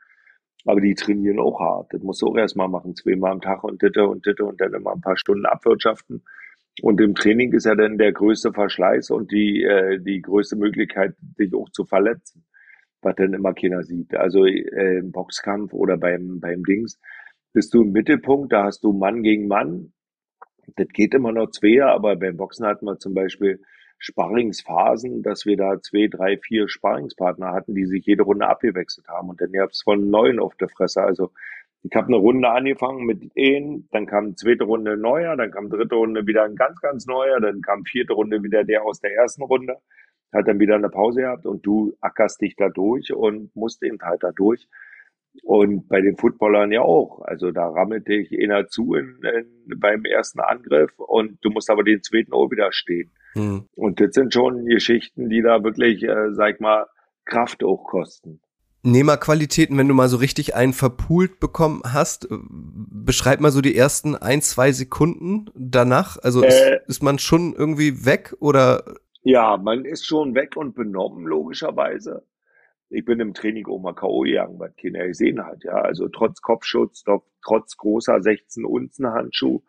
Aber 0.66 0.82
die 0.82 0.96
trainieren 0.96 1.40
auch 1.40 1.60
hart. 1.60 1.94
Das 1.94 2.02
musst 2.02 2.22
du 2.22 2.28
auch 2.28 2.38
erstmal 2.38 2.68
machen, 2.68 2.96
zweimal 2.96 3.32
am 3.32 3.42
Tag 3.42 3.64
und 3.64 3.82
ditte 3.82 4.08
und 4.08 4.26
ditte 4.26 4.46
und 4.46 4.60
dann 4.62 4.74
immer 4.74 4.94
ein 4.94 5.02
paar 5.02 5.18
Stunden 5.18 5.46
abwirtschaften. 5.46 6.24
Und 6.82 7.00
im 7.00 7.16
Training 7.16 7.54
ist 7.54 7.66
ja 7.66 7.76
dann 7.76 7.98
der 7.98 8.12
größte 8.12 8.52
Verschleiß 8.52 9.10
und 9.12 9.32
die, 9.32 9.64
äh, 9.64 10.00
die 10.00 10.22
größte 10.22 10.56
Möglichkeit, 10.56 11.16
dich 11.40 11.54
auch 11.54 11.70
zu 11.70 11.86
verletzen, 11.86 12.46
was 13.02 13.16
dann 13.16 13.34
immer 13.34 13.54
keiner 13.54 13.84
sieht. 13.84 14.14
Also 14.16 14.46
äh, 14.46 14.98
im 14.98 15.12
Boxkampf 15.12 15.74
oder 15.74 15.98
beim, 15.98 16.40
beim 16.40 16.64
Dings 16.64 17.00
bist 17.54 17.74
du 17.74 17.84
im 17.84 17.94
Mittelpunkt, 17.94 18.52
da 18.52 18.66
hast 18.66 18.84
du 18.84 18.92
Mann 18.92 19.24
gegen 19.24 19.48
Mann. 19.48 19.94
Das 20.76 20.88
geht 20.90 21.14
immer 21.14 21.32
noch 21.32 21.50
schwer, 21.58 21.88
aber 21.88 22.18
beim 22.18 22.36
Boxen 22.36 22.66
hatten 22.66 22.86
wir 22.86 22.98
zum 23.00 23.14
Beispiel 23.14 23.62
Sparringsphasen, 23.98 25.24
dass 25.24 25.46
wir 25.46 25.56
da 25.56 25.80
zwei, 25.82 26.08
drei, 26.08 26.38
vier 26.38 26.68
Sparringspartner 26.68 27.54
hatten, 27.54 27.74
die 27.74 27.86
sich 27.86 28.06
jede 28.06 28.24
Runde 28.24 28.48
abgewechselt 28.48 29.08
haben. 29.08 29.30
Und 29.30 29.40
dann 29.40 29.54
gab 29.54 29.70
es 29.70 29.82
von 29.84 30.10
neun 30.10 30.40
auf 30.40 30.56
der 30.56 30.68
Fresse. 30.68 31.02
Also 31.02 31.32
ich 31.88 31.96
habe 31.96 32.08
eine 32.08 32.18
Runde 32.18 32.50
angefangen 32.50 33.06
mit 33.06 33.32
Ehen, 33.36 33.88
dann 33.92 34.08
kam 34.08 34.36
zweite 34.36 34.64
Runde 34.64 34.98
neuer, 34.98 35.38
dann 35.38 35.52
kam 35.52 35.70
dritte 35.70 35.96
Runde 35.96 36.26
wieder 36.26 36.44
ein 36.44 36.56
ganz, 36.56 36.82
ganz 36.82 37.06
neuer, 37.06 37.40
dann 37.40 37.62
kam 37.62 37.86
vierte 37.86 38.14
Runde 38.14 38.42
wieder 38.42 38.64
der 38.64 38.84
aus 38.84 39.02
der 39.02 39.14
ersten 39.14 39.44
Runde, 39.44 39.78
hat 40.34 40.48
dann 40.48 40.60
wieder 40.60 40.76
eine 40.76 40.90
Pause 40.90 41.22
gehabt 41.22 41.46
und 41.46 41.64
du 41.64 41.96
ackerst 42.02 42.42
dich 42.42 42.56
da 42.56 42.70
durch 42.70 43.14
und 43.14 43.56
musst 43.56 43.84
eben 43.84 44.00
halt 44.02 44.24
da 44.24 44.32
durch. 44.32 44.68
Und 45.44 45.88
bei 45.88 46.02
den 46.02 46.18
Footballern 46.18 46.72
ja 46.72 46.82
auch. 46.82 47.22
Also 47.22 47.52
da 47.52 47.68
rammelt 47.68 48.08
dich 48.08 48.32
einer 48.32 48.68
zu 48.68 48.96
in, 48.96 49.20
in, 49.22 49.80
beim 49.80 50.06
ersten 50.06 50.40
Angriff 50.40 50.98
und 50.98 51.38
du 51.44 51.52
musst 51.52 51.70
aber 51.70 51.84
den 51.84 52.02
zweiten 52.02 52.34
auch 52.34 52.50
wieder 52.50 52.72
stehen. 52.72 53.12
Mhm. 53.36 53.66
Und 53.76 54.00
das 54.00 54.14
sind 54.14 54.34
schon 54.34 54.66
Geschichten, 54.66 55.30
die 55.30 55.42
da 55.42 55.64
wirklich, 55.64 56.04
äh, 56.04 56.32
sag 56.32 56.62
mal, 56.62 56.88
Kraft 57.26 57.64
auch 57.64 57.84
kosten. 57.84 58.40
Nehmerqualitäten, 58.86 59.78
wenn 59.78 59.88
du 59.88 59.94
mal 59.94 60.10
so 60.10 60.18
richtig 60.18 60.56
einen 60.56 60.74
verpult 60.74 61.40
bekommen 61.40 61.82
hast, 61.86 62.32
äh, 62.32 62.38
beschreib 62.50 63.40
mal 63.40 63.52
so 63.52 63.62
die 63.62 63.76
ersten 63.76 64.16
ein, 64.16 64.42
zwei 64.42 64.72
Sekunden 64.72 65.50
danach. 65.56 66.18
Also 66.22 66.44
äh, 66.44 66.48
ist, 66.48 66.90
ist, 66.90 67.04
man 67.04 67.20
schon 67.20 67.54
irgendwie 67.54 68.06
weg 68.06 68.36
oder? 68.40 68.84
Ja, 69.24 69.58
man 69.58 69.86
ist 69.86 70.06
schon 70.06 70.36
weg 70.36 70.56
und 70.56 70.76
benommen, 70.76 71.26
logischerweise. 71.26 72.24
Ich 72.90 73.04
bin 73.04 73.20
im 73.20 73.34
Training 73.34 73.66
auch 73.66 73.80
mal 73.80 73.94
K.O. 73.94 74.22
gegangen, 74.22 74.60
was 74.60 74.76
keiner 74.76 75.08
gesehen 75.08 75.44
hat, 75.44 75.64
ja. 75.64 75.74
Also 75.74 76.08
trotz 76.08 76.42
Kopfschutz, 76.42 77.04
trotz 77.44 77.78
großer 77.78 78.22
16 78.22 78.66
Unzen 78.66 79.08
Handschuh, 79.08 79.64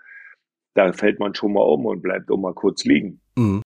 da 0.75 0.93
fällt 0.93 1.19
man 1.19 1.35
schon 1.35 1.55
mal 1.55 1.63
um 1.63 1.87
und 1.87 2.03
bleibt 2.03 2.31
auch 2.31 2.37
mal 2.37 2.55
kurz 2.55 2.85
liegen. 2.85 3.21
Mhm. 3.37 3.63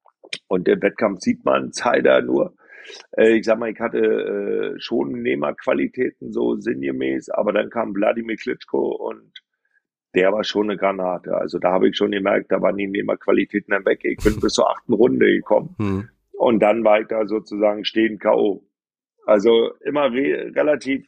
Und 0.47 0.69
der 0.69 0.81
Wettkampf 0.81 1.21
sieht 1.21 1.45
man, 1.45 1.73
Zahl 1.73 2.03
da 2.03 2.21
nur 2.21 2.55
äh, 3.17 3.37
ich 3.37 3.45
sag 3.45 3.59
mal, 3.59 3.71
ich 3.71 3.81
hatte 3.81 3.99
äh, 3.99 4.81
schon 4.81 5.23
Nehmerqualitäten, 5.23 6.33
so 6.33 6.57
sinngemäß, 6.57 7.31
aber 7.31 7.53
dann 7.53 7.71
kam 7.71 7.95
Wladimir 7.95 8.37
Klitschko 8.37 8.97
und 8.97 9.33
der 10.15 10.33
war 10.33 10.45
schon 10.45 10.71
eine 10.71 10.79
Granate. 10.79 11.37
Also 11.37 11.59
da 11.59 11.73
habe 11.73 11.89
ich 11.89 11.97
schon 11.97 12.11
gemerkt, 12.11 12.51
da 12.51 12.61
waren 12.61 12.77
die 12.77 12.87
Nehmerqualitäten 12.87 13.73
dann 13.73 13.85
weg. 13.85 14.01
Ich 14.03 14.23
bin 14.23 14.41
bis 14.41 14.55
zur 14.55 14.71
achten 14.71 14.93
Runde 14.93 15.27
gekommen. 15.27 15.75
Hm. 15.79 16.09
Und 16.33 16.61
dann 16.61 16.85
war 16.85 17.01
ich 17.01 17.07
da 17.07 17.27
sozusagen 17.27 17.85
stehen 17.85 18.19
K.O. 18.19 18.65
Also 19.27 19.73
immer 19.85 20.13
re 20.13 20.53
relativ 20.55 21.07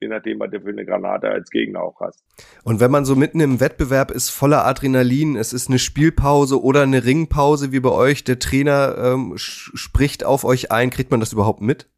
je 0.00 0.08
nachdem, 0.08 0.38
was 0.40 0.50
du 0.50 0.60
für 0.60 0.68
eine 0.68 0.84
Granate 0.84 1.28
als 1.28 1.50
Gegner 1.50 1.82
auch 1.82 2.00
hast. 2.00 2.24
Und 2.64 2.80
wenn 2.80 2.90
man 2.90 3.04
so 3.04 3.16
mitten 3.16 3.40
im 3.40 3.60
Wettbewerb 3.60 4.10
ist, 4.10 4.30
voller 4.30 4.64
Adrenalin, 4.64 5.36
es 5.36 5.52
ist 5.52 5.68
eine 5.68 5.78
Spielpause 5.78 6.62
oder 6.62 6.82
eine 6.82 7.04
Ringpause 7.04 7.72
wie 7.72 7.80
bei 7.80 7.90
euch, 7.90 8.24
der 8.24 8.38
Trainer 8.38 8.96
ähm, 8.98 9.34
spricht 9.36 10.24
auf 10.24 10.44
euch 10.44 10.70
ein, 10.70 10.90
kriegt 10.90 11.10
man 11.10 11.20
das 11.20 11.32
überhaupt 11.32 11.60
mit? 11.60 11.88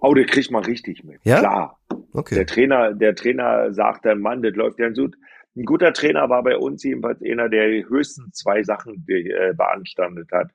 Oh, 0.00 0.12
der 0.12 0.26
kriegt 0.26 0.50
man 0.50 0.64
richtig 0.64 1.04
mit. 1.04 1.20
Ja? 1.24 1.38
Klar. 1.38 1.78
Okay. 2.12 2.34
Der 2.34 2.46
Trainer, 2.46 2.92
der 2.92 3.14
Trainer 3.14 3.72
sagt 3.72 4.04
dann, 4.04 4.20
Mann, 4.20 4.42
das 4.42 4.54
läuft 4.54 4.78
ja 4.78 4.90
gut. 4.90 5.16
Ein 5.56 5.64
guter 5.64 5.92
Trainer 5.92 6.28
war 6.28 6.42
bei 6.42 6.56
uns 6.56 6.82
jedenfalls 6.82 7.22
einer, 7.22 7.48
der 7.48 7.88
höchstens 7.88 8.32
zwei 8.34 8.62
Sachen 8.64 9.04
äh, 9.08 9.54
beanstandet 9.56 10.30
hat 10.32 10.50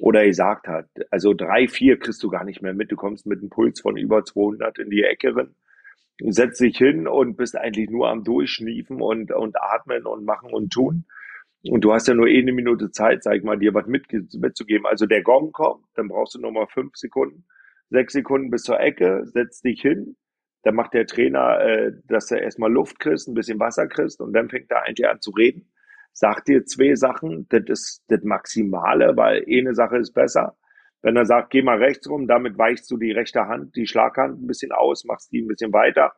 oder 0.00 0.24
gesagt 0.26 0.68
hat. 0.68 0.86
Also 1.10 1.32
drei, 1.32 1.68
vier 1.68 1.98
kriegst 1.98 2.22
du 2.22 2.28
gar 2.28 2.44
nicht 2.44 2.60
mehr 2.60 2.74
mit. 2.74 2.92
Du 2.92 2.96
kommst 2.96 3.26
mit 3.26 3.40
einem 3.40 3.48
Puls 3.48 3.80
von 3.80 3.96
über 3.96 4.24
200 4.24 4.78
in 4.78 4.90
die 4.90 5.02
Ecke 5.02 5.34
rein 5.34 5.54
setzt 6.20 6.60
dich 6.60 6.78
hin 6.78 7.06
und 7.06 7.36
bist 7.36 7.56
eigentlich 7.56 7.90
nur 7.90 8.08
am 8.08 8.24
Durchschniefen 8.24 9.00
und, 9.00 9.32
und 9.32 9.56
atmen 9.60 10.06
und 10.06 10.24
machen 10.24 10.52
und 10.52 10.72
tun. 10.72 11.06
Und 11.70 11.82
du 11.82 11.92
hast 11.92 12.08
ja 12.08 12.14
nur 12.14 12.26
eine 12.26 12.52
Minute 12.52 12.90
Zeit, 12.90 13.22
sag 13.22 13.36
ich 13.36 13.42
mal, 13.42 13.58
dir 13.58 13.74
was 13.74 13.86
mit, 13.86 14.06
mitzugeben. 14.12 14.86
Also 14.86 15.06
der 15.06 15.22
Gong 15.22 15.52
kommt, 15.52 15.84
dann 15.94 16.08
brauchst 16.08 16.34
du 16.34 16.40
nochmal 16.40 16.66
fünf 16.68 16.96
Sekunden, 16.96 17.44
sechs 17.90 18.12
Sekunden 18.12 18.50
bis 18.50 18.62
zur 18.62 18.80
Ecke, 18.80 19.22
setzt 19.26 19.64
dich 19.64 19.80
hin. 19.80 20.16
Dann 20.62 20.74
macht 20.74 20.94
der 20.94 21.06
Trainer, 21.06 21.60
äh, 21.60 21.92
dass 22.04 22.30
er 22.30 22.42
erstmal 22.42 22.72
Luft 22.72 22.98
kriegst, 22.98 23.28
ein 23.28 23.34
bisschen 23.34 23.60
Wasser 23.60 23.86
kriegst 23.86 24.20
und 24.20 24.32
dann 24.32 24.48
fängt 24.48 24.70
er 24.70 24.84
eigentlich 24.84 25.08
an 25.08 25.20
zu 25.20 25.30
reden. 25.30 25.70
Sagt 26.12 26.48
dir 26.48 26.64
zwei 26.64 26.94
Sachen, 26.94 27.46
das 27.50 27.64
ist 27.66 28.04
das 28.08 28.22
Maximale, 28.22 29.16
weil 29.16 29.44
eine 29.48 29.74
Sache 29.74 29.98
ist 29.98 30.12
besser. 30.12 30.56
Wenn 31.02 31.16
er 31.16 31.26
sagt, 31.26 31.50
geh 31.50 31.62
mal 31.62 31.78
rechts 31.78 32.08
rum, 32.08 32.26
damit 32.26 32.58
weichst 32.58 32.90
du 32.90 32.96
die 32.96 33.12
rechte 33.12 33.46
Hand, 33.46 33.76
die 33.76 33.86
Schlaghand 33.86 34.42
ein 34.42 34.46
bisschen 34.46 34.72
aus, 34.72 35.04
machst 35.04 35.32
die 35.32 35.42
ein 35.42 35.48
bisschen 35.48 35.72
weiter. 35.72 36.12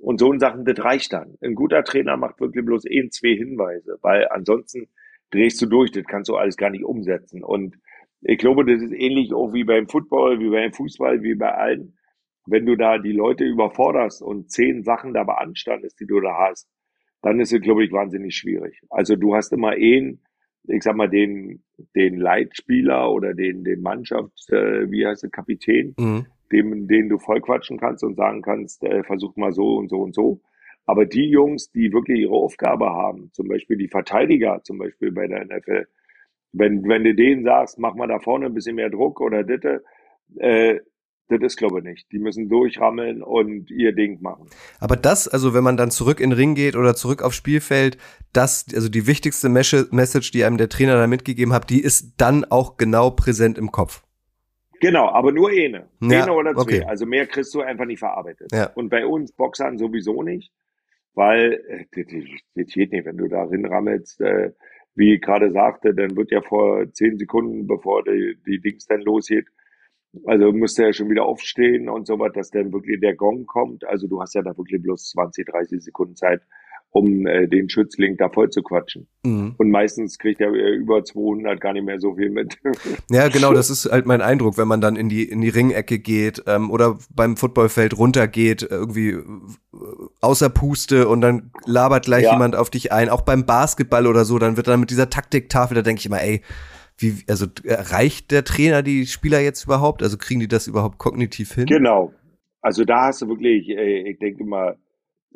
Und 0.00 0.18
so 0.18 0.36
Sachen, 0.38 0.64
das 0.64 0.78
reicht 0.84 1.12
dann. 1.12 1.36
Ein 1.40 1.54
guter 1.54 1.84
Trainer 1.84 2.16
macht 2.16 2.40
wirklich 2.40 2.64
bloß 2.64 2.84
ein, 2.86 3.10
zwei 3.10 3.34
Hinweise, 3.34 3.98
weil 4.02 4.28
ansonsten 4.28 4.88
drehst 5.30 5.60
du 5.62 5.66
durch, 5.66 5.90
das 5.90 6.04
kannst 6.04 6.28
du 6.28 6.36
alles 6.36 6.56
gar 6.56 6.70
nicht 6.70 6.84
umsetzen. 6.84 7.42
Und 7.42 7.76
ich 8.22 8.38
glaube, 8.38 8.64
das 8.64 8.82
ist 8.82 8.92
ähnlich 8.92 9.32
auch 9.32 9.52
wie 9.52 9.64
beim 9.64 9.88
Football, 9.88 10.40
wie 10.40 10.50
beim 10.50 10.72
Fußball, 10.72 11.22
wie 11.22 11.34
bei 11.34 11.52
allen. 11.52 11.96
Wenn 12.46 12.66
du 12.66 12.76
da 12.76 12.98
die 12.98 13.12
Leute 13.12 13.44
überforderst 13.44 14.22
und 14.22 14.50
zehn 14.50 14.82
Sachen 14.82 15.14
da 15.14 15.24
beanstandest, 15.24 15.98
die 16.00 16.06
du 16.06 16.20
da 16.20 16.48
hast, 16.48 16.68
dann 17.22 17.40
ist 17.40 17.52
es, 17.52 17.60
glaube 17.60 17.84
ich, 17.84 17.92
wahnsinnig 17.92 18.36
schwierig. 18.36 18.80
Also 18.88 19.16
du 19.16 19.34
hast 19.34 19.52
immer 19.52 19.70
einen, 19.70 20.22
ich 20.68 20.82
sag 20.82 20.96
mal, 20.96 21.08
den, 21.08 21.62
den 21.94 22.18
Leitspieler 22.18 23.10
oder 23.12 23.34
den, 23.34 23.64
den 23.64 23.82
Mannschafts, 23.82 24.48
äh, 24.50 24.90
wie 24.90 25.06
heißt 25.06 25.22
der, 25.22 25.30
Kapitän, 25.30 25.94
mhm. 25.98 26.26
dem, 26.52 26.88
den 26.88 27.08
du 27.08 27.18
vollquatschen 27.18 27.78
kannst 27.78 28.04
und 28.04 28.16
sagen 28.16 28.42
kannst, 28.42 28.82
äh, 28.84 29.02
versuch 29.04 29.36
mal 29.36 29.52
so 29.52 29.76
und 29.76 29.88
so 29.88 30.00
und 30.00 30.14
so. 30.14 30.40
Aber 30.86 31.04
die 31.04 31.28
Jungs, 31.28 31.70
die 31.72 31.92
wirklich 31.92 32.20
ihre 32.20 32.34
Aufgabe 32.34 32.86
haben, 32.90 33.30
zum 33.32 33.48
Beispiel 33.48 33.76
die 33.76 33.88
Verteidiger, 33.88 34.60
zum 34.62 34.78
Beispiel 34.78 35.10
bei 35.10 35.26
der 35.26 35.44
NFL, 35.44 35.86
wenn, 36.52 36.88
wenn 36.88 37.04
du 37.04 37.14
denen 37.14 37.44
sagst, 37.44 37.78
mach 37.78 37.94
mal 37.94 38.06
da 38.06 38.18
vorne 38.20 38.46
ein 38.46 38.54
bisschen 38.54 38.76
mehr 38.76 38.90
Druck 38.90 39.20
oder 39.20 39.42
ditte, 39.42 39.84
äh, 40.38 40.78
das 41.28 41.40
ist, 41.42 41.56
glaube 41.56 41.78
ich, 41.78 41.84
nicht. 41.84 42.12
Die 42.12 42.18
müssen 42.18 42.48
durchrammeln 42.48 43.22
und 43.22 43.70
ihr 43.70 43.92
Ding 43.92 44.22
machen. 44.22 44.48
Aber 44.78 44.96
das, 44.96 45.26
also 45.26 45.54
wenn 45.54 45.64
man 45.64 45.76
dann 45.76 45.90
zurück 45.90 46.20
in 46.20 46.30
den 46.30 46.36
Ring 46.36 46.54
geht 46.54 46.76
oder 46.76 46.94
zurück 46.94 47.22
aufs 47.22 47.36
Spielfeld, 47.36 47.98
das, 48.32 48.66
also 48.74 48.88
die 48.88 49.06
wichtigste 49.06 49.48
Message, 49.48 50.30
die 50.30 50.44
einem 50.44 50.56
der 50.56 50.68
Trainer 50.68 50.96
da 50.96 51.06
mitgegeben 51.06 51.52
hat, 51.52 51.70
die 51.70 51.80
ist 51.80 52.14
dann 52.18 52.44
auch 52.44 52.76
genau 52.76 53.10
präsent 53.10 53.58
im 53.58 53.72
Kopf. 53.72 54.02
Genau, 54.80 55.08
aber 55.08 55.32
nur 55.32 55.48
eine. 55.48 55.88
Ja, 56.00 56.24
eine 56.24 56.32
oder 56.32 56.54
zwei. 56.54 56.60
Okay. 56.60 56.84
Also 56.84 57.06
mehr 57.06 57.26
kriegst 57.26 57.54
du 57.54 57.62
einfach 57.62 57.86
nicht 57.86 57.98
verarbeitet. 57.98 58.52
Ja. 58.52 58.70
Und 58.74 58.90
bei 58.90 59.06
uns 59.06 59.32
Boxern 59.32 59.78
sowieso 59.78 60.22
nicht, 60.22 60.52
weil 61.14 61.60
äh, 61.68 62.04
das, 62.04 62.24
das 62.54 62.66
geht 62.74 62.92
nicht, 62.92 63.06
wenn 63.06 63.16
du 63.16 63.26
da 63.26 63.44
rinrammelst, 63.44 64.20
äh, 64.20 64.52
wie 64.94 65.14
ich 65.14 65.22
gerade 65.22 65.50
sagte, 65.50 65.94
dann 65.94 66.16
wird 66.16 66.30
ja 66.30 66.40
vor 66.40 66.90
zehn 66.92 67.18
Sekunden, 67.18 67.66
bevor 67.66 68.04
die, 68.04 68.36
die 68.46 68.60
Dings 68.60 68.86
dann 68.86 69.00
losgeht, 69.02 69.46
also 70.24 70.52
müsste 70.52 70.84
er 70.84 70.92
schon 70.92 71.10
wieder 71.10 71.24
aufstehen 71.24 71.88
und 71.88 72.06
so 72.06 72.18
was, 72.18 72.32
dass 72.32 72.50
dann 72.50 72.72
wirklich 72.72 73.00
der 73.00 73.14
Gong 73.14 73.46
kommt. 73.46 73.84
Also 73.86 74.06
du 74.06 74.20
hast 74.20 74.34
ja 74.34 74.42
da 74.42 74.56
wirklich 74.56 74.82
bloß 74.82 75.10
20, 75.10 75.46
30 75.46 75.82
Sekunden 75.82 76.16
Zeit, 76.16 76.42
um 76.90 77.26
äh, 77.26 77.46
den 77.46 77.68
Schützling 77.68 78.16
da 78.16 78.28
voll 78.28 78.48
zu 78.50 78.62
quatschen. 78.62 79.06
Mhm. 79.22 79.54
Und 79.58 79.70
meistens 79.70 80.18
kriegt 80.18 80.40
er 80.40 80.52
äh, 80.54 80.74
über 80.76 81.04
200 81.04 81.60
gar 81.60 81.74
nicht 81.74 81.84
mehr 81.84 82.00
so 82.00 82.14
viel 82.14 82.30
mit. 82.30 82.58
Ja, 83.10 83.28
genau, 83.28 83.52
das 83.52 83.70
ist 83.70 83.90
halt 83.90 84.06
mein 84.06 84.20
Eindruck, 84.20 84.58
wenn 84.58 84.66
man 84.66 84.80
dann 84.80 84.96
in 84.96 85.08
die 85.08 85.24
in 85.24 85.40
die 85.40 85.48
Ringecke 85.48 85.98
geht 85.98 86.42
ähm, 86.46 86.70
oder 86.70 86.98
beim 87.14 87.36
Footballfeld 87.36 87.96
runtergeht, 87.96 88.66
irgendwie 88.68 89.10
äh, 89.10 89.24
außer 90.20 90.48
Puste 90.48 91.08
und 91.08 91.20
dann 91.20 91.50
labert 91.66 92.06
gleich 92.06 92.24
ja. 92.24 92.32
jemand 92.32 92.56
auf 92.56 92.70
dich 92.70 92.92
ein. 92.92 93.08
Auch 93.08 93.22
beim 93.22 93.46
Basketball 93.46 94.06
oder 94.06 94.24
so, 94.24 94.38
dann 94.38 94.56
wird 94.56 94.68
dann 94.68 94.80
mit 94.80 94.90
dieser 94.90 95.10
Taktiktafel, 95.10 95.74
da 95.74 95.82
denke 95.82 96.00
ich 96.00 96.06
immer, 96.06 96.22
ey, 96.22 96.42
wie, 96.98 97.24
also 97.28 97.46
erreicht 97.64 98.30
der 98.30 98.44
Trainer 98.44 98.82
die 98.82 99.06
Spieler 99.06 99.40
jetzt 99.40 99.64
überhaupt? 99.64 100.02
Also 100.02 100.16
kriegen 100.16 100.40
die 100.40 100.48
das 100.48 100.66
überhaupt 100.66 100.98
kognitiv 100.98 101.52
hin? 101.54 101.66
Genau. 101.66 102.12
Also 102.60 102.84
da 102.84 103.06
hast 103.06 103.22
du 103.22 103.28
wirklich, 103.28 103.68
äh, 103.68 104.08
ich 104.10 104.18
denke 104.18 104.44
mal, 104.44 104.76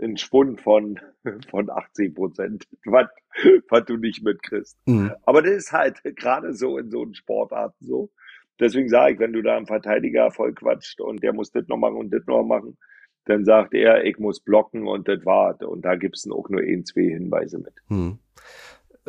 einen 0.01 0.17
Schwund 0.17 0.61
von, 0.61 0.99
von 1.51 1.71
80 1.71 2.15
Prozent, 2.15 2.67
was, 2.85 3.09
was 3.69 3.85
du 3.85 3.97
nicht 3.97 4.23
mitkriegst. 4.23 4.79
Mhm. 4.87 5.13
Aber 5.25 5.43
das 5.43 5.53
ist 5.53 5.73
halt 5.73 6.01
gerade 6.17 6.55
so 6.55 6.79
in 6.79 6.91
so 6.91 7.03
einem 7.03 7.15
Sportarten 7.15 7.85
so. 7.85 8.11
Deswegen 8.59 8.89
sage 8.89 9.15
ich, 9.15 9.19
wenn 9.19 9.33
du 9.33 9.43
da 9.43 9.57
einen 9.57 9.67
Verteidiger 9.67 10.31
voll 10.31 10.53
quatscht 10.55 11.01
und 11.01 11.23
der 11.23 11.33
muss 11.33 11.51
das 11.51 11.67
noch 11.69 11.79
machen 11.79 11.97
und 11.97 12.13
das 12.13 12.27
noch 12.27 12.43
machen, 12.43 12.77
dann 13.25 13.45
sagt 13.45 13.75
er, 13.75 14.05
ich 14.05 14.19
muss 14.19 14.41
blocken 14.41 14.87
und 14.87 15.09
das 15.09 15.25
war. 15.25 15.61
Und 15.63 15.85
da 15.85 15.97
gibt 15.97 16.17
es 16.17 16.31
auch 16.31 16.49
nur 16.49 16.61
ein, 16.61 16.85
zwei 16.85 17.03
Hinweise 17.03 17.59
mit. 17.59 17.75
Mhm. 17.89 18.19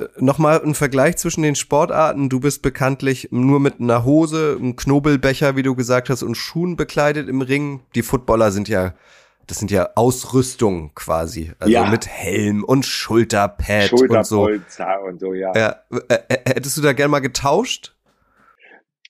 Äh, 0.01 0.07
nochmal 0.19 0.61
ein 0.63 0.73
Vergleich 0.73 1.17
zwischen 1.17 1.43
den 1.43 1.55
Sportarten. 1.55 2.29
Du 2.29 2.39
bist 2.39 2.61
bekanntlich 2.61 3.29
nur 3.31 3.59
mit 3.59 3.79
einer 3.79 4.05
Hose, 4.05 4.57
einem 4.59 4.75
Knobelbecher, 4.75 5.55
wie 5.55 5.63
du 5.63 5.75
gesagt 5.75 6.09
hast, 6.09 6.23
und 6.23 6.35
Schuhen 6.35 6.75
bekleidet 6.75 7.29
im 7.29 7.41
Ring. 7.41 7.81
Die 7.95 8.01
Footballer 8.01 8.51
sind 8.51 8.69
ja, 8.69 8.93
das 9.47 9.59
sind 9.59 9.71
ja 9.71 9.89
Ausrüstung 9.95 10.91
quasi. 10.95 11.51
Also 11.59 11.73
ja. 11.73 11.89
mit 11.89 12.07
Helm 12.07 12.63
und 12.63 12.85
Schulterpad 12.85 13.93
und 13.93 14.25
so. 14.25 14.43
und 14.43 15.19
so, 15.19 15.33
ja. 15.33 15.53
ja. 15.55 15.75
Äh, 16.09 16.19
äh, 16.29 16.37
hättest 16.53 16.77
du 16.77 16.81
da 16.81 16.93
gern 16.93 17.11
mal 17.11 17.19
getauscht? 17.19 17.93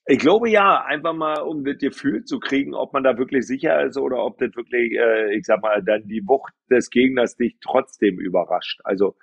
Ich 0.08 0.18
glaube 0.18 0.50
ja, 0.50 0.84
einfach 0.84 1.14
mal, 1.14 1.42
um 1.42 1.64
das 1.64 1.78
Gefühl 1.78 2.26
zu 2.26 2.40
kriegen, 2.40 2.74
ob 2.74 2.92
man 2.92 3.04
da 3.04 3.18
wirklich 3.18 3.46
sicher 3.46 3.86
ist 3.86 3.98
oder 3.98 4.26
ob 4.26 4.40
das 4.40 4.56
wirklich, 4.56 4.94
äh, 4.94 5.36
ich 5.36 5.46
sag 5.46 5.62
mal, 5.62 5.82
dann 5.84 6.08
die 6.08 6.28
Wucht 6.28 6.54
des 6.70 6.90
Gegners 6.90 7.38
dich 7.38 7.56
trotzdem 7.62 8.20
überrascht. 8.20 8.82
Also 8.84 9.16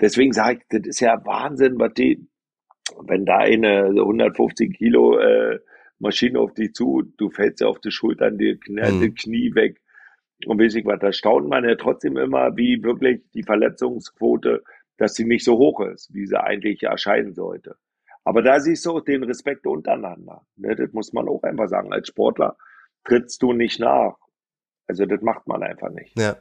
deswegen 0.00 0.32
sage 0.32 0.58
ich, 0.58 0.64
das 0.68 0.86
ist 0.86 1.00
ja 1.00 1.24
Wahnsinn, 1.24 1.78
was 1.78 1.94
die, 1.94 2.26
wenn 3.06 3.24
da 3.24 3.38
eine 3.38 3.88
150 3.88 4.76
Kilo 4.76 5.18
äh, 5.18 5.58
Maschine 5.98 6.38
auf 6.40 6.54
dich 6.54 6.72
zu, 6.74 7.02
du 7.16 7.30
fällst 7.30 7.60
ja 7.60 7.68
auf 7.68 7.80
die 7.80 7.90
Schultern, 7.90 8.38
die 8.38 8.58
knallt 8.58 8.94
mhm. 8.94 9.14
Knie 9.14 9.54
weg 9.54 9.80
und 10.46 10.60
weiß 10.60 10.74
ich 10.74 10.84
was. 10.84 11.00
Da 11.00 11.12
staunt 11.12 11.48
man 11.48 11.64
ja 11.64 11.76
trotzdem 11.76 12.16
immer, 12.16 12.56
wie 12.56 12.82
wirklich 12.82 13.22
die 13.32 13.42
Verletzungsquote, 13.42 14.62
dass 14.96 15.14
sie 15.14 15.24
nicht 15.24 15.44
so 15.44 15.56
hoch 15.56 15.80
ist, 15.80 16.12
wie 16.12 16.26
sie 16.26 16.40
eigentlich 16.40 16.82
erscheinen 16.82 17.34
sollte. 17.34 17.76
Aber 18.24 18.42
da 18.42 18.58
siehst 18.58 18.86
du 18.86 18.92
auch 18.92 19.00
den 19.00 19.22
Respekt 19.24 19.66
untereinander. 19.66 20.46
Ne? 20.56 20.74
Das 20.76 20.92
muss 20.92 21.12
man 21.12 21.28
auch 21.28 21.42
einfach 21.42 21.68
sagen. 21.68 21.92
Als 21.92 22.08
Sportler 22.08 22.56
trittst 23.04 23.42
du 23.42 23.52
nicht 23.52 23.80
nach. 23.80 24.16
Also 24.86 25.04
das 25.06 25.20
macht 25.20 25.46
man 25.46 25.62
einfach 25.62 25.90
nicht. 25.90 26.18
Ja. 26.18 26.36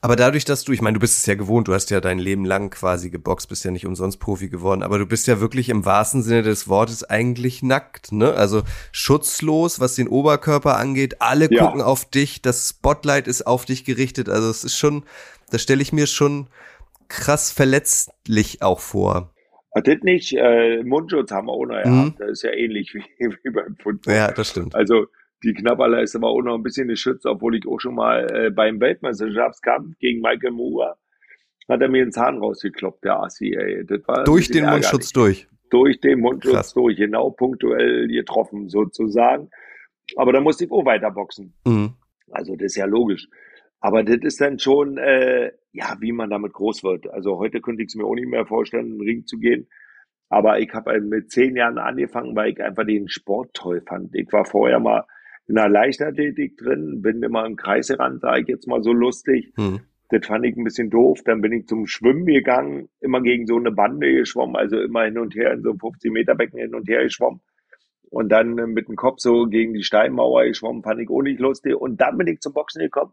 Aber 0.00 0.16
dadurch, 0.16 0.44
dass 0.44 0.64
du, 0.64 0.72
ich 0.72 0.82
meine, 0.82 0.94
du 0.94 1.00
bist 1.00 1.18
es 1.18 1.26
ja 1.26 1.34
gewohnt, 1.34 1.68
du 1.68 1.74
hast 1.74 1.90
ja 1.90 2.00
dein 2.00 2.18
Leben 2.18 2.44
lang 2.44 2.70
quasi 2.70 3.10
geboxt, 3.10 3.48
bist 3.48 3.64
ja 3.64 3.70
nicht 3.70 3.86
umsonst 3.86 4.20
Profi 4.20 4.48
geworden, 4.48 4.82
aber 4.82 4.98
du 4.98 5.06
bist 5.06 5.26
ja 5.26 5.40
wirklich 5.40 5.68
im 5.68 5.84
wahrsten 5.84 6.22
Sinne 6.22 6.42
des 6.42 6.68
Wortes 6.68 7.04
eigentlich 7.04 7.62
nackt, 7.62 8.12
ne? 8.12 8.34
Also 8.34 8.62
schutzlos, 8.92 9.80
was 9.80 9.94
den 9.94 10.08
Oberkörper 10.08 10.76
angeht. 10.76 11.20
Alle 11.20 11.48
ja. 11.50 11.64
gucken 11.64 11.80
auf 11.80 12.04
dich, 12.04 12.42
das 12.42 12.68
Spotlight 12.68 13.26
ist 13.28 13.46
auf 13.46 13.64
dich 13.64 13.84
gerichtet. 13.84 14.28
Also 14.28 14.50
es 14.50 14.64
ist 14.64 14.76
schon, 14.76 15.04
das 15.50 15.62
stelle 15.62 15.82
ich 15.82 15.92
mir 15.92 16.06
schon 16.06 16.48
krass 17.08 17.50
verletzlich 17.50 18.62
auch 18.62 18.80
vor. 18.80 19.30
Hat 19.74 19.88
das 19.88 20.02
nicht, 20.02 20.32
äh, 20.34 20.82
Mundschutz 20.84 21.32
haben 21.32 21.48
wir 21.48 21.52
auch 21.52 21.66
noch, 21.66 21.76
ja. 21.76 21.88
Mhm. 21.88 22.14
Das 22.18 22.30
ist 22.30 22.42
ja 22.42 22.52
ähnlich 22.52 22.94
wie, 22.94 23.04
wie 23.42 23.50
beim 23.50 23.76
Football. 23.82 24.14
Ja, 24.14 24.30
das 24.30 24.50
stimmt. 24.50 24.74
Also 24.74 25.06
die 25.44 25.54
Knapperler 25.54 26.02
ist 26.02 26.16
aber 26.16 26.28
auch 26.28 26.42
noch 26.42 26.54
ein 26.54 26.62
bisschen 26.62 26.88
geschützt, 26.88 27.26
obwohl 27.26 27.56
ich 27.56 27.66
auch 27.66 27.78
schon 27.78 27.94
mal 27.94 28.26
äh, 28.32 28.50
beim 28.50 28.80
Weltmeisterschaftskampf 28.80 29.98
gegen 29.98 30.20
Michael 30.20 30.52
Moore 30.52 30.96
hat 31.68 31.80
er 31.80 31.88
mir 31.88 32.04
den 32.04 32.12
Zahn 32.12 32.38
rausgekloppt, 32.38 33.04
der 33.04 33.20
Assi, 33.20 33.54
ey. 33.54 33.84
Das 33.86 34.06
war 34.06 34.24
durch 34.24 34.48
den 34.48 34.64
ärgerlich. 34.64 34.92
Mundschutz 34.92 35.12
durch. 35.12 35.48
Durch 35.70 36.00
den 36.00 36.20
Mundschutz 36.20 36.52
Krass. 36.52 36.74
durch, 36.74 36.96
genau 36.96 37.30
punktuell 37.30 38.06
getroffen, 38.06 38.68
sozusagen. 38.68 39.50
Aber 40.16 40.32
da 40.32 40.40
musste 40.40 40.64
ich 40.64 40.70
auch 40.70 40.84
weiter 40.84 41.10
boxen. 41.10 41.54
Mhm. 41.64 41.94
Also 42.30 42.54
das 42.54 42.66
ist 42.66 42.76
ja 42.76 42.84
logisch. 42.84 43.28
Aber 43.80 44.02
das 44.02 44.18
ist 44.22 44.40
dann 44.40 44.58
schon, 44.58 44.98
äh, 44.98 45.52
ja, 45.72 45.96
wie 46.00 46.12
man 46.12 46.30
damit 46.30 46.52
groß 46.52 46.84
wird. 46.84 47.08
Also 47.10 47.38
heute 47.38 47.60
könnte 47.60 47.82
ich 47.82 47.88
es 47.88 47.94
mir 47.94 48.04
auch 48.04 48.14
nicht 48.14 48.28
mehr 48.28 48.46
vorstellen, 48.46 48.86
in 48.86 48.98
den 48.98 49.06
Ring 49.08 49.26
zu 49.26 49.38
gehen. 49.38 49.68
Aber 50.28 50.58
ich 50.58 50.72
habe 50.72 51.00
mit 51.00 51.30
zehn 51.30 51.56
Jahren 51.56 51.78
angefangen, 51.78 52.34
weil 52.34 52.52
ich 52.52 52.62
einfach 52.62 52.84
den 52.84 53.08
Sport 53.08 53.54
toll 53.54 53.82
fand. 53.86 54.14
Ich 54.14 54.32
war 54.32 54.44
vorher 54.44 54.80
mal 54.80 55.04
in 55.46 55.56
der 55.56 55.68
Leichtathletik 55.68 56.56
drin, 56.56 57.02
bin 57.02 57.22
immer 57.22 57.44
im 57.44 57.56
Kreisrand, 57.56 58.20
sage 58.22 58.42
ich 58.42 58.48
jetzt 58.48 58.66
mal 58.66 58.82
so 58.82 58.92
lustig. 58.92 59.52
Hm. 59.56 59.80
Das 60.10 60.26
fand 60.26 60.44
ich 60.44 60.56
ein 60.56 60.64
bisschen 60.64 60.90
doof. 60.90 61.20
Dann 61.24 61.40
bin 61.40 61.52
ich 61.52 61.66
zum 61.66 61.86
Schwimmen 61.86 62.26
gegangen, 62.26 62.88
immer 63.00 63.20
gegen 63.20 63.46
so 63.46 63.56
eine 63.56 63.72
Bande 63.72 64.12
geschwommen, 64.12 64.56
also 64.56 64.78
immer 64.80 65.04
hin 65.04 65.18
und 65.18 65.34
her 65.34 65.52
in 65.52 65.62
so 65.62 65.70
einem 65.70 65.80
50 65.80 66.12
Meter 66.12 66.34
Becken 66.34 66.58
hin 66.58 66.74
und 66.74 66.88
her 66.88 67.02
geschwommen. 67.02 67.40
Und 68.10 68.28
dann 68.28 68.54
mit 68.54 68.88
dem 68.88 68.96
Kopf 68.96 69.18
so 69.18 69.46
gegen 69.46 69.74
die 69.74 69.82
Steinmauer 69.82 70.44
geschwommen, 70.44 70.82
fand 70.82 71.00
ich 71.00 71.10
auch 71.10 71.22
nicht 71.22 71.40
lustig. 71.40 71.74
Und 71.74 72.00
dann 72.00 72.16
bin 72.16 72.28
ich 72.28 72.40
zum 72.40 72.52
Boxen 72.52 72.80
gekommen, 72.80 73.12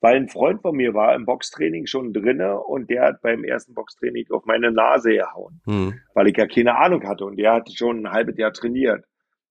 weil 0.00 0.16
ein 0.16 0.28
Freund 0.28 0.60
von 0.60 0.76
mir 0.76 0.92
war 0.92 1.14
im 1.14 1.24
Boxtraining 1.24 1.86
schon 1.86 2.12
drinne 2.12 2.58
und 2.58 2.90
der 2.90 3.04
hat 3.04 3.22
beim 3.22 3.42
ersten 3.42 3.72
Boxtraining 3.72 4.26
auf 4.30 4.44
meine 4.44 4.70
Nase 4.70 5.12
gehauen, 5.12 5.62
hm. 5.64 5.94
weil 6.12 6.28
ich 6.28 6.36
ja 6.36 6.46
keine 6.46 6.76
Ahnung 6.76 7.02
hatte 7.08 7.24
und 7.24 7.36
der 7.36 7.54
hat 7.54 7.72
schon 7.72 8.04
ein 8.04 8.12
halbes 8.12 8.36
Jahr 8.36 8.52
trainiert 8.52 9.06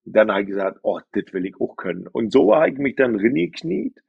dann 0.06 0.32
habe 0.32 0.42
ich 0.42 0.48
gesagt, 0.48 0.80
oh, 0.84 1.00
das 1.14 1.34
will 1.34 1.46
ich 1.46 1.60
auch 1.60 1.76
können. 1.76 2.08
Und 2.08 2.32
so 2.32 2.56
habe 2.56 2.70
ich 2.70 2.78
mich 2.78 2.96
dann 2.96 3.18
kniet 3.18 4.02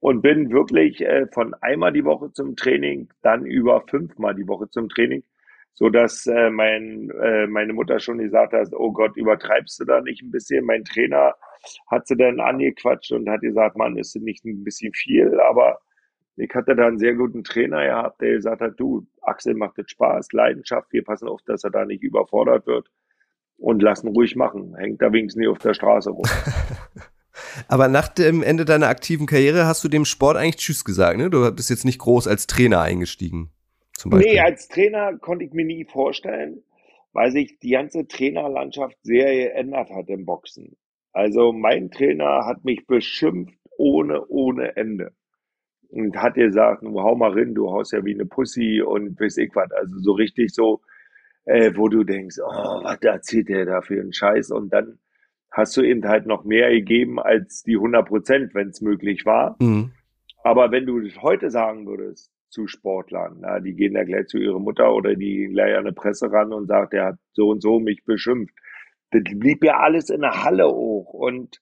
und 0.00 0.22
bin 0.22 0.50
wirklich 0.50 1.00
äh, 1.02 1.26
von 1.32 1.54
einmal 1.54 1.92
die 1.92 2.04
Woche 2.04 2.32
zum 2.32 2.56
Training, 2.56 3.08
dann 3.22 3.44
über 3.46 3.82
fünfmal 3.88 4.34
die 4.34 4.46
Woche 4.48 4.68
zum 4.70 4.88
Training, 4.88 5.22
so 5.74 5.90
dass 5.90 6.26
äh, 6.26 6.50
mein, 6.50 7.10
äh, 7.22 7.46
meine 7.46 7.72
Mutter 7.72 7.98
schon 8.00 8.18
gesagt 8.18 8.52
hat, 8.52 8.68
oh 8.72 8.92
Gott, 8.92 9.16
übertreibst 9.16 9.80
du 9.80 9.84
da 9.84 10.00
nicht 10.00 10.22
ein 10.22 10.30
bisschen? 10.30 10.64
Mein 10.64 10.84
Trainer 10.84 11.34
hat 11.90 12.06
sie 12.06 12.16
dann 12.16 12.40
angequatscht 12.40 13.12
und 13.12 13.28
hat 13.28 13.40
gesagt, 13.40 13.76
Mann, 13.76 13.96
ist 13.98 14.14
nicht 14.16 14.44
ein 14.44 14.64
bisschen 14.64 14.92
viel, 14.94 15.38
aber 15.40 15.80
ich 16.36 16.54
hatte 16.54 16.76
da 16.76 16.86
einen 16.86 16.98
sehr 16.98 17.14
guten 17.14 17.44
Trainer 17.44 17.84
gehabt, 17.84 18.20
der 18.20 18.32
gesagt 18.32 18.60
hat, 18.60 18.78
du, 18.78 19.06
Axel 19.22 19.54
macht 19.54 19.78
das 19.78 19.90
Spaß, 19.90 20.32
Leidenschaft, 20.32 20.92
wir 20.92 21.02
passen 21.02 21.28
auf, 21.28 21.42
dass 21.46 21.64
er 21.64 21.70
da 21.70 21.84
nicht 21.84 22.02
überfordert 22.02 22.66
wird 22.66 22.90
und 23.58 23.82
lassen 23.82 24.08
ruhig 24.08 24.36
machen. 24.36 24.74
Hängt 24.76 25.02
da 25.02 25.12
wenigstens 25.12 25.40
nicht 25.40 25.48
auf 25.48 25.58
der 25.58 25.74
Straße 25.74 26.10
rum. 26.10 26.24
Aber 27.68 27.88
nach 27.88 28.08
dem 28.08 28.42
Ende 28.42 28.64
deiner 28.64 28.88
aktiven 28.88 29.26
Karriere 29.26 29.66
hast 29.66 29.84
du 29.84 29.88
dem 29.88 30.04
Sport 30.04 30.36
eigentlich 30.36 30.56
Tschüss 30.56 30.84
gesagt, 30.84 31.18
ne? 31.18 31.30
Du 31.30 31.50
bist 31.52 31.70
jetzt 31.70 31.84
nicht 31.84 31.98
groß 31.98 32.28
als 32.28 32.46
Trainer 32.46 32.80
eingestiegen. 32.80 33.50
Zum 33.92 34.10
Beispiel. 34.10 34.32
Nee, 34.32 34.40
als 34.40 34.68
Trainer 34.68 35.16
konnte 35.18 35.44
ich 35.44 35.52
mir 35.52 35.64
nie 35.64 35.84
vorstellen, 35.84 36.62
weil 37.12 37.30
sich 37.30 37.58
die 37.60 37.70
ganze 37.70 38.06
Trainerlandschaft 38.06 38.96
sehr 39.02 39.26
geändert 39.26 39.90
hat 39.90 40.08
im 40.08 40.26
Boxen. 40.26 40.76
Also 41.12 41.52
mein 41.52 41.90
Trainer 41.90 42.44
hat 42.44 42.64
mich 42.64 42.86
beschimpft 42.86 43.58
ohne, 43.78 44.26
ohne 44.26 44.76
Ende. 44.76 45.12
Und 45.88 46.16
hat 46.16 46.34
gesagt, 46.34 46.82
hau 46.84 47.14
mal 47.14 47.32
rein, 47.32 47.54
du 47.54 47.70
haust 47.70 47.92
ja 47.92 48.04
wie 48.04 48.12
eine 48.12 48.26
Pussy 48.26 48.82
und 48.82 49.18
weiß 49.18 49.38
ich 49.38 49.50
was. 49.54 49.70
Also 49.72 49.98
so 49.98 50.12
richtig 50.12 50.52
so, 50.52 50.82
äh, 51.46 51.72
wo 51.74 51.88
du 51.88 52.04
denkst, 52.04 52.36
oh, 52.40 52.82
was 52.82 53.00
erzählt 53.02 53.48
der 53.48 53.64
da 53.64 53.80
für 53.80 54.00
einen 54.00 54.12
Scheiß? 54.12 54.50
Und 54.50 54.72
dann 54.72 54.98
hast 55.50 55.76
du 55.76 55.82
eben 55.82 56.06
halt 56.06 56.26
noch 56.26 56.44
mehr 56.44 56.70
gegeben 56.70 57.18
als 57.18 57.62
die 57.62 57.76
100 57.76 58.06
Prozent, 58.06 58.54
wenn 58.54 58.68
es 58.68 58.80
möglich 58.82 59.24
war. 59.24 59.56
Mhm. 59.60 59.92
Aber 60.42 60.70
wenn 60.70 60.86
du 60.86 61.00
das 61.00 61.16
heute 61.22 61.50
sagen 61.50 61.86
würdest 61.86 62.30
zu 62.50 62.66
Sportlern, 62.66 63.38
na, 63.40 63.60
die 63.60 63.74
gehen 63.74 63.94
da 63.94 64.04
gleich 64.04 64.26
zu 64.26 64.38
ihrer 64.38 64.58
Mutter 64.58 64.94
oder 64.94 65.14
die 65.14 65.36
gehen 65.36 65.52
gleich 65.52 65.74
an 65.74 65.86
eine 65.86 65.92
Presse 65.92 66.30
ran 66.30 66.52
und 66.52 66.66
sagt, 66.66 66.92
der 66.92 67.06
hat 67.06 67.16
so 67.32 67.48
und 67.48 67.62
so 67.62 67.80
mich 67.80 68.04
beschimpft. 68.04 68.54
Das 69.10 69.22
blieb 69.24 69.64
ja 69.64 69.78
alles 69.78 70.10
in 70.10 70.20
der 70.20 70.44
Halle 70.44 70.68
hoch. 70.68 71.12
Und 71.12 71.60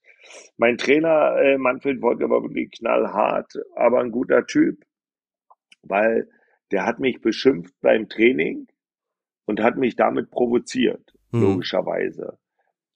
mein 0.57 0.78
Trainer, 0.78 1.37
äh, 1.37 1.59
Manfred 1.59 2.01
Wolke, 2.03 2.28
war 2.30 2.43
wirklich 2.43 2.70
knallhart, 2.72 3.53
aber 3.76 4.01
ein 4.01 4.11
guter 4.11 4.47
Typ, 4.47 4.82
weil 5.82 6.28
der 6.72 6.87
hat 6.87 6.99
mich 6.99 7.20
beschimpft 7.20 7.74
beim 7.80 8.09
Training 8.09 8.66
und 9.47 9.62
hat 9.62 9.76
mich 9.76 9.97
damit 9.97 10.30
provoziert, 10.30 11.14
mhm. 11.32 11.42
logischerweise. 11.42 12.38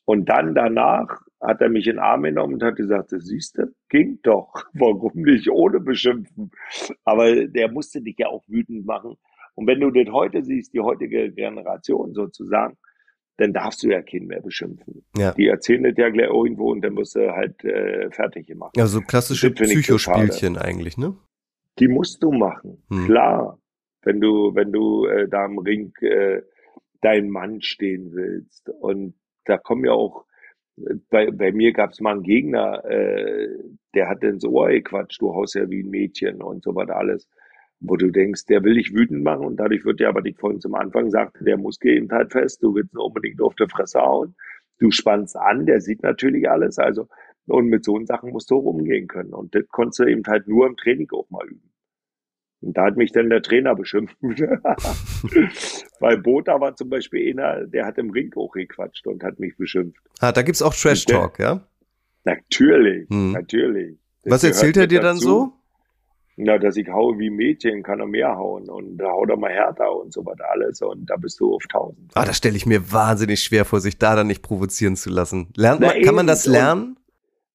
Und 0.05 0.29
dann 0.29 0.55
danach 0.55 1.21
hat 1.41 1.61
er 1.61 1.69
mich 1.69 1.87
in 1.87 1.97
den 1.97 1.99
Arm 2.01 2.23
genommen 2.23 2.55
und 2.55 2.63
hat 2.63 2.77
gesagt, 2.77 3.13
das 3.13 3.27
siehst 3.27 3.59
du, 3.59 3.71
ging 3.89 4.19
doch. 4.23 4.65
Warum 4.73 5.13
nicht 5.15 5.51
ohne 5.51 5.81
beschimpfen? 5.81 6.51
Aber 7.05 7.47
der 7.47 7.71
musste 7.71 8.01
dich 8.01 8.17
ja 8.19 8.29
auch 8.29 8.43
wütend 8.49 8.87
machen. 8.87 9.17
Und 9.55 9.67
wenn 9.67 9.81
du 9.81 9.91
das 9.91 10.13
heute 10.13 10.43
siehst, 10.43 10.73
die 10.73 10.81
heutige 10.81 11.33
Generation 11.33 12.15
sozusagen, 12.15 12.77
dann 13.39 13.53
darfst 13.53 13.83
du 13.83 13.89
ja 13.89 14.03
keinen 14.03 14.27
mehr 14.27 14.41
beschimpfen. 14.41 15.05
Ja. 15.17 15.33
Die 15.33 15.47
erzählen 15.47 15.85
das 15.85 15.95
ja 15.97 16.11
gleich 16.11 16.29
irgendwo 16.29 16.73
und 16.73 16.81
dann 16.83 16.95
musst 16.95 17.15
du 17.15 17.31
halt 17.31 17.65
äh, 17.65 18.11
fertig 18.11 18.47
gemacht. 18.47 18.77
Ja, 18.77 18.87
so 18.87 19.01
klassische 19.01 19.51
Psychospielchen 19.51 20.59
eigentlich, 20.59 20.99
ne? 20.99 21.17
Die 21.79 21.89
musst 21.89 22.23
du 22.23 22.33
machen, 22.33 22.83
hm. 22.89 23.07
klar. 23.07 23.59
Wenn 24.03 24.21
du, 24.21 24.55
wenn 24.55 24.73
du 24.73 25.07
äh, 25.07 25.29
da 25.29 25.45
im 25.45 25.59
Ring 25.59 25.93
äh, 26.01 26.43
dein 27.01 27.31
Mann 27.31 27.61
stehen 27.63 28.13
willst. 28.13 28.69
Und 28.69 29.15
da 29.45 29.59
kommen 29.59 29.85
ja 29.85 29.93
auch, 29.93 30.25
bei, 31.11 31.31
bei 31.31 31.53
mir 31.53 31.73
gab 31.73 31.91
es 31.91 32.01
mal 32.01 32.13
einen 32.13 32.23
Gegner, 32.23 32.85
äh, 32.85 33.49
der 33.95 34.09
hat 34.09 34.23
ins 34.23 34.45
Ohr 34.45 34.69
gequatscht, 34.69 35.21
du 35.21 35.35
haust 35.35 35.55
ja 35.55 35.69
wie 35.71 35.83
ein 35.83 35.91
Mädchen 35.91 36.43
und 36.43 36.63
so 36.63 36.75
was 36.75 36.89
alles. 36.91 37.29
Wo 37.81 37.97
du 37.97 38.11
denkst, 38.11 38.47
der 38.47 38.65
will 38.65 38.75
dich 38.75 38.93
wütend 38.93 39.23
machen 39.23 39.47
und 39.47 39.57
dadurch 39.57 39.85
wird 39.85 40.01
dir 40.01 40.09
aber 40.09 40.23
dich 40.23 40.37
vorhin 40.37 40.61
zum 40.61 40.75
Anfang 40.75 41.11
sagte, 41.11 41.45
der 41.45 41.57
Muskel 41.57 41.97
eben 41.97 42.11
halt 42.11 42.33
fest, 42.33 42.63
du 42.63 42.75
willst 42.75 42.97
unbedingt 42.97 43.41
auf 43.41 43.55
der 43.55 43.69
Fresse 43.69 44.01
hauen. 44.01 44.35
Du 44.81 44.91
spannst 44.91 45.37
an, 45.37 45.67
der 45.67 45.81
sieht 45.81 46.03
natürlich 46.03 46.49
alles, 46.51 46.79
also, 46.79 47.09
und 47.47 47.69
mit 47.69 47.85
so 47.85 47.99
Sachen 48.05 48.31
musst 48.31 48.51
du 48.51 48.57
auch 48.57 48.65
umgehen 48.65 49.07
können. 49.07 49.33
Und 49.33 49.55
das 49.55 49.67
konntest 49.69 50.01
du 50.01 50.05
eben 50.05 50.25
halt 50.27 50.49
nur 50.49 50.67
im 50.67 50.77
Training 50.77 51.09
auch 51.13 51.31
mal 51.31 51.47
üben. 51.47 51.71
Und 52.61 52.77
da 52.77 52.87
hat 52.87 52.97
mich 52.97 53.13
dann 53.13 53.31
der 53.31 53.43
Trainer 53.43 53.75
beschimpft. 53.75 54.17
Weil 56.01 56.19
Bota 56.19 56.61
war 56.61 56.75
zum 56.75 56.91
Beispiel 56.91 57.31
einer, 57.31 57.67
der 57.67 57.87
hat 57.87 57.99
im 57.99 58.11
Ring 58.11 58.33
hochgequatscht 58.35 59.07
und 59.07 59.23
hat 59.23 59.39
mich 59.39 59.57
beschimpft. 59.57 60.03
Ah, 60.21 60.33
da 60.33 60.43
gibt's 60.43 60.63
auch 60.63 60.75
Trash 60.75 61.05
Talk, 61.05 61.39
ja? 61.39 61.67
Natürlich, 62.25 63.09
hm. 63.09 63.33
natürlich. 63.33 63.97
Das 64.25 64.33
Was 64.33 64.45
erzählt 64.45 64.77
er 64.77 64.87
dir 64.87 65.01
dann 65.01 65.17
dazu. 65.17 65.29
so? 65.29 65.53
Na, 66.41 66.57
dass 66.59 66.77
ich 66.77 66.89
haue 66.89 67.19
wie 67.19 67.31
Mädchen, 67.31 67.83
kann 67.83 67.99
er 67.99 68.07
mehr 68.07 68.37
hauen 68.37 68.69
und 68.69 68.97
da 68.97 69.11
haut 69.11 69.29
er 69.29 69.37
mal 69.37 69.51
härter 69.51 69.93
und 69.93 70.13
so 70.13 70.25
was 70.25 70.39
alles 70.41 70.81
und 70.83 71.11
da 71.11 71.17
bist 71.17 71.41
du 71.41 71.53
auf 71.53 71.65
tausend. 71.69 72.13
Ah, 72.15 72.25
das 72.25 72.37
stelle 72.37 72.57
ich 72.57 72.65
mir 72.65 72.93
wahnsinnig 72.93 73.41
schwer 73.41 73.65
vor, 73.65 73.81
sich 73.81 73.99
da 73.99 74.15
dann 74.15 74.29
nicht 74.29 74.43
provozieren 74.43 74.95
zu 74.95 75.11
lassen. 75.11 75.49
Lernt 75.57 75.81
man, 75.81 76.01
kann 76.03 76.15
man 76.15 76.29
das 76.29 76.47
lernen? 76.47 76.97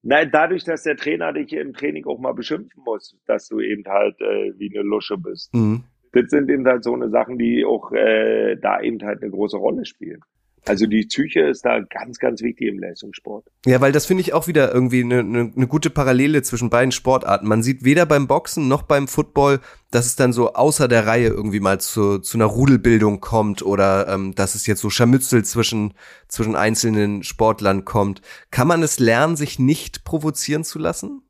Nein, 0.04 0.30
dadurch, 0.32 0.66
dass 0.66 0.84
der 0.84 0.98
Trainer 0.98 1.32
dich 1.32 1.54
im 1.54 1.74
Training 1.74 2.06
auch 2.06 2.20
mal 2.20 2.34
beschimpfen 2.34 2.84
muss, 2.84 3.18
dass 3.26 3.48
du 3.48 3.62
eben 3.62 3.86
halt 3.86 4.20
äh, 4.20 4.52
wie 4.58 4.70
eine 4.70 4.84
Lusche 4.84 5.18
bist. 5.18 5.54
Mhm. 5.54 5.86
Das 6.12 6.26
sind 6.28 6.50
eben 6.50 6.68
halt 6.68 6.84
so 6.84 6.94
eine 6.94 7.10
Sachen, 7.10 7.38
die 7.38 7.66
auch 7.66 7.92
äh, 7.94 8.58
da 8.58 8.82
eben 8.82 9.02
halt 9.02 9.22
eine 9.22 9.32
große 9.32 9.58
Rolle 9.58 9.86
spielen. 9.86 10.20
Also 10.66 10.86
die 10.86 11.06
Psyche 11.06 11.42
ist 11.42 11.66
da 11.66 11.80
ganz, 11.82 12.20
ganz 12.20 12.42
wichtig 12.42 12.70
im 12.70 12.80
Leistungssport. 12.80 13.46
Ja, 13.66 13.82
weil 13.82 13.92
das 13.92 14.06
finde 14.06 14.22
ich 14.22 14.34
auch 14.34 14.48
wieder 14.48 14.74
irgendwie 14.74 15.02
eine, 15.02 15.20
eine, 15.20 15.52
eine 15.56 15.68
gute 15.68 15.90
Parallele 15.90 16.42
zwischen 16.42 16.70
beiden 16.70 16.92
Sportarten. 16.92 17.48
Man 17.48 17.64
sieht 17.64 17.84
weder 17.84 18.06
beim 18.06 18.28
Boxen 18.28 18.68
noch 18.68 18.84
beim 18.84 19.08
Football, 19.08 19.60
dass 19.92 20.06
es 20.06 20.16
dann 20.16 20.32
so 20.32 20.54
außer 20.54 20.88
der 20.88 21.06
Reihe 21.06 21.28
irgendwie 21.28 21.60
mal 21.60 21.80
zu, 21.80 22.20
zu 22.20 22.38
einer 22.38 22.46
Rudelbildung 22.46 23.20
kommt 23.20 23.62
oder 23.62 24.08
ähm, 24.08 24.36
dass 24.36 24.56
es 24.56 24.66
jetzt 24.66 24.82
so 24.82 24.90
Scharmützel 24.90 25.44
zwischen, 25.44 25.94
zwischen 26.28 26.56
einzelnen 26.56 27.24
Sportlern 27.24 27.84
kommt. 27.84 28.22
Kann 28.50 28.68
man 28.68 28.84
es 28.84 29.00
lernen, 29.00 29.36
sich 29.36 29.60
nicht 29.60 30.06
provozieren 30.06 30.64
zu 30.64 30.80
lassen? 30.80 31.22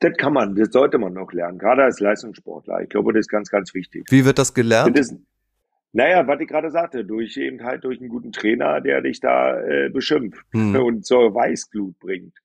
Das 0.00 0.12
kann 0.18 0.32
man, 0.32 0.54
das 0.54 0.68
sollte 0.70 0.98
man 0.98 1.12
noch 1.12 1.32
lernen, 1.32 1.58
gerade 1.58 1.82
als 1.82 1.98
Leistungssportler. 1.98 2.82
Ich 2.82 2.90
glaube, 2.90 3.12
das 3.12 3.20
ist 3.20 3.28
ganz, 3.28 3.48
ganz 3.50 3.74
wichtig. 3.74 4.04
Wie 4.10 4.24
wird 4.24 4.38
das 4.38 4.52
gelernt? 4.52 4.98
Das 4.98 5.10
ist, 5.10 5.16
naja, 5.94 6.26
was 6.26 6.40
ich 6.40 6.48
gerade 6.48 6.72
sagte, 6.72 7.04
durch 7.04 7.36
eben 7.36 7.62
halt 7.62 7.84
durch 7.84 8.00
einen 8.00 8.08
guten 8.08 8.32
Trainer, 8.32 8.80
der 8.80 9.00
dich 9.00 9.20
da 9.20 9.60
äh, 9.60 9.90
beschimpft 9.90 10.44
hm. 10.52 10.74
und 10.74 11.06
zur 11.06 11.32
Weißglut 11.32 12.00
bringt. 12.00 12.36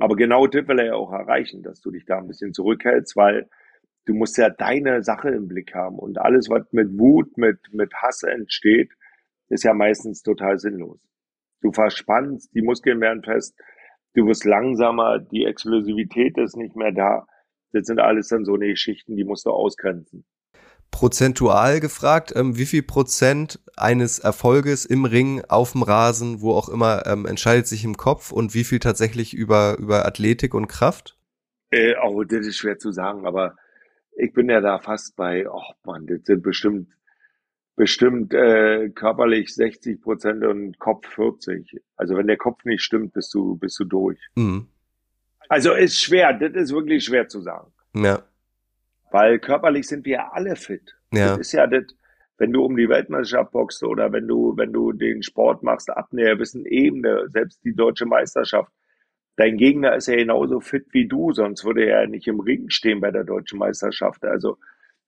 Aber 0.00 0.16
genau 0.16 0.48
das 0.48 0.66
will 0.66 0.80
er 0.80 0.86
ja 0.86 0.94
auch 0.94 1.12
erreichen, 1.12 1.62
dass 1.62 1.80
du 1.80 1.92
dich 1.92 2.04
da 2.06 2.18
ein 2.18 2.26
bisschen 2.26 2.52
zurückhältst, 2.52 3.16
weil 3.16 3.48
du 4.04 4.14
musst 4.14 4.36
ja 4.36 4.50
deine 4.50 5.04
Sache 5.04 5.28
im 5.30 5.46
Blick 5.46 5.74
haben 5.76 5.96
und 5.96 6.18
alles, 6.18 6.50
was 6.50 6.70
mit 6.72 6.98
Wut, 6.98 7.38
mit, 7.38 7.60
mit 7.72 7.94
Hass 7.94 8.24
entsteht, 8.24 8.92
ist 9.48 9.62
ja 9.62 9.72
meistens 9.72 10.22
total 10.22 10.58
sinnlos. 10.58 10.98
Du 11.62 11.70
verspannst, 11.70 12.52
die 12.52 12.62
Muskeln 12.62 13.00
werden 13.00 13.22
fest, 13.22 13.56
du 14.14 14.26
wirst 14.26 14.44
langsamer, 14.44 15.20
die 15.20 15.44
Exklusivität 15.44 16.36
ist 16.38 16.56
nicht 16.56 16.74
mehr 16.74 16.90
da. 16.90 17.28
Das 17.72 17.86
sind 17.86 18.00
alles 18.00 18.26
dann 18.26 18.44
so 18.44 18.54
eine 18.54 18.66
Geschichten, 18.66 19.14
die 19.14 19.24
musst 19.24 19.46
du 19.46 19.50
ausgrenzen 19.50 20.26
prozentual 20.90 21.80
gefragt, 21.80 22.32
ähm, 22.34 22.56
wie 22.56 22.66
viel 22.66 22.82
Prozent 22.82 23.60
eines 23.76 24.18
Erfolges 24.18 24.84
im 24.84 25.04
Ring, 25.04 25.42
auf 25.48 25.72
dem 25.72 25.82
Rasen, 25.82 26.40
wo 26.40 26.52
auch 26.52 26.68
immer, 26.68 27.06
ähm, 27.06 27.26
entscheidet 27.26 27.66
sich 27.66 27.84
im 27.84 27.96
Kopf 27.96 28.32
und 28.32 28.54
wie 28.54 28.64
viel 28.64 28.78
tatsächlich 28.78 29.34
über, 29.34 29.76
über 29.78 30.06
Athletik 30.06 30.54
und 30.54 30.68
Kraft? 30.68 31.18
Äh, 31.70 31.94
oh, 32.02 32.24
das 32.24 32.46
ist 32.46 32.56
schwer 32.56 32.78
zu 32.78 32.92
sagen, 32.92 33.26
aber 33.26 33.56
ich 34.16 34.32
bin 34.32 34.48
ja 34.48 34.60
da 34.60 34.78
fast 34.78 35.16
bei, 35.16 35.46
oh 35.48 35.74
man, 35.84 36.06
das 36.06 36.20
sind 36.24 36.42
bestimmt, 36.42 36.88
bestimmt 37.76 38.32
äh, 38.32 38.88
körperlich 38.90 39.54
60 39.54 40.00
Prozent 40.00 40.44
und 40.44 40.78
Kopf 40.78 41.06
40. 41.08 41.82
Also 41.96 42.16
wenn 42.16 42.26
der 42.26 42.38
Kopf 42.38 42.64
nicht 42.64 42.82
stimmt, 42.82 43.12
bist 43.12 43.34
du, 43.34 43.56
bist 43.56 43.78
du 43.78 43.84
durch. 43.84 44.18
Mhm. 44.34 44.68
Also 45.48 45.74
ist 45.74 46.00
schwer, 46.00 46.32
das 46.32 46.54
ist 46.54 46.72
wirklich 46.72 47.04
schwer 47.04 47.28
zu 47.28 47.40
sagen. 47.40 47.72
Ja. 47.94 48.22
Weil 49.10 49.38
körperlich 49.38 49.86
sind 49.86 50.04
wir 50.04 50.32
alle 50.34 50.56
fit. 50.56 50.96
Ja. 51.12 51.30
Das 51.30 51.38
ist 51.38 51.52
ja 51.52 51.66
das, 51.66 51.84
wenn 52.38 52.52
du 52.52 52.64
um 52.64 52.76
die 52.76 52.88
Weltmeisterschaft 52.88 53.52
boxst 53.52 53.82
oder 53.84 54.12
wenn 54.12 54.26
du, 54.26 54.56
wenn 54.56 54.72
du 54.72 54.92
den 54.92 55.22
Sport 55.22 55.62
machst, 55.62 55.90
ab 55.90 56.08
einer 56.12 56.34
gewissen 56.34 56.66
Ebene, 56.66 57.28
selbst 57.28 57.64
die 57.64 57.74
deutsche 57.74 58.06
Meisterschaft, 58.06 58.70
dein 59.36 59.56
Gegner 59.56 59.94
ist 59.94 60.08
ja 60.08 60.16
genauso 60.16 60.60
fit 60.60 60.86
wie 60.92 61.06
du, 61.06 61.32
sonst 61.32 61.64
würde 61.64 61.84
er 61.84 62.02
ja 62.02 62.06
nicht 62.06 62.26
im 62.26 62.40
Ring 62.40 62.68
stehen 62.68 63.00
bei 63.00 63.10
der 63.10 63.24
deutschen 63.24 63.58
Meisterschaft. 63.58 64.24
Also, 64.24 64.58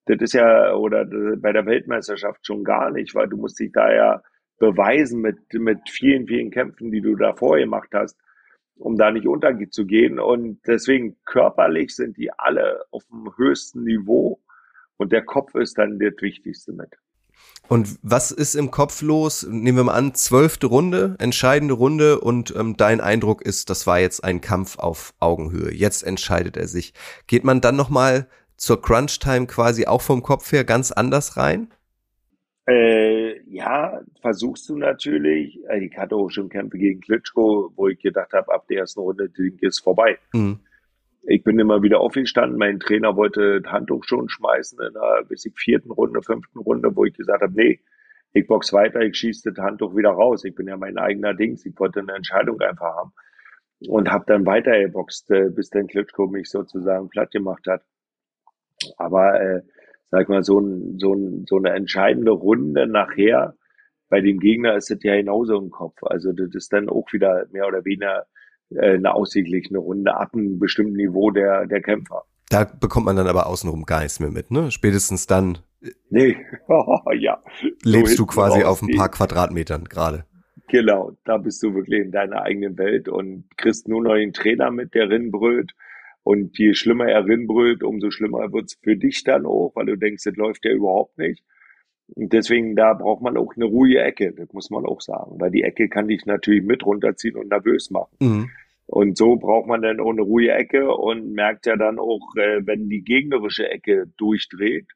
das 0.06 0.18
ist 0.20 0.32
ja, 0.34 0.74
oder 0.74 1.04
bei 1.36 1.52
der 1.52 1.66
Weltmeisterschaft 1.66 2.46
schon 2.46 2.64
gar 2.64 2.90
nicht, 2.90 3.14
weil 3.14 3.28
du 3.28 3.36
musst 3.36 3.58
dich 3.60 3.72
da 3.72 3.92
ja 3.92 4.22
beweisen 4.58 5.20
mit, 5.20 5.38
mit 5.52 5.78
vielen, 5.88 6.26
vielen 6.26 6.50
Kämpfen, 6.50 6.90
die 6.90 7.00
du 7.00 7.14
da 7.14 7.34
vorher 7.34 7.66
gemacht 7.66 7.90
hast 7.92 8.18
um 8.78 8.96
da 8.96 9.10
nicht 9.10 9.26
unterzugehen. 9.26 10.18
Und 10.18 10.60
deswegen 10.66 11.16
körperlich 11.24 11.94
sind 11.94 12.16
die 12.16 12.30
alle 12.32 12.84
auf 12.90 13.04
dem 13.06 13.30
höchsten 13.36 13.84
Niveau 13.84 14.40
und 14.96 15.12
der 15.12 15.24
Kopf 15.24 15.54
ist 15.54 15.78
dann 15.78 15.98
das 15.98 16.14
Wichtigste 16.20 16.72
mit. 16.72 16.90
Und 17.68 17.98
was 18.02 18.30
ist 18.30 18.54
im 18.54 18.70
Kopf 18.70 19.02
los? 19.02 19.46
Nehmen 19.48 19.78
wir 19.78 19.84
mal 19.84 19.94
an, 19.94 20.14
zwölfte 20.14 20.66
Runde, 20.66 21.16
entscheidende 21.18 21.74
Runde 21.74 22.20
und 22.20 22.54
ähm, 22.56 22.76
dein 22.76 23.00
Eindruck 23.00 23.42
ist, 23.42 23.68
das 23.70 23.86
war 23.86 24.00
jetzt 24.00 24.24
ein 24.24 24.40
Kampf 24.40 24.78
auf 24.78 25.14
Augenhöhe. 25.20 25.72
Jetzt 25.72 26.02
entscheidet 26.02 26.56
er 26.56 26.66
sich. 26.66 26.94
Geht 27.26 27.44
man 27.44 27.60
dann 27.60 27.76
nochmal 27.76 28.26
zur 28.56 28.80
Crunch-Time 28.80 29.46
quasi 29.46 29.86
auch 29.86 30.02
vom 30.02 30.22
Kopf 30.22 30.50
her 30.50 30.64
ganz 30.64 30.90
anders 30.92 31.36
rein? 31.36 31.68
Äh, 32.68 33.40
ja, 33.48 34.02
versuchst 34.20 34.68
du 34.68 34.76
natürlich. 34.76 35.58
Äh, 35.68 35.86
ich 35.86 35.96
hatte 35.96 36.16
auch 36.16 36.28
schon 36.28 36.50
Kämpfe 36.50 36.76
gegen 36.76 37.00
Klitschko, 37.00 37.72
wo 37.74 37.88
ich 37.88 37.98
gedacht 37.98 38.32
habe, 38.34 38.52
ab 38.52 38.66
der 38.68 38.80
ersten 38.80 39.00
Runde 39.00 39.30
ist 39.60 39.80
vorbei. 39.80 40.18
Mhm. 40.34 40.60
Ich 41.22 41.42
bin 41.42 41.58
immer 41.58 41.82
wieder 41.82 42.00
aufgestanden. 42.00 42.58
Mein 42.58 42.78
Trainer 42.78 43.16
wollte 43.16 43.62
das 43.62 43.72
Handtuch 43.72 44.04
schon 44.04 44.28
schmeißen 44.28 44.78
in 44.86 44.92
der 44.92 45.24
bis 45.26 45.46
ich 45.46 45.54
vierten 45.56 45.90
Runde, 45.90 46.22
fünften 46.22 46.58
Runde, 46.58 46.94
wo 46.94 47.06
ich 47.06 47.14
gesagt 47.14 47.42
habe, 47.42 47.54
nee, 47.54 47.80
ich 48.32 48.46
box 48.46 48.72
weiter, 48.74 49.00
ich 49.00 49.16
schieße 49.16 49.52
das 49.52 49.64
Handtuch 49.64 49.96
wieder 49.96 50.10
raus. 50.10 50.44
Ich 50.44 50.54
bin 50.54 50.68
ja 50.68 50.76
mein 50.76 50.98
eigener 50.98 51.32
Dings. 51.32 51.64
Ich 51.64 51.78
wollte 51.78 52.00
eine 52.00 52.14
Entscheidung 52.14 52.60
einfach 52.60 52.96
haben. 52.96 53.12
Und 53.86 54.10
habe 54.10 54.24
dann 54.26 54.44
weiter 54.44 54.78
geboxt, 54.78 55.30
äh, 55.30 55.48
bis 55.48 55.70
dann 55.70 55.86
Klitschko 55.86 56.26
mich 56.26 56.50
sozusagen 56.50 57.08
platt 57.08 57.30
gemacht 57.30 57.66
hat. 57.66 57.82
Aber 58.98 59.40
äh, 59.40 59.62
sag 60.10 60.28
mal, 60.28 60.42
so, 60.42 60.58
ein, 60.58 60.98
so, 60.98 61.14
ein, 61.14 61.44
so 61.48 61.56
eine 61.56 61.70
entscheidende 61.70 62.32
Runde 62.32 62.86
nachher 62.86 63.54
Bei 64.08 64.20
dem 64.20 64.38
Gegner 64.38 64.76
ist 64.76 64.90
es 64.90 65.02
ja 65.02 65.16
genauso 65.16 65.58
im 65.58 65.70
Kopf. 65.70 66.02
Also 66.02 66.32
das 66.32 66.54
ist 66.54 66.72
dann 66.72 66.88
auch 66.88 67.12
wieder 67.12 67.46
mehr 67.52 67.66
oder 67.66 67.84
weniger 67.84 68.26
äh, 68.70 68.94
eine 68.94 69.14
ausgeglichene 69.14 69.78
Runde 69.78 70.16
ab 70.16 70.30
einem 70.34 70.58
bestimmten 70.58 70.94
Niveau 70.94 71.30
der, 71.30 71.66
der 71.66 71.82
Kämpfer. 71.82 72.24
Da 72.50 72.64
bekommt 72.64 73.06
man 73.06 73.16
dann 73.16 73.26
aber 73.26 73.46
außenrum 73.46 73.84
gar 73.84 74.00
nichts 74.00 74.20
mehr 74.20 74.30
mit, 74.30 74.50
ne? 74.50 74.70
Spätestens 74.70 75.26
dann. 75.26 75.58
Nee, 76.08 76.36
ja. 77.18 77.42
Lebst 77.84 78.16
so 78.16 78.24
du 78.24 78.26
quasi 78.26 78.64
auf 78.64 78.82
ein 78.82 78.96
paar 78.96 79.10
Quadratmetern 79.10 79.84
gerade. 79.84 80.24
Genau, 80.68 81.12
da 81.24 81.38
bist 81.38 81.62
du 81.62 81.74
wirklich 81.74 82.00
in 82.00 82.12
deiner 82.12 82.42
eigenen 82.42 82.76
Welt 82.78 83.08
und 83.08 83.44
kriegst 83.56 83.88
nur 83.88 84.02
noch 84.02 84.14
den 84.14 84.32
Trainer 84.32 84.70
mit, 84.70 84.94
der 84.94 85.08
rinbrüllt. 85.08 85.72
Und 86.22 86.58
je 86.58 86.74
schlimmer 86.74 87.06
er 87.06 87.24
rinbrüllt, 87.24 87.82
umso 87.82 88.10
schlimmer 88.10 88.52
wird's 88.52 88.78
für 88.82 88.96
dich 88.96 89.24
dann 89.24 89.46
auch, 89.46 89.72
weil 89.74 89.86
du 89.86 89.96
denkst, 89.96 90.24
das 90.24 90.36
läuft 90.36 90.64
ja 90.64 90.72
überhaupt 90.72 91.16
nicht. 91.18 91.42
Und 92.14 92.32
deswegen, 92.32 92.74
da 92.74 92.94
braucht 92.94 93.22
man 93.22 93.36
auch 93.36 93.54
eine 93.54 93.66
ruhige 93.66 94.00
Ecke, 94.00 94.32
das 94.32 94.52
muss 94.52 94.70
man 94.70 94.86
auch 94.86 95.00
sagen, 95.00 95.38
weil 95.38 95.50
die 95.50 95.62
Ecke 95.62 95.88
kann 95.88 96.08
dich 96.08 96.24
natürlich 96.26 96.64
mit 96.64 96.84
runterziehen 96.84 97.36
und 97.36 97.48
nervös 97.48 97.90
machen. 97.90 98.16
Mhm. 98.20 98.50
Und 98.86 99.18
so 99.18 99.36
braucht 99.36 99.66
man 99.66 99.82
dann 99.82 100.00
auch 100.00 100.10
eine 100.10 100.22
ruhige 100.22 100.52
Ecke 100.52 100.90
und 100.90 101.32
merkt 101.32 101.66
ja 101.66 101.76
dann 101.76 101.98
auch, 101.98 102.34
äh, 102.36 102.66
wenn 102.66 102.88
die 102.88 103.02
gegnerische 103.02 103.70
Ecke 103.70 104.06
durchdreht, 104.16 104.86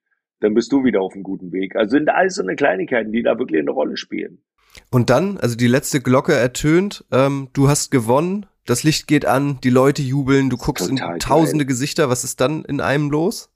dann 0.41 0.55
bist 0.55 0.73
du 0.73 0.85
wieder 0.85 1.03
auf 1.03 1.13
einem 1.13 1.23
guten 1.23 1.53
Weg. 1.53 1.77
Also 1.77 1.97
sind 1.97 2.09
alles 2.09 2.37
so 2.37 2.43
eine 2.43 2.57
Kleinigkeiten, 2.57 3.13
die 3.13 3.23
da 3.23 3.39
wirklich 3.39 3.61
eine 3.61 3.71
Rolle 3.71 3.99
spielen. 3.99 4.43
Und 4.91 5.11
dann, 5.11 5.37
also 5.37 5.57
die 5.57 5.67
letzte 5.67 6.01
Glocke 6.01 6.33
ertönt, 6.33 7.05
ähm, 7.13 7.49
du 7.53 7.69
hast 7.69 7.91
gewonnen, 7.91 8.47
das 8.67 8.85
Licht 8.85 9.07
geht 9.07 9.27
an, 9.27 9.59
die 9.63 9.71
Leute 9.71 10.03
jubeln, 10.03 10.51
du 10.51 10.57
guckst 10.57 10.89
in 10.89 10.97
tausende 10.97 11.65
geil. 11.65 11.69
Gesichter, 11.69 12.09
was 12.09 12.25
ist 12.25 12.41
dann 12.41 12.65
in 12.65 12.81
einem 12.81 13.11
los? 13.11 13.51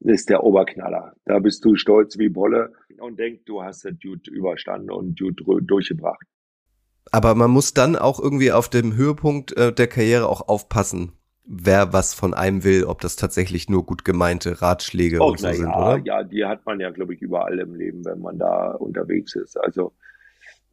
Das 0.00 0.20
ist 0.20 0.28
der 0.28 0.44
Oberknaller. 0.44 1.14
Da 1.24 1.40
bist 1.40 1.64
du 1.64 1.74
stolz 1.74 2.18
wie 2.18 2.28
Bolle 2.28 2.72
und 3.00 3.18
denkst, 3.18 3.42
du 3.46 3.62
hast 3.62 3.84
das 3.84 3.94
gut 4.00 4.28
überstanden 4.28 4.90
und 4.90 5.18
gut 5.18 5.42
durchgebracht. 5.62 6.24
Aber 7.10 7.34
man 7.34 7.50
muss 7.50 7.74
dann 7.74 7.96
auch 7.96 8.20
irgendwie 8.20 8.52
auf 8.52 8.68
dem 8.68 8.94
Höhepunkt 8.94 9.56
äh, 9.56 9.72
der 9.72 9.86
Karriere 9.86 10.28
auch 10.28 10.48
aufpassen, 10.48 11.12
wer 11.44 11.92
was 11.92 12.14
von 12.14 12.34
einem 12.34 12.64
will, 12.64 12.84
ob 12.84 13.00
das 13.00 13.16
tatsächlich 13.16 13.68
nur 13.68 13.86
gut 13.86 14.04
gemeinte 14.04 14.60
Ratschläge 14.60 15.20
oh, 15.20 15.30
und 15.30 15.40
so 15.40 15.50
sind, 15.50 15.64
ja, 15.64 15.78
oder? 15.78 16.02
Ja, 16.04 16.22
die 16.22 16.44
hat 16.44 16.64
man 16.66 16.78
ja, 16.80 16.90
glaube 16.90 17.14
ich, 17.14 17.22
überall 17.22 17.58
im 17.58 17.74
Leben, 17.74 18.04
wenn 18.04 18.20
man 18.20 18.38
da 18.38 18.72
unterwegs 18.72 19.34
ist. 19.34 19.56
Also 19.56 19.94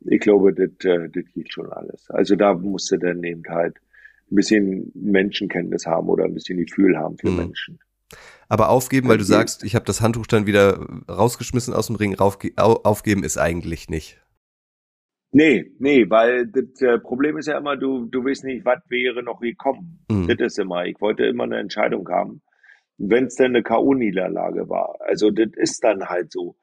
ich 0.02 0.20
glaube, 0.20 0.54
das, 0.54 0.70
äh, 0.86 1.10
das 1.10 1.24
geht 1.34 1.52
schon 1.52 1.72
alles. 1.72 2.10
Also 2.10 2.36
da 2.36 2.54
musst 2.54 2.92
du 2.92 2.98
dann 2.98 3.24
eben 3.24 3.44
halt 3.48 3.78
ein 4.32 4.36
bisschen 4.36 4.92
Menschenkenntnis 4.96 5.86
haben 5.86 6.10
oder 6.10 6.26
ein 6.26 6.34
bisschen 6.34 6.58
Gefühl 6.58 6.98
haben 6.98 7.18
für 7.18 7.30
mhm. 7.30 7.38
Menschen. 7.38 7.80
Aber 8.48 8.70
aufgeben, 8.70 9.08
weil 9.08 9.18
du 9.18 9.24
sagst, 9.24 9.64
ich 9.64 9.76
habe 9.76 9.86
das 9.86 10.02
Handtuch 10.02 10.28
dann 10.28 10.46
wieder 10.46 10.88
rausgeschmissen 11.10 11.74
aus 11.74 11.88
dem 11.88 11.96
Ring, 11.96 12.16
aufgeben 12.20 13.24
ist 13.24 13.38
eigentlich 13.38 13.90
nicht. 13.90 14.22
Nee, 15.32 15.72
nee, 15.80 16.10
weil 16.10 16.48
das 16.48 16.82
äh, 16.82 16.98
Problem 16.98 17.38
ist 17.38 17.48
ja 17.48 17.58
immer, 17.58 17.76
du, 17.76 18.06
du 18.06 18.24
weißt 18.24 18.46
nicht, 18.46 18.64
was 18.64 18.80
wäre 18.88 19.22
noch 19.22 19.42
gekommen. 19.42 20.00
Mhm. 20.10 20.28
Das 20.28 20.38
ist 20.40 20.60
immer, 20.60 20.86
ich 20.86 21.02
wollte 21.02 21.26
immer 21.26 21.44
eine 21.44 21.60
Entscheidung 21.60 22.08
haben. 22.08 22.42
Wenn 22.98 23.26
es 23.26 23.36
denn 23.36 23.48
eine 23.48 23.62
K.O.-Niederlage 23.62 24.70
war. 24.70 24.96
Also 25.02 25.32
das 25.32 25.50
ist 25.56 25.84
dann 25.84 26.06
halt 26.06 26.32
so. 26.32 26.56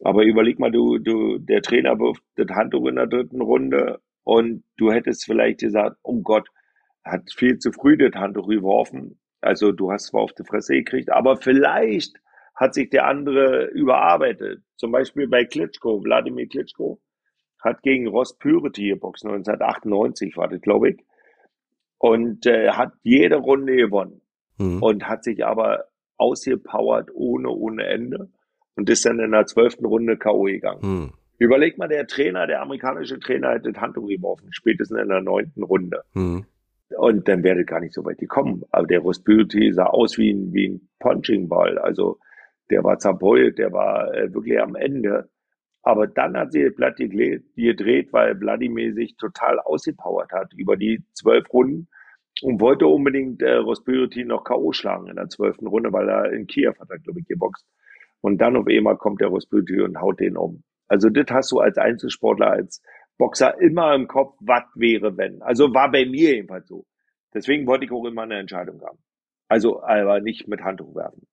Aber 0.00 0.24
überleg 0.24 0.58
mal, 0.58 0.70
du, 0.70 0.98
du, 0.98 1.38
der 1.38 1.62
Trainer 1.62 1.98
wirft 1.98 2.22
das 2.36 2.48
Handtuch 2.56 2.86
in 2.86 2.96
der 2.96 3.06
dritten 3.06 3.40
Runde 3.40 4.00
und 4.24 4.64
du 4.76 4.92
hättest 4.92 5.24
vielleicht 5.24 5.60
gesagt, 5.60 5.96
oh 6.02 6.20
Gott, 6.22 6.48
hat 7.04 7.30
viel 7.32 7.58
zu 7.58 7.72
früh 7.72 7.96
das 7.96 8.14
Handtuch 8.14 8.48
geworfen. 8.48 9.18
Also 9.40 9.72
du 9.72 9.90
hast 9.90 10.06
zwar 10.06 10.22
auf 10.22 10.32
die 10.32 10.44
Fresse 10.44 10.74
gekriegt, 10.74 11.10
aber 11.10 11.36
vielleicht 11.36 12.16
hat 12.54 12.74
sich 12.74 12.90
der 12.90 13.06
andere 13.06 13.66
überarbeitet. 13.66 14.62
Zum 14.76 14.92
Beispiel 14.92 15.28
bei 15.28 15.44
Klitschko, 15.44 16.02
Wladimir 16.02 16.48
Klitschko 16.48 17.00
hat 17.60 17.82
gegen 17.82 18.08
Ross 18.08 18.36
Purity 18.38 18.88
geboxt, 18.88 19.24
1998 19.24 20.36
war 20.36 20.48
das, 20.48 20.60
glaube 20.60 20.90
ich. 20.90 21.04
Und 21.98 22.46
äh, 22.46 22.70
hat 22.70 22.92
jede 23.02 23.36
Runde 23.36 23.76
gewonnen. 23.76 24.20
Mhm. 24.58 24.82
Und 24.82 25.08
hat 25.08 25.24
sich 25.24 25.44
aber 25.44 25.84
ausgepowert 26.16 27.10
ohne, 27.14 27.50
ohne 27.50 27.84
Ende. 27.86 28.30
Und 28.74 28.88
ist 28.88 29.04
dann 29.04 29.20
in 29.20 29.32
der 29.32 29.46
zwölften 29.46 29.84
Runde 29.84 30.16
K.O. 30.16 30.44
gegangen. 30.44 30.80
Mhm. 30.82 31.12
Überleg 31.38 31.76
mal, 31.76 31.88
der 31.88 32.06
Trainer, 32.06 32.46
der 32.46 32.62
amerikanische 32.62 33.18
Trainer 33.18 33.50
hat 33.50 33.66
das 33.66 33.76
Handtuch 33.76 34.08
geworfen, 34.08 34.48
spätestens 34.52 35.00
in 35.00 35.08
der 35.08 35.20
neunten 35.20 35.62
Runde. 35.62 36.02
Mhm. 36.14 36.46
Und 36.96 37.26
dann 37.28 37.42
wäre 37.42 37.64
gar 37.64 37.80
nicht 37.80 37.94
so 37.94 38.04
weit 38.04 38.18
gekommen. 38.18 38.62
Aber 38.70 38.86
der 38.86 39.00
Ross 39.00 39.22
Purity 39.22 39.72
sah 39.72 39.86
aus 39.86 40.18
wie 40.18 40.32
ein, 40.32 40.52
wie 40.52 40.68
ein 40.68 40.88
Punching 41.00 41.48
Ball. 41.48 41.78
Also 41.78 42.18
der 42.70 42.84
war 42.84 42.98
zerbeult, 42.98 43.58
der 43.58 43.72
war 43.72 44.14
äh, 44.14 44.32
wirklich 44.32 44.60
am 44.60 44.74
Ende. 44.74 45.28
Aber 45.82 46.06
dann 46.06 46.36
hat 46.36 46.52
sie 46.52 46.64
das 46.64 46.74
Blatt 46.74 46.96
gedreht, 46.96 48.12
weil 48.12 48.40
Wladimir 48.40 48.94
sich 48.94 49.16
total 49.16 49.58
ausgepowert 49.58 50.30
hat 50.32 50.52
über 50.54 50.76
die 50.76 51.02
zwölf 51.12 51.52
Runden 51.52 51.88
und 52.40 52.60
wollte 52.60 52.86
unbedingt 52.86 53.42
äh, 53.42 53.54
Rospirity 53.54 54.24
noch 54.24 54.44
K.O. 54.44 54.72
schlagen 54.72 55.08
in 55.08 55.16
der 55.16 55.28
zwölften 55.28 55.66
Runde, 55.66 55.92
weil 55.92 56.08
er 56.08 56.32
in 56.32 56.46
Kiew 56.46 56.72
hat 56.78 56.88
er, 56.88 56.98
glaube 56.98 57.20
ich, 57.20 57.26
geboxt. 57.26 57.66
Und 58.22 58.38
dann 58.38 58.56
auf 58.56 58.66
einmal 58.66 58.96
kommt 58.96 59.20
der 59.20 59.28
Rospirity 59.28 59.82
und 59.82 60.00
haut 60.00 60.20
den 60.20 60.36
um. 60.36 60.62
Also 60.88 61.10
das 61.10 61.26
hast 61.30 61.52
du 61.52 61.58
als 61.60 61.76
Einzelsportler, 61.76 62.50
als 62.50 62.82
Boxer 63.18 63.60
immer 63.60 63.94
im 63.94 64.08
Kopf, 64.08 64.36
was 64.40 64.64
wäre, 64.74 65.16
wenn. 65.16 65.42
Also 65.42 65.74
war 65.74 65.90
bei 65.90 66.06
mir 66.06 66.34
jedenfalls 66.34 66.68
so. 66.68 66.86
Deswegen 67.34 67.66
wollte 67.66 67.84
ich 67.84 67.92
auch 67.92 68.04
immer 68.04 68.22
eine 68.22 68.38
Entscheidung 68.38 68.80
haben. 68.82 68.98
Also 69.48 69.82
aber 69.82 70.20
nicht 70.20 70.48
mit 70.48 70.62
Handtuch 70.62 70.94
werfen. 70.94 71.26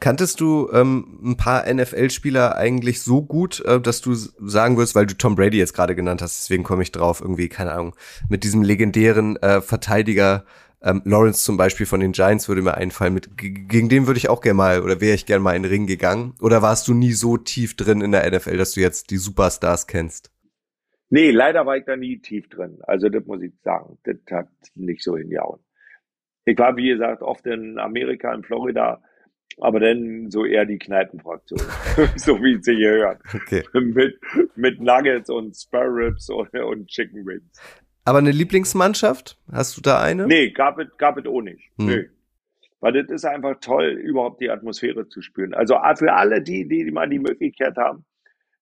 Kanntest 0.00 0.40
du 0.40 0.68
ähm, 0.72 1.20
ein 1.22 1.36
paar 1.36 1.72
NFL-Spieler 1.72 2.56
eigentlich 2.56 3.02
so 3.02 3.22
gut, 3.22 3.60
äh, 3.64 3.80
dass 3.80 4.00
du 4.00 4.14
sagen 4.14 4.76
würdest, 4.76 4.96
weil 4.96 5.06
du 5.06 5.16
Tom 5.16 5.36
Brady 5.36 5.58
jetzt 5.58 5.74
gerade 5.74 5.94
genannt 5.94 6.22
hast, 6.22 6.40
deswegen 6.40 6.64
komme 6.64 6.82
ich 6.82 6.90
drauf, 6.90 7.20
irgendwie, 7.20 7.48
keine 7.48 7.70
Ahnung, 7.70 7.94
mit 8.28 8.42
diesem 8.42 8.62
legendären 8.62 9.36
äh, 9.36 9.60
Verteidiger 9.60 10.44
ähm, 10.82 11.02
Lawrence 11.04 11.44
zum 11.44 11.56
Beispiel 11.56 11.86
von 11.86 12.00
den 12.00 12.12
Giants 12.12 12.48
würde 12.48 12.62
mir 12.62 12.74
einfallen, 12.74 13.14
mit, 13.14 13.36
gegen 13.36 13.88
den 13.88 14.06
würde 14.06 14.18
ich 14.18 14.28
auch 14.28 14.40
gerne 14.40 14.56
mal 14.56 14.82
oder 14.82 15.00
wäre 15.00 15.14
ich 15.14 15.26
gerne 15.26 15.42
mal 15.42 15.54
in 15.54 15.62
den 15.62 15.70
Ring 15.70 15.86
gegangen. 15.86 16.34
Oder 16.40 16.62
warst 16.62 16.88
du 16.88 16.94
nie 16.94 17.12
so 17.12 17.36
tief 17.36 17.76
drin 17.76 18.00
in 18.00 18.12
der 18.12 18.28
NFL, 18.30 18.56
dass 18.56 18.72
du 18.72 18.80
jetzt 18.80 19.10
die 19.10 19.16
Superstars 19.16 19.86
kennst? 19.86 20.32
Nee, 21.10 21.30
leider 21.30 21.66
war 21.66 21.76
ich 21.76 21.84
da 21.84 21.94
nie 21.94 22.18
tief 22.18 22.48
drin. 22.48 22.78
Also 22.82 23.08
das 23.08 23.24
muss 23.26 23.42
ich 23.42 23.52
sagen, 23.62 23.98
das 24.04 24.16
hat 24.30 24.48
nicht 24.74 25.02
so 25.02 25.16
hingehauen. 25.16 25.60
Ich 26.44 26.58
war, 26.58 26.76
wie 26.76 26.88
gesagt, 26.88 27.22
oft 27.22 27.46
in 27.46 27.78
Amerika, 27.78 28.34
in 28.34 28.42
Florida, 28.42 29.00
aber 29.60 29.80
dann 29.80 30.30
so 30.30 30.44
eher 30.44 30.64
die 30.64 30.78
Kneipenfraktion, 30.78 31.60
so 32.16 32.42
wie 32.42 32.54
es 32.54 32.64
sich 32.64 32.78
hier 32.78 32.92
hört. 32.92 33.20
Okay. 33.34 33.62
Mit, 33.74 34.18
mit 34.56 34.80
Nuggets 34.80 35.30
und 35.30 35.54
Spare 35.54 35.94
Ribs 35.94 36.30
und, 36.30 36.52
und 36.54 36.88
Chicken 36.88 37.26
Wings. 37.26 37.60
Aber 38.04 38.18
eine 38.18 38.32
Lieblingsmannschaft? 38.32 39.38
Hast 39.50 39.76
du 39.76 39.80
da 39.80 40.00
eine? 40.00 40.26
Nee, 40.26 40.50
gab 40.50 40.78
es, 40.78 40.88
gab 40.98 41.18
es 41.18 41.26
auch 41.26 41.40
nicht. 41.40 41.70
Hm. 41.78 41.86
Nee. 41.86 42.08
Weil 42.80 42.92
das 42.94 43.10
ist 43.10 43.24
einfach 43.24 43.56
toll, 43.60 43.86
überhaupt 43.86 44.40
die 44.40 44.50
Atmosphäre 44.50 45.08
zu 45.08 45.22
spüren. 45.22 45.54
Also 45.54 45.76
für 45.96 46.12
alle 46.12 46.42
die, 46.42 46.66
die 46.66 46.90
mal 46.90 47.08
die 47.08 47.20
Möglichkeit 47.20 47.76
haben, 47.76 48.04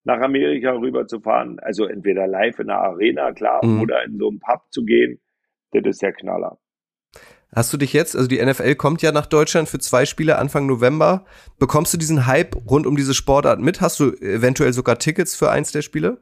nach 0.05 0.21
Amerika 0.21 0.73
rüber 0.73 1.07
zu 1.07 1.21
fahren, 1.21 1.59
also 1.61 1.87
entweder 1.87 2.27
live 2.27 2.59
in 2.59 2.67
der 2.67 2.79
Arena, 2.79 3.33
klar, 3.33 3.63
hm. 3.63 3.81
oder 3.81 4.05
in 4.05 4.19
so 4.19 4.29
einem 4.29 4.41
Pub 4.41 4.63
zu 4.71 4.85
gehen, 4.85 5.21
das 5.73 5.83
ist 5.87 6.03
der 6.03 6.13
Knaller. 6.13 6.59
Hast 7.55 7.73
du 7.73 7.77
dich 7.77 7.93
jetzt, 7.93 8.15
also 8.15 8.29
die 8.29 8.45
NFL 8.45 8.77
kommt 8.77 9.03
ja 9.03 9.11
nach 9.11 9.27
Deutschland 9.27 9.69
für 9.69 9.81
zwei 9.81 10.05
Spiele 10.07 10.39
Anfang 10.39 10.67
November. 10.67 11.25
Bekommst 11.59 11.93
du 11.93 11.99
diesen 11.99 12.27
Hype 12.27 12.55
rund 12.71 12.87
um 12.87 12.97
diese 12.97 13.15
Sportart 13.15 13.59
mit? 13.59 13.81
Hast 13.81 13.99
du 13.99 14.13
eventuell 14.13 14.73
sogar 14.73 14.99
Tickets 14.99 15.35
für 15.35 15.51
eins 15.51 15.73
der 15.73 15.83
Spiele? 15.83 16.19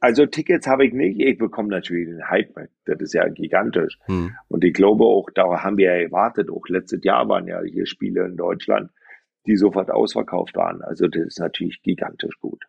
Also 0.00 0.26
Tickets 0.26 0.66
habe 0.66 0.86
ich 0.86 0.92
nicht. 0.92 1.20
Ich 1.20 1.38
bekomme 1.38 1.68
natürlich 1.68 2.08
den 2.08 2.28
Hype 2.28 2.56
mit. 2.56 2.70
Das 2.84 3.00
ist 3.00 3.14
ja 3.14 3.28
gigantisch. 3.28 3.98
Hm. 4.06 4.32
Und 4.48 4.64
ich 4.64 4.72
glaube 4.72 5.04
auch, 5.04 5.28
da 5.34 5.62
haben 5.62 5.76
wir 5.76 5.86
ja 5.86 6.02
erwartet. 6.02 6.50
Auch 6.50 6.68
letztes 6.68 7.02
Jahr 7.02 7.28
waren 7.28 7.48
ja 7.48 7.60
hier 7.62 7.86
Spiele 7.86 8.24
in 8.24 8.36
Deutschland, 8.36 8.90
die 9.46 9.56
sofort 9.56 9.90
ausverkauft 9.90 10.54
waren. 10.56 10.82
Also 10.82 11.08
das 11.08 11.26
ist 11.26 11.40
natürlich 11.40 11.82
gigantisch 11.82 12.38
gut. 12.40 12.64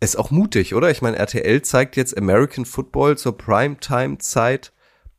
Ist 0.00 0.16
auch 0.16 0.30
mutig, 0.30 0.74
oder? 0.74 0.90
Ich 0.90 1.02
meine, 1.02 1.16
RTL 1.16 1.62
zeigt 1.62 1.96
jetzt 1.96 2.16
American 2.16 2.64
Football 2.64 3.18
zur 3.18 3.36
Primetime-Zeit 3.36 4.72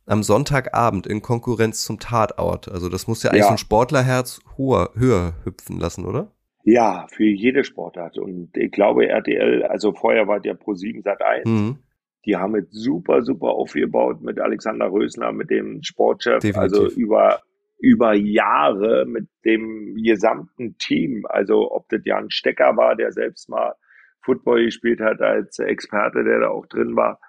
am 0.06 0.22
Sonntagabend 0.22 1.06
in 1.06 1.22
Konkurrenz 1.22 1.84
zum 1.84 1.98
Tatort. 1.98 2.70
Also 2.70 2.88
das 2.88 3.06
muss 3.06 3.22
ja 3.22 3.30
eigentlich 3.30 3.44
ja. 3.44 3.50
ein 3.50 3.58
Sportlerherz 3.58 4.40
höher, 4.56 4.90
höher 4.94 5.34
hüpfen 5.44 5.78
lassen, 5.78 6.04
oder? 6.04 6.32
Ja, 6.66 7.06
für 7.12 7.24
jede 7.24 7.62
Sportart. 7.62 8.18
Und 8.18 8.56
ich 8.56 8.72
glaube, 8.72 9.08
RTL, 9.08 9.62
also 9.62 9.92
vorher 9.92 10.26
war 10.26 10.40
der 10.40 10.54
Pro 10.54 10.74
7 10.74 11.00
Sat 11.02 11.22
1. 11.22 11.48
Mhm. 11.48 11.78
Die 12.24 12.34
haben 12.34 12.56
es 12.56 12.66
super, 12.72 13.22
super 13.22 13.50
aufgebaut 13.50 14.20
mit 14.20 14.40
Alexander 14.40 14.90
Rösner, 14.90 15.30
mit 15.30 15.48
dem 15.48 15.80
Sportchef. 15.84 16.40
Definitiv. 16.40 16.58
Also 16.58 16.88
über, 16.88 17.40
über 17.78 18.14
Jahre 18.14 19.06
mit 19.06 19.28
dem 19.44 19.94
gesamten 19.94 20.76
Team. 20.78 21.24
Also 21.28 21.70
ob 21.70 21.88
das 21.88 22.00
Jan 22.04 22.30
Stecker 22.30 22.76
war, 22.76 22.96
der 22.96 23.12
selbst 23.12 23.48
mal 23.48 23.74
Football 24.22 24.64
gespielt 24.64 25.00
hat 25.00 25.20
als 25.20 25.60
Experte, 25.60 26.24
der 26.24 26.40
da 26.40 26.48
auch 26.48 26.66
drin 26.66 26.96
war. 26.96 27.20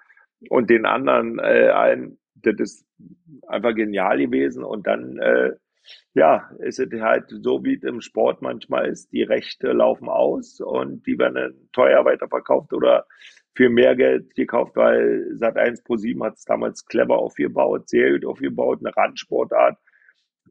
Und 0.50 0.68
den 0.68 0.84
anderen 0.84 1.38
äh, 1.38 1.68
allen 1.68 2.18
das 2.42 2.54
ist 2.58 2.86
einfach 3.46 3.74
genial 3.74 4.18
gewesen. 4.18 4.64
Und 4.64 4.86
dann 4.88 5.18
äh, 5.18 5.52
ja, 6.14 6.50
ist 6.58 6.78
es 6.78 7.00
halt 7.00 7.26
so, 7.28 7.64
wie 7.64 7.76
es 7.76 7.82
im 7.82 8.00
Sport 8.00 8.42
manchmal 8.42 8.86
ist. 8.88 9.12
Die 9.12 9.22
Rechte 9.22 9.72
laufen 9.72 10.08
aus 10.08 10.60
und 10.60 11.06
die 11.06 11.18
werden 11.18 11.68
teuer 11.72 12.04
weiterverkauft 12.04 12.72
oder 12.72 13.06
für 13.54 13.68
mehr 13.68 13.96
Geld 13.96 14.34
gekauft, 14.34 14.76
weil 14.76 15.32
Sat1 15.34 15.84
Pro 15.84 15.96
7 15.96 16.22
hat 16.22 16.34
es 16.34 16.44
damals 16.44 16.86
clever 16.86 17.18
aufgebaut, 17.18 17.88
sehr 17.88 18.12
gut 18.12 18.24
aufgebaut, 18.24 18.80
eine 18.80 18.96
Randsportart 18.96 19.78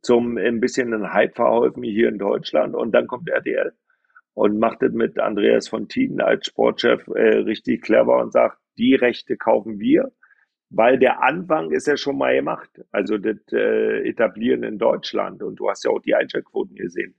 zum 0.01 0.37
ein 0.37 0.59
bisschen 0.59 0.93
einen 0.93 1.13
Hype 1.13 1.35
verholfen 1.35 1.83
hier 1.83 2.09
in 2.09 2.19
Deutschland 2.19 2.75
und 2.75 2.91
dann 2.91 3.07
kommt 3.07 3.29
RTL 3.29 3.73
und 4.33 4.59
macht 4.59 4.83
es 4.83 4.93
mit 4.93 5.19
Andreas 5.19 5.67
von 5.67 5.87
Tieden 5.87 6.21
als 6.21 6.47
Sportchef 6.47 7.07
äh, 7.07 7.37
richtig 7.39 7.81
clever 7.81 8.17
und 8.17 8.31
sagt, 8.31 8.59
die 8.77 8.95
Rechte 8.95 9.37
kaufen 9.37 9.79
wir, 9.79 10.11
weil 10.69 10.99
der 10.99 11.23
Anfang 11.23 11.71
ist 11.71 11.87
ja 11.87 11.97
schon 11.97 12.17
mal 12.17 12.35
gemacht, 12.35 12.69
also 12.91 13.17
das 13.17 13.37
äh, 13.51 14.07
Etablieren 14.07 14.63
in 14.63 14.77
Deutschland. 14.77 15.41
Und 15.41 15.57
du 15.57 15.69
hast 15.69 15.85
ja 15.85 15.91
auch 15.91 16.01
die 16.01 16.15
Einschaltquoten 16.15 16.75
gesehen, 16.75 17.15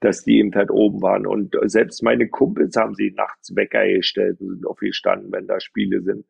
dass 0.00 0.22
die 0.22 0.38
eben 0.38 0.54
halt 0.54 0.70
oben 0.70 1.02
waren. 1.02 1.26
Und 1.26 1.56
selbst 1.64 2.02
meine 2.02 2.28
Kumpels 2.28 2.76
haben 2.76 2.94
sie 2.94 3.10
nachts 3.10 3.54
Wecker 3.56 3.86
gestellt 3.86 4.40
und 4.40 4.50
sind 4.50 4.66
aufgestanden, 4.66 5.32
wenn 5.32 5.46
da 5.46 5.58
Spiele 5.60 6.02
sind. 6.02 6.24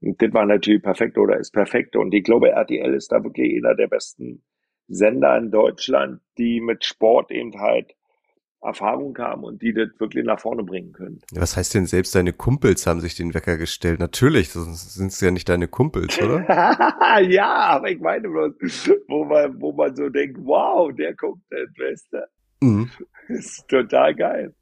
Und 0.00 0.20
das 0.20 0.32
war 0.34 0.44
natürlich 0.44 0.82
perfekt 0.82 1.16
oder 1.16 1.38
ist 1.38 1.52
perfekt. 1.52 1.96
Und 1.96 2.12
ich 2.12 2.24
glaube, 2.24 2.50
RTL 2.50 2.92
ist 2.94 3.12
da 3.12 3.22
wirklich 3.22 3.56
einer 3.56 3.74
der 3.74 3.86
besten 3.86 4.42
Sender 4.88 5.38
in 5.38 5.50
Deutschland, 5.50 6.20
die 6.38 6.60
mit 6.60 6.84
Sport 6.84 7.30
eben 7.30 7.58
halt 7.58 7.94
Erfahrung 8.62 9.16
haben 9.18 9.44
und 9.44 9.60
die 9.60 9.72
das 9.72 9.88
wirklich 9.98 10.24
nach 10.24 10.40
vorne 10.40 10.62
bringen 10.62 10.92
können. 10.92 11.20
Was 11.32 11.56
heißt 11.56 11.74
denn, 11.74 11.86
selbst 11.86 12.14
deine 12.14 12.32
Kumpels 12.32 12.86
haben 12.86 13.00
sich 13.00 13.16
den 13.16 13.34
Wecker 13.34 13.56
gestellt? 13.56 13.98
Natürlich, 13.98 14.50
sonst 14.50 14.94
sind 14.94 15.08
es 15.08 15.20
ja 15.20 15.30
nicht 15.30 15.48
deine 15.48 15.68
Kumpels, 15.68 16.20
oder? 16.20 16.46
ja, 17.28 17.52
aber 17.52 17.90
ich 17.90 18.00
meine 18.00 18.28
bloß, 18.28 18.52
wo 19.08 19.24
man, 19.24 19.60
wo 19.60 19.72
man 19.72 19.94
so 19.96 20.08
denkt, 20.08 20.38
wow, 20.42 20.94
der 20.94 21.14
guckt 21.14 21.42
das 21.50 21.72
Beste. 21.76 22.28
Mhm. 22.60 22.90
ist 23.28 23.66
total 23.68 24.14
geil. 24.14 24.54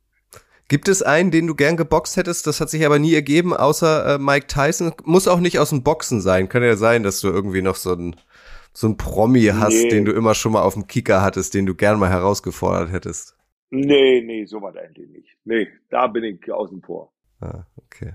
Gibt 0.68 0.88
es 0.88 1.02
einen, 1.02 1.32
den 1.32 1.48
du 1.48 1.54
gern 1.56 1.76
geboxt 1.76 2.16
hättest? 2.16 2.46
Das 2.46 2.60
hat 2.60 2.70
sich 2.70 2.86
aber 2.86 3.00
nie 3.00 3.12
ergeben, 3.12 3.52
außer 3.52 4.14
äh, 4.14 4.18
Mike 4.18 4.46
Tyson. 4.46 4.92
Muss 5.04 5.26
auch 5.26 5.40
nicht 5.40 5.58
aus 5.58 5.70
dem 5.70 5.82
Boxen 5.82 6.20
sein. 6.20 6.48
Kann 6.48 6.62
ja 6.62 6.76
sein, 6.76 7.02
dass 7.02 7.20
du 7.20 7.28
irgendwie 7.28 7.60
noch 7.60 7.74
so 7.74 7.92
ein, 7.92 8.14
so 8.72 8.86
ein 8.86 8.96
Promi 8.96 9.46
hast, 9.46 9.74
nee. 9.74 9.88
den 9.88 10.04
du 10.04 10.12
immer 10.12 10.34
schon 10.34 10.52
mal 10.52 10.62
auf 10.62 10.74
dem 10.74 10.86
Kicker 10.86 11.22
hattest, 11.22 11.54
den 11.54 11.66
du 11.66 11.74
gern 11.74 11.98
mal 11.98 12.08
herausgefordert 12.08 12.92
hättest. 12.92 13.34
Nee, 13.70 14.20
nee, 14.22 14.44
so 14.44 14.60
war 14.60 14.74
eigentlich 14.76 15.08
nicht. 15.08 15.36
Nee, 15.44 15.68
da 15.90 16.08
bin 16.08 16.24
ich 16.24 16.50
außen 16.50 16.82
vor. 16.82 17.12
Ah, 17.40 17.64
okay. 17.76 18.14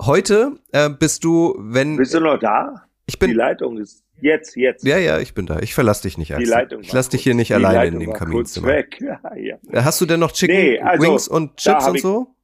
Heute 0.00 0.58
äh, 0.72 0.88
bist 0.88 1.24
du, 1.24 1.54
wenn. 1.58 1.96
Bist 1.96 2.14
du 2.14 2.20
noch 2.20 2.38
da? 2.38 2.86
Ich 3.06 3.18
bin. 3.18 3.30
Die 3.30 3.36
Leitung 3.36 3.78
ist 3.78 4.04
jetzt, 4.20 4.56
jetzt. 4.56 4.84
Ja, 4.84 4.98
ja, 4.98 5.18
ich 5.18 5.34
bin 5.34 5.46
da. 5.46 5.58
Ich 5.58 5.74
verlasse 5.74 6.02
dich 6.02 6.18
nicht, 6.18 6.32
Axel. 6.32 6.44
Die 6.44 6.50
Leitung 6.50 6.80
ich 6.80 6.92
lass 6.92 7.08
dich 7.08 7.22
hier 7.22 7.34
nicht 7.34 7.52
alleine 7.52 7.86
in 7.86 8.00
dem 8.00 8.12
Kaminzimmer. 8.12 8.68
Weg. 8.68 9.00
Ja, 9.00 9.20
ja. 9.34 9.56
Äh, 9.70 9.82
hast 9.82 10.00
du 10.00 10.06
denn 10.06 10.20
noch 10.20 10.32
Chicken 10.32 10.56
nee, 10.56 10.80
also, 10.80 11.02
Wings 11.02 11.28
und 11.28 11.56
Chips 11.56 11.88
und 11.88 12.00
so? 12.00 12.34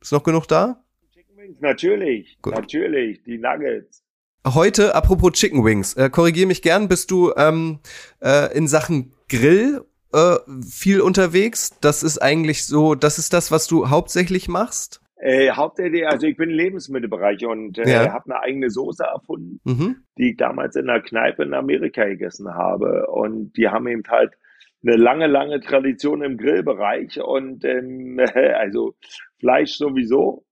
Ist 0.00 0.12
noch 0.12 0.22
genug 0.22 0.46
da? 0.46 0.84
Chicken 1.12 1.36
Wings, 1.36 1.60
natürlich. 1.60 2.38
Gut. 2.42 2.54
Natürlich. 2.54 3.22
Die 3.24 3.38
Nuggets. 3.38 4.04
Heute, 4.46 4.94
apropos 4.94 5.32
Chicken 5.32 5.64
Wings, 5.64 5.94
äh, 5.94 6.08
korrigiere 6.08 6.46
mich 6.46 6.62
gern, 6.62 6.86
bist 6.86 7.10
du 7.10 7.32
ähm, 7.36 7.80
äh, 8.22 8.56
in 8.56 8.68
Sachen 8.68 9.12
Grill 9.28 9.84
äh, 10.16 10.38
viel 10.62 11.00
unterwegs? 11.00 11.78
Das 11.80 12.02
ist 12.02 12.18
eigentlich 12.18 12.66
so, 12.66 12.94
das 12.94 13.18
ist 13.18 13.32
das, 13.32 13.50
was 13.50 13.66
du 13.66 13.90
hauptsächlich 13.90 14.48
machst? 14.48 15.02
Äh, 15.18 15.50
hauptsächlich, 15.50 16.06
also 16.06 16.26
ich 16.26 16.36
bin 16.36 16.50
im 16.50 16.56
Lebensmittelbereich 16.56 17.46
und 17.46 17.78
äh, 17.78 17.90
ja. 17.90 18.12
habe 18.12 18.26
eine 18.26 18.40
eigene 18.40 18.70
Soße 18.70 19.04
erfunden, 19.04 19.60
mhm. 19.64 19.96
die 20.18 20.30
ich 20.30 20.36
damals 20.36 20.76
in 20.76 20.88
einer 20.88 21.00
Kneipe 21.00 21.42
in 21.42 21.54
Amerika 21.54 22.04
gegessen 22.04 22.54
habe. 22.54 23.06
Und 23.08 23.56
die 23.56 23.68
haben 23.68 23.86
eben 23.88 24.02
halt 24.08 24.34
eine 24.82 24.96
lange, 24.96 25.26
lange 25.26 25.60
Tradition 25.60 26.22
im 26.22 26.36
Grillbereich 26.36 27.20
und 27.20 27.64
ähm, 27.64 28.20
also 28.34 28.94
Fleisch 29.38 29.76
sowieso. 29.76 30.44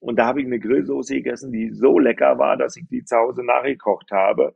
Und 0.00 0.18
da 0.18 0.26
habe 0.26 0.40
ich 0.40 0.46
eine 0.46 0.58
Grillsoße 0.58 1.16
gegessen, 1.16 1.52
die 1.52 1.70
so 1.70 1.98
lecker 1.98 2.38
war, 2.38 2.56
dass 2.56 2.76
ich 2.76 2.86
die 2.88 3.04
zu 3.04 3.16
Hause 3.16 3.44
nachgekocht 3.44 4.10
habe 4.12 4.54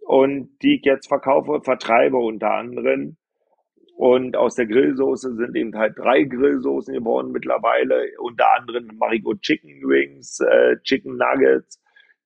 und 0.00 0.50
die 0.62 0.76
ich 0.76 0.84
jetzt 0.84 1.08
verkaufe, 1.08 1.62
vertreibe 1.62 2.18
unter 2.18 2.52
anderem 2.52 3.16
und 3.96 4.36
aus 4.36 4.56
der 4.56 4.66
Grillsoße 4.66 5.36
sind 5.36 5.56
eben 5.56 5.76
halt 5.76 5.96
drei 5.96 6.24
Grillsoßen 6.24 6.94
geworden 6.94 7.30
mittlerweile. 7.30 8.08
Unter 8.18 8.44
anderem 8.58 8.90
mache 8.98 9.16
ich 9.16 9.26
auch 9.26 9.34
Chicken 9.40 9.82
Wings, 9.82 10.40
äh, 10.40 10.76
Chicken 10.82 11.16
Nuggets, 11.16 11.80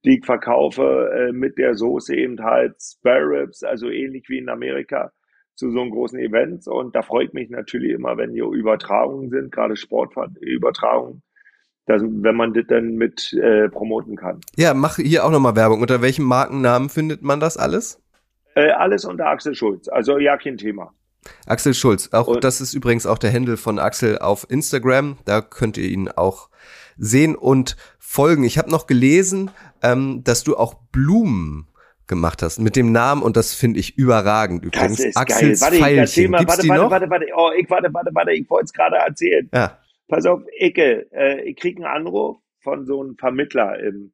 die 0.05 0.19
ich 0.19 0.25
verkaufe 0.25 1.11
äh, 1.15 1.33
mit 1.33 1.59
der 1.59 1.75
Soße 1.75 2.17
eben 2.17 2.43
halt 2.43 2.75
Spare 2.81 3.29
Ribs, 3.29 3.63
also 3.63 3.91
ähnlich 3.91 4.29
wie 4.29 4.39
in 4.39 4.49
Amerika 4.49 5.13
zu 5.57 5.71
so 5.71 5.81
einem 5.81 5.91
großen 5.91 6.19
Events. 6.19 6.69
Und 6.69 6.97
da 6.97 7.03
freut 7.03 7.35
mich 7.35 7.51
natürlich 7.51 7.93
immer, 7.93 8.17
wenn 8.17 8.31
hier 8.31 8.47
Übertragungen 8.47 9.29
sind, 9.29 9.53
gerade 9.53 9.77
Sportübertragungen, 9.77 11.23
dass, 11.85 12.01
wenn 12.03 12.37
man 12.37 12.55
das 12.55 12.65
dann 12.69 12.95
mit 12.95 13.33
äh, 13.35 13.69
promoten 13.69 14.17
kann. 14.17 14.41
Ja, 14.57 14.73
mach 14.73 14.97
hier 14.97 15.25
auch 15.25 15.31
nochmal 15.31 15.57
Werbung. 15.57 15.83
Unter 15.83 16.01
welchem 16.01 16.25
Markennamen 16.25 16.89
findet 16.89 17.23
man 17.23 17.41
das 17.41 17.59
alles? 17.59 18.01
Äh, 18.55 18.71
alles 18.71 19.05
unter 19.05 19.27
Axel 19.27 19.55
Schulz. 19.55 19.89
Also 19.89 20.19
ja, 20.19 20.37
kein 20.39 20.57
Thema. 20.57 20.95
Axel 21.47 21.75
Schulz. 21.75 22.11
Auch 22.13 22.29
und 22.29 22.45
das 22.45 22.61
ist 22.61 22.75
übrigens 22.75 23.07
auch 23.07 23.19
der 23.19 23.33
Handle 23.33 23.57
von 23.57 23.79
Axel 23.79 24.19
auf 24.19 24.47
Instagram. 24.49 25.19
Da 25.25 25.41
könnt 25.41 25.77
ihr 25.77 25.89
ihn 25.89 26.09
auch 26.09 26.49
sehen 26.97 27.37
und 27.37 27.77
folgen. 27.99 28.45
Ich 28.45 28.59
habe 28.59 28.71
noch 28.71 28.87
gelesen, 28.87 29.51
ähm, 29.83 30.23
dass 30.25 30.45
du 30.45 30.57
auch 30.57 30.75
Blumen 30.93 31.69
gemacht 32.07 32.43
hast 32.43 32.59
mit 32.59 32.75
dem 32.75 32.91
Namen 32.91 33.23
und 33.23 33.37
das 33.37 33.55
finde 33.55 33.79
ich 33.81 33.97
überragend 33.99 34.65
übrigens. 34.65 34.97
Das 34.97 35.07
ist 35.07 35.17
Axels 35.17 35.61
geil. 35.61 35.71
Warte, 35.71 35.77
Pfeilchen. 35.77 36.31
Mal, 36.31 36.49
warte, 36.49 36.69
warte, 36.69 36.91
warte, 36.91 37.11
warte, 37.11 37.27
oh, 37.37 37.51
ich 37.57 37.69
warte, 37.71 37.93
warte, 37.93 38.11
warte, 38.15 38.33
ich 38.33 38.49
wollte 38.49 38.65
es 38.65 38.73
gerade 38.73 38.97
erzählen. 38.97 39.49
Ja. 39.53 39.79
Pass 40.09 40.25
auf, 40.25 40.41
Icke, 40.59 41.07
äh, 41.13 41.43
ich 41.43 41.57
krieg 41.57 41.77
einen 41.77 41.85
Anruf 41.85 42.39
von 42.61 42.87
so 42.87 43.03
einem 43.03 43.17
Vermittler 43.17 43.79
im, 43.79 44.13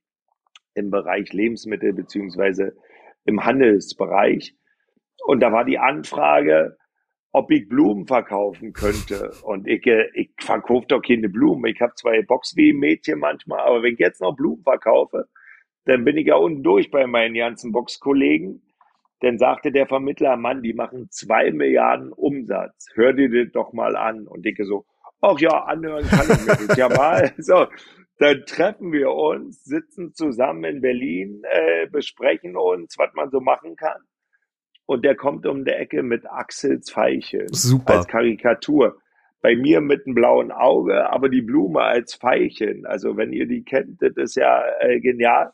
im 0.74 0.90
Bereich 0.90 1.32
Lebensmittel 1.32 1.92
beziehungsweise 1.92 2.74
im 3.24 3.44
Handelsbereich. 3.44 4.56
Und 5.24 5.40
da 5.40 5.52
war 5.52 5.64
die 5.64 5.78
Anfrage, 5.78 6.76
ob 7.34 7.50
ich 7.50 7.68
Blumen 7.68 8.06
verkaufen 8.06 8.72
könnte. 8.72 9.32
Und 9.42 9.66
ich, 9.66 9.84
äh, 9.88 10.08
ich 10.14 10.30
verkaufe 10.38 10.86
doch 10.86 11.02
keine 11.02 11.28
Blumen. 11.28 11.64
Ich 11.66 11.80
habe 11.80 11.92
zwei 11.96 12.22
Box-Mädchen 12.22 13.18
manchmal, 13.18 13.58
aber 13.58 13.82
wenn 13.82 13.94
ich 13.94 13.98
jetzt 13.98 14.20
noch 14.20 14.36
Blumen 14.36 14.62
verkaufe, 14.62 15.28
dann 15.84 16.04
bin 16.04 16.16
ich 16.16 16.28
ja 16.28 16.36
unten 16.36 16.62
durch 16.62 16.92
bei 16.92 17.08
meinen 17.08 17.34
ganzen 17.34 17.72
Boxkollegen. 17.72 18.62
Dann 19.20 19.38
sagte 19.38 19.72
der 19.72 19.88
Vermittler, 19.88 20.36
Mann, 20.36 20.62
die 20.62 20.74
machen 20.74 21.08
zwei 21.10 21.50
Milliarden 21.50 22.12
Umsatz. 22.12 22.86
Hör 22.94 23.12
dir 23.12 23.28
das 23.28 23.52
doch 23.52 23.72
mal 23.72 23.96
an. 23.96 24.28
Und 24.28 24.46
ich 24.46 24.56
so, 24.62 24.86
ach 25.20 25.38
ja, 25.40 25.64
anhören 25.64 26.06
kann 26.06 26.30
ich 26.30 26.46
mir 26.46 26.68
das 26.68 26.76
ja 26.76 26.88
mal. 26.88 27.32
So, 27.38 27.66
dann 28.18 28.44
treffen 28.46 28.92
wir 28.92 29.10
uns, 29.10 29.64
sitzen 29.64 30.14
zusammen 30.14 30.62
in 30.62 30.80
Berlin, 30.80 31.42
äh, 31.50 31.88
besprechen 31.88 32.56
uns, 32.56 32.96
was 32.96 33.12
man 33.14 33.30
so 33.30 33.40
machen 33.40 33.74
kann 33.74 34.00
und 34.86 35.04
der 35.04 35.14
kommt 35.14 35.46
um 35.46 35.64
der 35.64 35.80
Ecke 35.80 36.02
mit 36.02 36.30
Axels 36.30 36.94
Veilchen 36.94 37.48
Super. 37.48 37.94
als 37.94 38.06
Karikatur. 38.06 38.98
Bei 39.40 39.56
mir 39.56 39.80
mit 39.80 40.06
einem 40.06 40.14
blauen 40.14 40.52
Auge, 40.52 41.10
aber 41.10 41.28
die 41.28 41.42
Blume 41.42 41.82
als 41.82 42.14
Veilchen. 42.14 42.86
Also 42.86 43.16
wenn 43.16 43.32
ihr 43.32 43.46
die 43.46 43.62
kennt, 43.62 44.00
das 44.00 44.16
ist 44.16 44.36
ja 44.36 44.62
äh, 44.80 45.00
genial. 45.00 45.52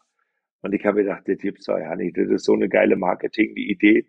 Und 0.63 0.75
ich 0.75 0.85
habe 0.85 1.03
gedacht, 1.03 1.23
das 1.27 1.39
gibt's 1.39 1.65
doch 1.65 1.79
ja 1.79 1.97
nicht. 1.97 2.17
Das 2.17 2.29
ist 2.29 2.45
so 2.45 2.53
eine 2.53 2.69
geile 2.69 2.97
Marketing-Idee. 2.97 4.07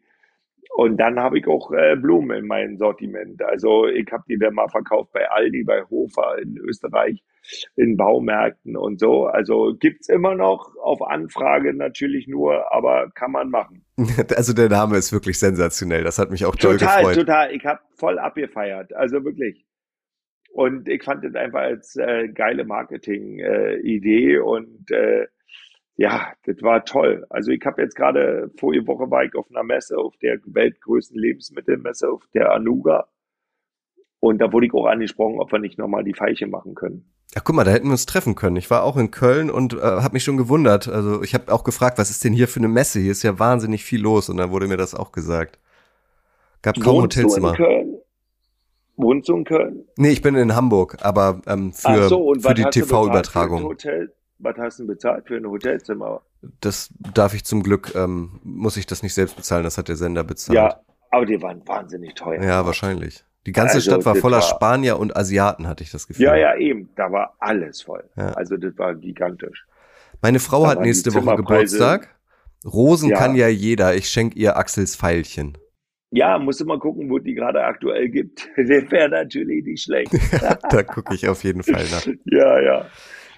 Und 0.76 0.97
dann 0.97 1.19
habe 1.19 1.39
ich 1.39 1.47
auch 1.47 1.72
äh, 1.72 1.95
Blumen 1.95 2.38
in 2.38 2.47
meinem 2.47 2.78
Sortiment. 2.78 3.41
Also 3.41 3.88
ich 3.88 4.09
habe 4.11 4.24
die 4.28 4.38
dann 4.38 4.53
mal 4.53 4.69
verkauft 4.69 5.11
bei 5.13 5.30
Aldi, 5.30 5.63
bei 5.63 5.84
Hofer 5.84 6.38
in 6.41 6.57
Österreich, 6.57 7.24
in 7.76 7.98
Baumärkten 7.98 8.78
und 8.78 9.00
so. 9.00 9.26
Also 9.26 9.76
gibt's 9.80 10.10
immer 10.10 10.36
noch 10.36 10.76
auf 10.82 11.02
Anfrage 11.02 11.74
natürlich 11.74 12.28
nur, 12.28 12.74
aber 12.74 13.12
kann 13.16 13.32
man 13.32 13.50
machen. 13.50 13.86
Also 14.36 14.54
der 14.54 14.70
Name 14.70 14.98
ist 14.98 15.12
wirklich 15.12 15.38
sensationell. 15.38 16.04
Das 16.04 16.18
hat 16.18 16.32
mich 16.32 16.46
auch 16.46 16.56
toll 16.56 16.78
total, 16.78 17.00
gefreut. 17.00 17.16
Total, 17.16 17.48
total. 17.48 17.56
Ich 17.56 17.66
habe 17.66 17.80
voll 17.98 18.18
abgefeiert. 18.18 18.94
Also 18.94 19.24
wirklich. 19.24 19.66
Und 20.54 20.88
ich 20.89 21.04
fand 21.04 21.24
das 21.24 21.36
einfach 21.36 21.62
als 21.62 21.96
äh, 21.96 22.28
geile 22.30 22.66
Marketing-Idee 22.66 24.36
äh, 24.36 24.39
und 24.39 24.92
äh, 24.92 25.28
ja, 25.96 26.34
das 26.46 26.62
war 26.62 26.84
toll. 26.84 27.26
Also 27.30 27.52
ich 27.52 27.64
habe 27.66 27.82
jetzt 27.82 27.96
gerade 27.96 28.50
vorige 28.58 28.88
Woche 28.88 29.12
war 29.12 29.24
ich 29.24 29.36
auf 29.36 29.50
einer 29.50 29.64
Messe, 29.64 29.98
auf 29.98 30.18
der 30.18 30.39
weltgrößten 30.46 31.18
Lebensmittelmesse, 31.18 32.10
auf 32.10 32.24
der 32.34 32.52
Anuga. 32.52 33.08
Und 34.20 34.39
da 34.39 34.52
wurde 34.52 34.68
ich 34.68 34.74
auch 34.74 34.86
angesprochen, 34.86 35.39
ob 35.39 35.52
wir 35.52 35.60
nicht 35.60 35.78
nochmal 35.78 36.04
die 36.04 36.14
Feiche 36.14 36.48
machen 36.48 36.76
können. 36.76 37.12
Ja, 37.34 37.42
guck 37.42 37.56
mal, 37.56 37.64
da 37.64 37.72
hätten 37.72 37.88
wir 37.88 37.94
uns 37.94 38.06
treffen 38.06 38.36
können. 38.36 38.58
Ich 38.58 38.70
war 38.70 38.84
auch 38.84 38.98
in 38.98 39.10
Köln 39.10 39.50
und 39.50 39.74
äh, 39.74 39.80
habe 39.80 40.14
mich 40.14 40.24
schon 40.24 40.36
gewundert. 40.36 40.90
Also 40.90 41.24
ich 41.24 41.34
habe 41.34 41.52
auch 41.54 41.64
gefragt, 41.64 41.98
was 41.98 42.10
ist 42.10 42.24
denn 42.26 42.34
hier 42.34 42.50
für 42.50 42.60
eine 42.60 42.68
Messe? 42.68 43.00
Hier 43.00 43.14
ist 43.14 43.24
ja 43.24 43.40
wahnsinnig 43.40 43.86
viel 43.86 44.02
los 44.02 44.28
und 44.30 44.38
dann 44.38 44.52
wurde 44.52 44.68
mir 44.68 44.78
das 44.78 44.94
auch 44.94 45.14
gesagt. 45.14 45.58
Gab 46.62 46.80
kaum 46.80 46.98
Wohnst 46.98 47.18
Hotelzimmer. 47.18 47.54
Du 47.54 47.64
in 47.64 47.70
Köln? 47.70 47.96
Wohnst 48.98 49.30
du 49.30 49.38
in 49.38 49.44
Köln? 49.46 49.86
Nee, 49.98 50.10
ich 50.10 50.22
bin 50.22 50.36
in 50.36 50.56
Hamburg, 50.56 50.98
aber 51.02 51.42
ähm, 51.48 51.72
für, 51.72 52.10
so, 52.10 52.34
für 52.38 52.54
die 52.54 52.66
TV-Übertragung. 52.66 53.76
Was 54.40 54.58
hast 54.58 54.80
du 54.80 54.88
bezahlt 54.88 55.26
für 55.28 55.38
ein 55.38 55.46
Hotelzimmer? 55.46 56.22
Das 56.60 56.90
darf 57.14 57.34
ich 57.34 57.46
zum 57.46 57.64
Glück, 57.64 57.94
ähm, 57.96 58.40
muss 58.44 58.76
ich 58.76 58.88
das 58.88 59.04
nicht 59.04 59.14
selbst 59.14 59.36
bezahlen, 59.36 59.64
das 59.64 59.78
hat 59.78 59.88
der 59.88 59.96
Sender 59.96 60.24
bezahlt. 60.24 60.58
Ja, 60.58 60.82
Aber 61.12 61.26
die 61.26 61.42
waren 61.42 61.66
wahnsinnig 61.68 62.16
teuer. 62.16 62.44
Ja, 62.44 62.66
wahrscheinlich. 62.66 63.24
Die 63.48 63.52
ganze 63.54 63.76
Also, 63.76 63.89
Stadt 63.92 64.06
war 64.06 64.16
voller 64.16 64.38
war- 64.38 64.42
Spanier 64.44 65.00
und 65.00 65.16
Asiaten, 65.18 65.68
hatte 65.68 65.84
ich 65.84 65.92
das 65.92 66.08
Gefühl. 66.08 66.26
Ja, 66.26 66.36
ja, 66.36 66.56
eben. 66.56 66.89
Da 66.96 67.12
war 67.12 67.36
alles 67.39 67.82
voll. 67.82 68.04
Ja. 68.16 68.30
Also 68.34 68.56
das 68.58 68.78
war 68.78 68.94
gigantisch. 68.96 69.66
Meine 70.22 70.39
Frau 70.39 70.64
Da 70.64 70.70
hat 70.72 70.82
nächste 70.82 71.14
Woche 71.14 71.36
Geburtstag. 71.38 72.16
Rosen 72.64 73.10
Ja. 73.10 73.18
kann 73.18 73.34
ja 73.36 73.48
jeder. 73.48 73.96
Ich 73.96 74.08
schenke 74.10 74.38
ihr 74.38 74.58
Axels 74.58 74.96
Pfeilchen. 74.96 75.58
Ja, 76.12 76.38
muss 76.38 76.60
immer 76.62 76.78
gucken, 76.78 77.10
wo 77.10 77.18
die 77.18 77.34
gerade 77.34 77.64
aktuell 77.64 78.10
gibt. 78.10 78.48
Der 78.58 78.92
wäre 78.92 79.10
natürlich 79.10 79.64
nicht 79.66 79.82
schlecht. 79.84 80.12
da 80.70 80.84
gucke 80.84 81.16
ich 81.16 81.28
auf 81.28 81.44
jeden 81.44 81.64
Fall 81.64 81.86
nach. 81.89 82.06
ja, 82.26 82.60
ja. 82.62 82.86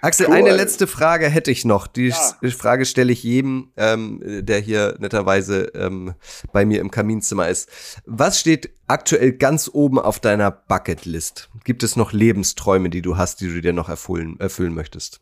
Axel, 0.04 0.28
Cool. 0.28 0.34
eine 0.36 0.56
letzte 0.56 0.86
Frage 0.86 1.30
hätte 1.30 1.49
ich 1.49 1.64
noch. 1.64 1.88
Die 1.88 2.10
Ja. 2.10 2.49
Frage 2.51 2.84
stelle 2.86 3.14
ich 3.14 3.24
jedem, 3.24 3.72
ähm, 3.78 4.22
der 4.45 4.60
hier 4.60 4.97
netterweise 4.99 5.72
ähm, 5.76 6.14
bei 6.51 6.66
mir 6.66 6.82
im 6.82 6.91
Kaminzimmer 6.91 7.47
ist. 7.47 8.01
Was 8.06 8.38
steht 8.39 8.72
aktuell 8.88 9.32
ganz 9.32 9.70
oben 9.74 9.99
auf 9.99 10.20
deiner 10.20 10.51
Bucketlist? 10.51 11.49
Gibt 11.64 11.84
es 11.84 11.95
noch 11.95 12.12
Lebensträume, 12.12 12.89
die 12.89 13.01
du 13.01 13.16
hast, 13.16 13.39
die 13.39 13.47
du 13.47 13.62
dir 13.62 13.72
noch 13.72 13.88
erfüllen, 13.88 14.38
erfüllen 14.41 14.74
möchtest? 14.74 15.22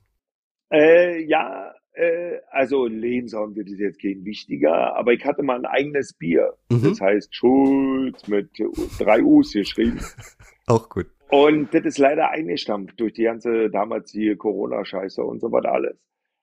Äh, 0.74 1.26
ja, 1.26 1.74
äh, 1.94 2.38
also 2.50 2.88
Lebensraum 2.88 3.56
wird 3.56 3.70
es 3.70 3.78
jetzt 3.78 4.00
gehen 4.00 4.26
wichtiger, 4.26 4.96
aber 4.96 5.14
ich 5.14 5.24
hatte 5.26 5.44
mal 5.44 5.58
ein 5.60 5.66
eigenes 5.66 6.14
Bier. 6.14 6.54
Mhm. 6.72 6.84
Das 6.90 7.02
heißt 7.02 7.36
Schulz 7.36 8.28
mit 8.28 8.50
drei 8.98 9.22
U's 9.22 9.54
geschrieben. 9.54 10.00
Auch 10.66 10.90
gut. 10.90 11.06
Und 11.32 11.74
das 11.74 11.86
ist 11.86 11.98
leider 11.98 12.30
eingestampft 12.30 13.00
durch 13.00 13.14
die 13.14 13.24
ganze 13.24 13.70
damals 13.70 14.12
hier 14.12 14.38
Corona-Scheiße 14.38 15.24
und 15.24 15.40
so 15.40 15.52
was 15.52 15.66
alles. 15.66 15.98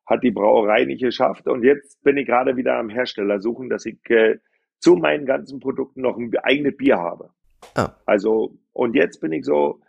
Hat 0.06 0.22
die 0.22 0.30
Brauerei 0.30 0.86
nicht 0.86 1.02
geschafft. 1.02 1.46
Und 1.46 1.62
jetzt 1.62 2.02
bin 2.02 2.16
ich 2.16 2.26
gerade 2.26 2.56
wieder 2.56 2.78
am 2.78 2.88
Hersteller 2.88 3.40
suchen, 3.40 3.68
dass 3.68 3.84
ich 3.84 3.98
äh, 4.08 4.38
zu 4.78 4.96
meinen 4.96 5.26
ganzen 5.26 5.60
Produkten 5.60 6.00
noch 6.00 6.16
ein 6.16 6.32
eigenes 6.42 6.76
Bier 6.76 6.96
habe. 6.96 7.30
Ah. 7.74 7.90
Also, 8.06 8.56
und 8.72 8.94
jetzt 8.94 9.20
bin 9.20 9.32
ich 9.32 9.44
so, 9.44 9.80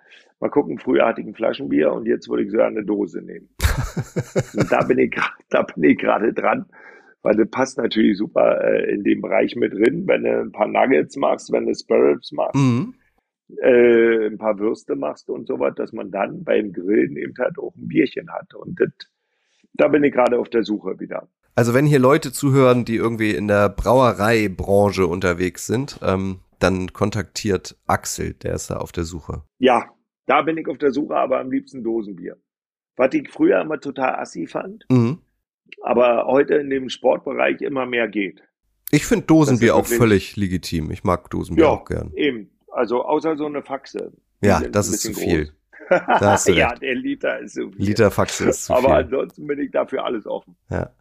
mal 0.42 0.50
gucken, 0.50 0.80
früher 0.80 1.06
hatte 1.06 1.22
ich 1.22 1.28
ein 1.28 1.36
Flaschenbier 1.36 1.94
und 1.94 2.06
jetzt 2.06 2.28
würde 2.28 2.44
ich 2.44 2.52
so 2.52 2.60
eine 2.60 2.84
Dose 2.84 3.22
nehmen. 3.22 3.50
und 4.58 4.70
da 4.70 4.84
bin 4.84 5.00
ich, 5.00 5.18
da 5.50 5.62
bin 5.62 5.84
ich 5.84 5.98
gerade 5.98 6.34
dran, 6.34 6.66
weil 7.22 7.36
das 7.36 7.50
passt 7.50 7.78
natürlich 7.78 8.18
super 8.18 8.62
äh, 8.64 8.92
in 8.92 9.04
dem 9.04 9.22
Bereich 9.22 9.56
mit 9.56 9.72
drin, 9.72 10.04
wenn 10.08 10.24
du 10.24 10.42
ein 10.42 10.52
paar 10.52 10.68
Nuggets 10.68 11.16
machst, 11.16 11.54
wenn 11.54 11.68
du 11.68 11.74
Spirits 11.74 12.34
machst 12.34 12.56
Mhm. 12.56 12.96
Äh, 13.62 14.28
ein 14.28 14.38
paar 14.38 14.60
Würste 14.60 14.96
machst 14.96 15.30
und 15.30 15.48
sowas, 15.48 15.74
dass 15.76 15.92
man 15.94 16.12
dann 16.12 16.44
beim 16.44 16.72
Grillen 16.74 17.18
eben 17.18 17.34
halt 17.38 17.58
auch 17.58 17.76
ein 17.76 17.88
Bierchen 17.88 18.30
hat. 18.32 18.54
Und 18.54 18.80
das, 18.80 18.90
da 19.74 19.88
bin 19.88 20.04
ich 20.04 20.14
gerade 20.14 20.38
auf 20.40 20.50
der 20.50 20.64
Suche 20.64 21.00
wieder. 21.00 21.28
Also 21.56 21.74
wenn 21.74 21.86
hier 21.86 22.00
Leute 22.00 22.32
zuhören, 22.32 22.86
die 22.86 22.96
irgendwie 22.96 23.32
in 23.32 23.48
der 23.48 23.70
Brauereibranche 23.70 25.08
unterwegs 25.08 25.66
sind, 25.68 26.00
ähm, 26.04 26.40
dann 26.60 26.94
kontaktiert 26.94 27.78
Axel, 27.88 28.34
der 28.34 28.54
ist 28.56 28.70
da 28.70 28.78
auf 28.78 28.92
der 28.92 29.04
Suche. 29.06 29.44
Ja, 29.60 29.86
da 30.26 30.42
bin 30.42 30.58
ich 30.58 30.68
auf 30.68 30.78
der 30.78 30.92
Suche, 30.92 31.16
aber 31.16 31.40
am 31.40 31.52
liebsten 31.52 31.84
Dosenbier. 31.84 32.38
Was 32.98 33.14
ich 33.14 33.30
früher 33.30 33.62
immer 33.62 33.80
total 33.80 34.16
assi 34.16 34.46
fand, 34.46 34.86
Mhm. 34.90 35.20
aber 35.82 36.26
heute 36.28 36.56
in 36.56 36.70
dem 36.70 36.90
Sportbereich 36.90 37.62
immer 37.62 37.86
mehr 37.86 38.08
geht. 38.10 38.42
Ich 38.92 39.06
finde 39.06 39.26
Dosenbier 39.26 39.76
auch 39.76 39.86
völlig 39.86 40.36
legitim. 40.36 40.92
Ich 40.92 41.04
mag 41.04 41.30
Dosenbier 41.30 41.66
Ja, 41.66 41.70
auch 41.72 41.86
gern. 41.86 42.12
eben. 42.16 42.50
Also 42.72 43.04
außer 43.04 43.36
so 43.38 43.46
eine 43.46 43.62
Faxe. 43.64 44.12
Ja, 44.42 44.62
das 44.62 44.88
ist 44.90 45.02
zu 45.02 45.14
viel. 45.14 45.52
Da 45.90 46.20
hast 46.32 46.48
du 46.48 46.54
ja, 46.56 46.70
recht. 46.70 46.82
der 46.82 46.96
Liter 46.96 47.40
ist 47.40 47.56
so 47.56 47.70
viel. 47.72 47.86
Liter 47.86 48.12
Faxe 48.12 48.50
ist 48.50 48.66
zu 48.66 48.74
aber 48.74 48.88
viel. 48.88 48.96
ansonsten 48.98 49.48
bin 49.48 49.60
ich 49.60 49.72
dafür 49.72 50.06
alles 50.06 50.26
offen. 50.28 50.56
Ja. 50.70 50.92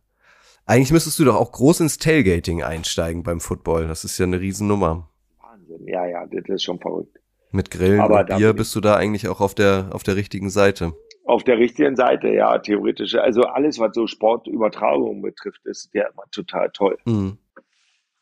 Eigentlich 0.67 0.93
müsstest 0.93 1.19
du 1.19 1.25
doch 1.25 1.37
auch 1.37 1.53
groß 1.53 1.81
ins 1.81 1.99
Tailgating 1.99 2.63
einsteigen 2.63 3.23
beim 3.23 3.41
Football. 3.41 3.89
Das 3.89 4.05
ist 4.05 4.19
ja 4.19 4.27
eine 4.27 4.41
Riesennummer. 4.41 5.09
Wahnsinn. 5.41 5.87
Ja, 5.87 6.07
ja, 6.07 6.27
das 6.27 6.45
ist 6.49 6.63
schon 6.63 6.79
verrückt. 6.81 7.17
Mit 7.51 7.71
Grillen 7.71 8.01
Aber 8.01 8.21
und 8.21 8.27
Bier 8.37 8.53
bist 8.53 8.75
du 8.75 8.81
da 8.81 8.97
eigentlich 8.97 9.29
auch 9.29 9.41
auf 9.41 9.55
der, 9.55 9.89
auf 9.93 10.03
der 10.03 10.17
richtigen 10.17 10.51
Seite. 10.51 10.93
Auf 11.25 11.45
der 11.45 11.59
richtigen 11.59 11.97
Seite, 11.97 12.29
ja, 12.29 12.59
theoretisch. 12.59 13.15
Also 13.15 13.43
alles, 13.43 13.79
was 13.79 13.95
so 13.95 14.07
Sportübertragung 14.07 15.23
betrifft, 15.23 15.65
ist 15.65 15.91
ja 15.95 16.07
immer 16.09 16.25
total 16.31 16.71
toll, 16.71 16.99
Mhm. 17.07 17.39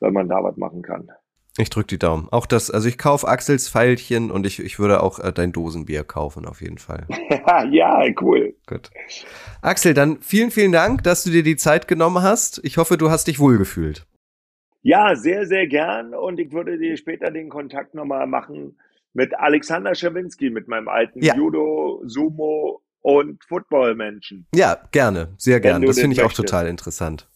wenn 0.01 0.13
man 0.13 0.29
da 0.29 0.43
was 0.43 0.57
machen 0.57 0.83
kann. 0.83 1.09
Ich 1.59 1.71
drück 1.71 1.89
die 1.89 1.99
Daumen. 1.99 2.29
Auch 2.31 2.45
das, 2.45 2.71
also 2.71 2.89
ich 2.89 2.99
kaufe 2.99 3.27
Axels 3.27 3.69
Pfeilchen 3.69 4.31
und 4.31 4.47
ich, 4.47 4.61
ich 4.61 4.79
würde 4.79 5.03
auch 5.03 5.19
äh, 5.19 5.33
dein 5.33 5.53
Dosenbier 5.53 6.05
kaufen, 6.05 6.47
auf 6.47 6.61
jeden 6.61 6.79
Fall. 6.79 7.07
ja, 7.71 8.05
cool. 8.21 8.55
Gut. 8.67 8.91
Axel, 9.63 9.95
dann 9.95 10.21
vielen, 10.21 10.51
vielen 10.51 10.73
Dank, 10.73 11.03
dass 11.03 11.25
du 11.25 11.31
dir 11.31 11.43
die 11.43 11.57
Zeit 11.57 11.89
genommen 11.89 12.23
hast. 12.23 12.61
Ich 12.63 12.77
hoffe, 12.77 12.99
du 12.99 13.11
hast 13.11 13.27
dich 13.27 13.39
wohlgefühlt. 13.39 14.07
Ja, 14.83 15.17
sehr, 15.17 15.47
sehr 15.47 15.67
gern. 15.67 16.15
Und 16.15 16.39
ich 16.39 16.53
würde 16.53 16.79
dir 16.79 16.97
später 16.97 17.31
den 17.31 17.49
Kontakt 17.49 17.95
nochmal 17.95 18.27
machen 18.27 18.79
mit 19.15 19.35
Alexander 19.35 19.95
Schawinski, 19.95 20.51
mit 20.51 20.69
meinem 20.69 20.89
alten 20.89 21.23
Ja. 21.23 21.35
Judo, 21.35 22.03
Sumo 22.05 22.83
und 23.01 23.43
Football-Menschen. 23.45 24.47
Ja, 24.55 24.79
gerne, 24.93 25.35
sehr 25.39 25.61
gerne. 25.61 25.87
Das 25.87 25.99
finde 25.99 26.15
ich 26.15 26.21
auch 26.21 26.27
möchtest. 26.27 26.49
total 26.49 26.67
interessant. 26.67 27.29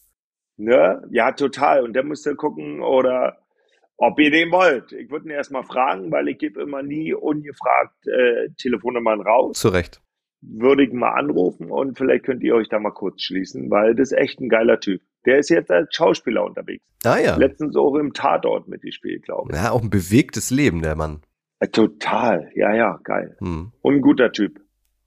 Ne? 0.57 1.01
Ja, 1.09 1.31
total. 1.31 1.83
Und 1.83 1.93
der 1.93 2.03
müsste 2.03 2.35
gucken 2.35 2.81
oder 2.81 3.40
ob 4.01 4.19
ihr 4.19 4.31
den 4.31 4.51
wollt. 4.51 4.91
Ich 4.93 5.09
würde 5.11 5.25
ihn 5.25 5.31
erstmal 5.31 5.63
fragen, 5.63 6.11
weil 6.11 6.27
ich 6.27 6.37
gebe 6.39 6.61
immer 6.61 6.81
nie 6.83 7.13
ungefragt 7.13 8.07
äh, 8.07 8.49
Telefonnummern 8.57 9.21
raus. 9.21 9.59
Zu 9.59 9.69
Recht. 9.69 10.01
würde 10.41 10.83
ich 10.83 10.91
mal 10.91 11.11
anrufen 11.11 11.69
und 11.69 11.97
vielleicht 11.97 12.25
könnt 12.25 12.41
ihr 12.43 12.55
euch 12.55 12.67
da 12.67 12.79
mal 12.79 12.91
kurz 12.91 13.21
schließen, 13.21 13.69
weil 13.69 13.93
das 13.95 14.11
ist 14.11 14.17
echt 14.17 14.39
ein 14.41 14.49
geiler 14.49 14.79
Typ. 14.79 15.01
Der 15.25 15.37
ist 15.37 15.49
jetzt 15.49 15.69
als 15.69 15.93
Schauspieler 15.95 16.43
unterwegs. 16.43 16.83
Ah 17.05 17.19
ja. 17.19 17.35
Letztens 17.37 17.75
auch 17.75 17.95
im 17.95 18.11
Tatort 18.13 18.67
mitgespielt, 18.67 19.23
glaube 19.23 19.51
ich. 19.51 19.57
Ja, 19.61 19.69
auch 19.71 19.83
ein 19.83 19.91
bewegtes 19.91 20.49
Leben, 20.49 20.81
der 20.81 20.95
Mann. 20.95 21.21
Äh, 21.59 21.67
Total. 21.67 22.49
Ja, 22.55 22.73
ja, 22.73 22.99
geil. 23.03 23.35
Hm. 23.39 23.71
Und 23.81 23.93
ein 23.95 24.01
guter 24.01 24.31
Typ. 24.31 24.59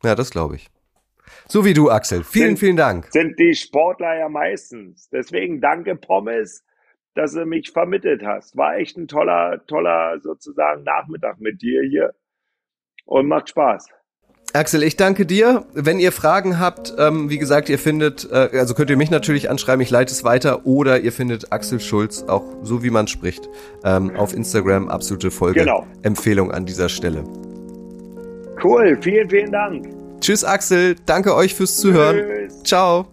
Ja, 0.05 0.15
das 0.15 0.31
glaube 0.31 0.55
ich. 0.55 0.69
So 1.49 1.65
wie 1.65 1.75
du, 1.75 1.91
Axel. 1.91 2.23
Vielen, 2.23 2.49
Sind- 2.51 2.59
vielen 2.61 2.77
Dank. 2.77 3.09
Sind 3.11 3.39
die 3.41 3.55
Sportler 3.55 4.17
ja 4.19 4.29
meistens. 4.29 5.09
Deswegen 5.11 5.61
danke, 5.61 5.97
Pommes, 5.97 6.65
dass 7.15 7.33
du 7.33 7.45
mich 7.47 7.71
vermittelt 7.71 8.25
hast. 8.25 8.57
War 8.57 8.77
echt 8.77 8.97
ein 8.97 9.09
toller, 9.09 9.65
toller 9.67 10.21
sozusagen 10.21 10.83
Nachmittag 10.83 11.41
mit 11.41 11.63
dir 11.63 11.83
hier. 11.83 12.15
Und 13.07 13.29
macht 13.29 13.51
Spaß. 13.51 13.89
Axel, 14.53 14.85
ich 14.85 14.97
danke 14.97 15.27
dir. 15.27 15.67
Wenn 15.75 15.99
ihr 15.99 16.13
Fragen 16.13 16.61
habt, 16.61 16.95
ähm, 16.97 17.29
wie 17.29 17.39
gesagt, 17.39 17.69
ihr 17.69 17.79
findet, 17.79 18.31
äh, 18.31 18.51
also 18.53 18.75
könnt 18.75 18.89
ihr 18.89 18.97
mich 18.97 19.11
natürlich 19.11 19.51
anschreiben, 19.51 19.81
ich 19.81 19.91
leite 19.91 20.13
es 20.13 20.23
weiter, 20.23 20.65
oder 20.65 21.01
ihr 21.01 21.11
findet 21.11 21.53
Axel 21.53 21.81
Schulz, 21.81 22.23
auch 22.29 22.45
so 22.63 22.85
wie 22.85 22.91
man 22.91 23.09
spricht, 23.09 23.49
ähm, 23.85 24.15
auf 24.17 24.33
Instagram. 24.33 24.89
Absolute 24.89 25.33
Folge. 25.33 25.61
Genau. 25.61 25.87
Empfehlung 26.03 26.53
an 26.53 26.67
dieser 26.67 26.89
Stelle. 26.89 27.25
Cool. 28.63 28.97
Vielen, 29.01 29.29
vielen 29.29 29.51
Dank. 29.51 29.89
Tschüss, 30.21 30.45
Axel. 30.45 30.95
Danke 31.05 31.35
euch 31.35 31.55
fürs 31.55 31.77
Zuhören. 31.77 32.17
Tschüss. 32.17 32.63
Ciao. 32.63 33.09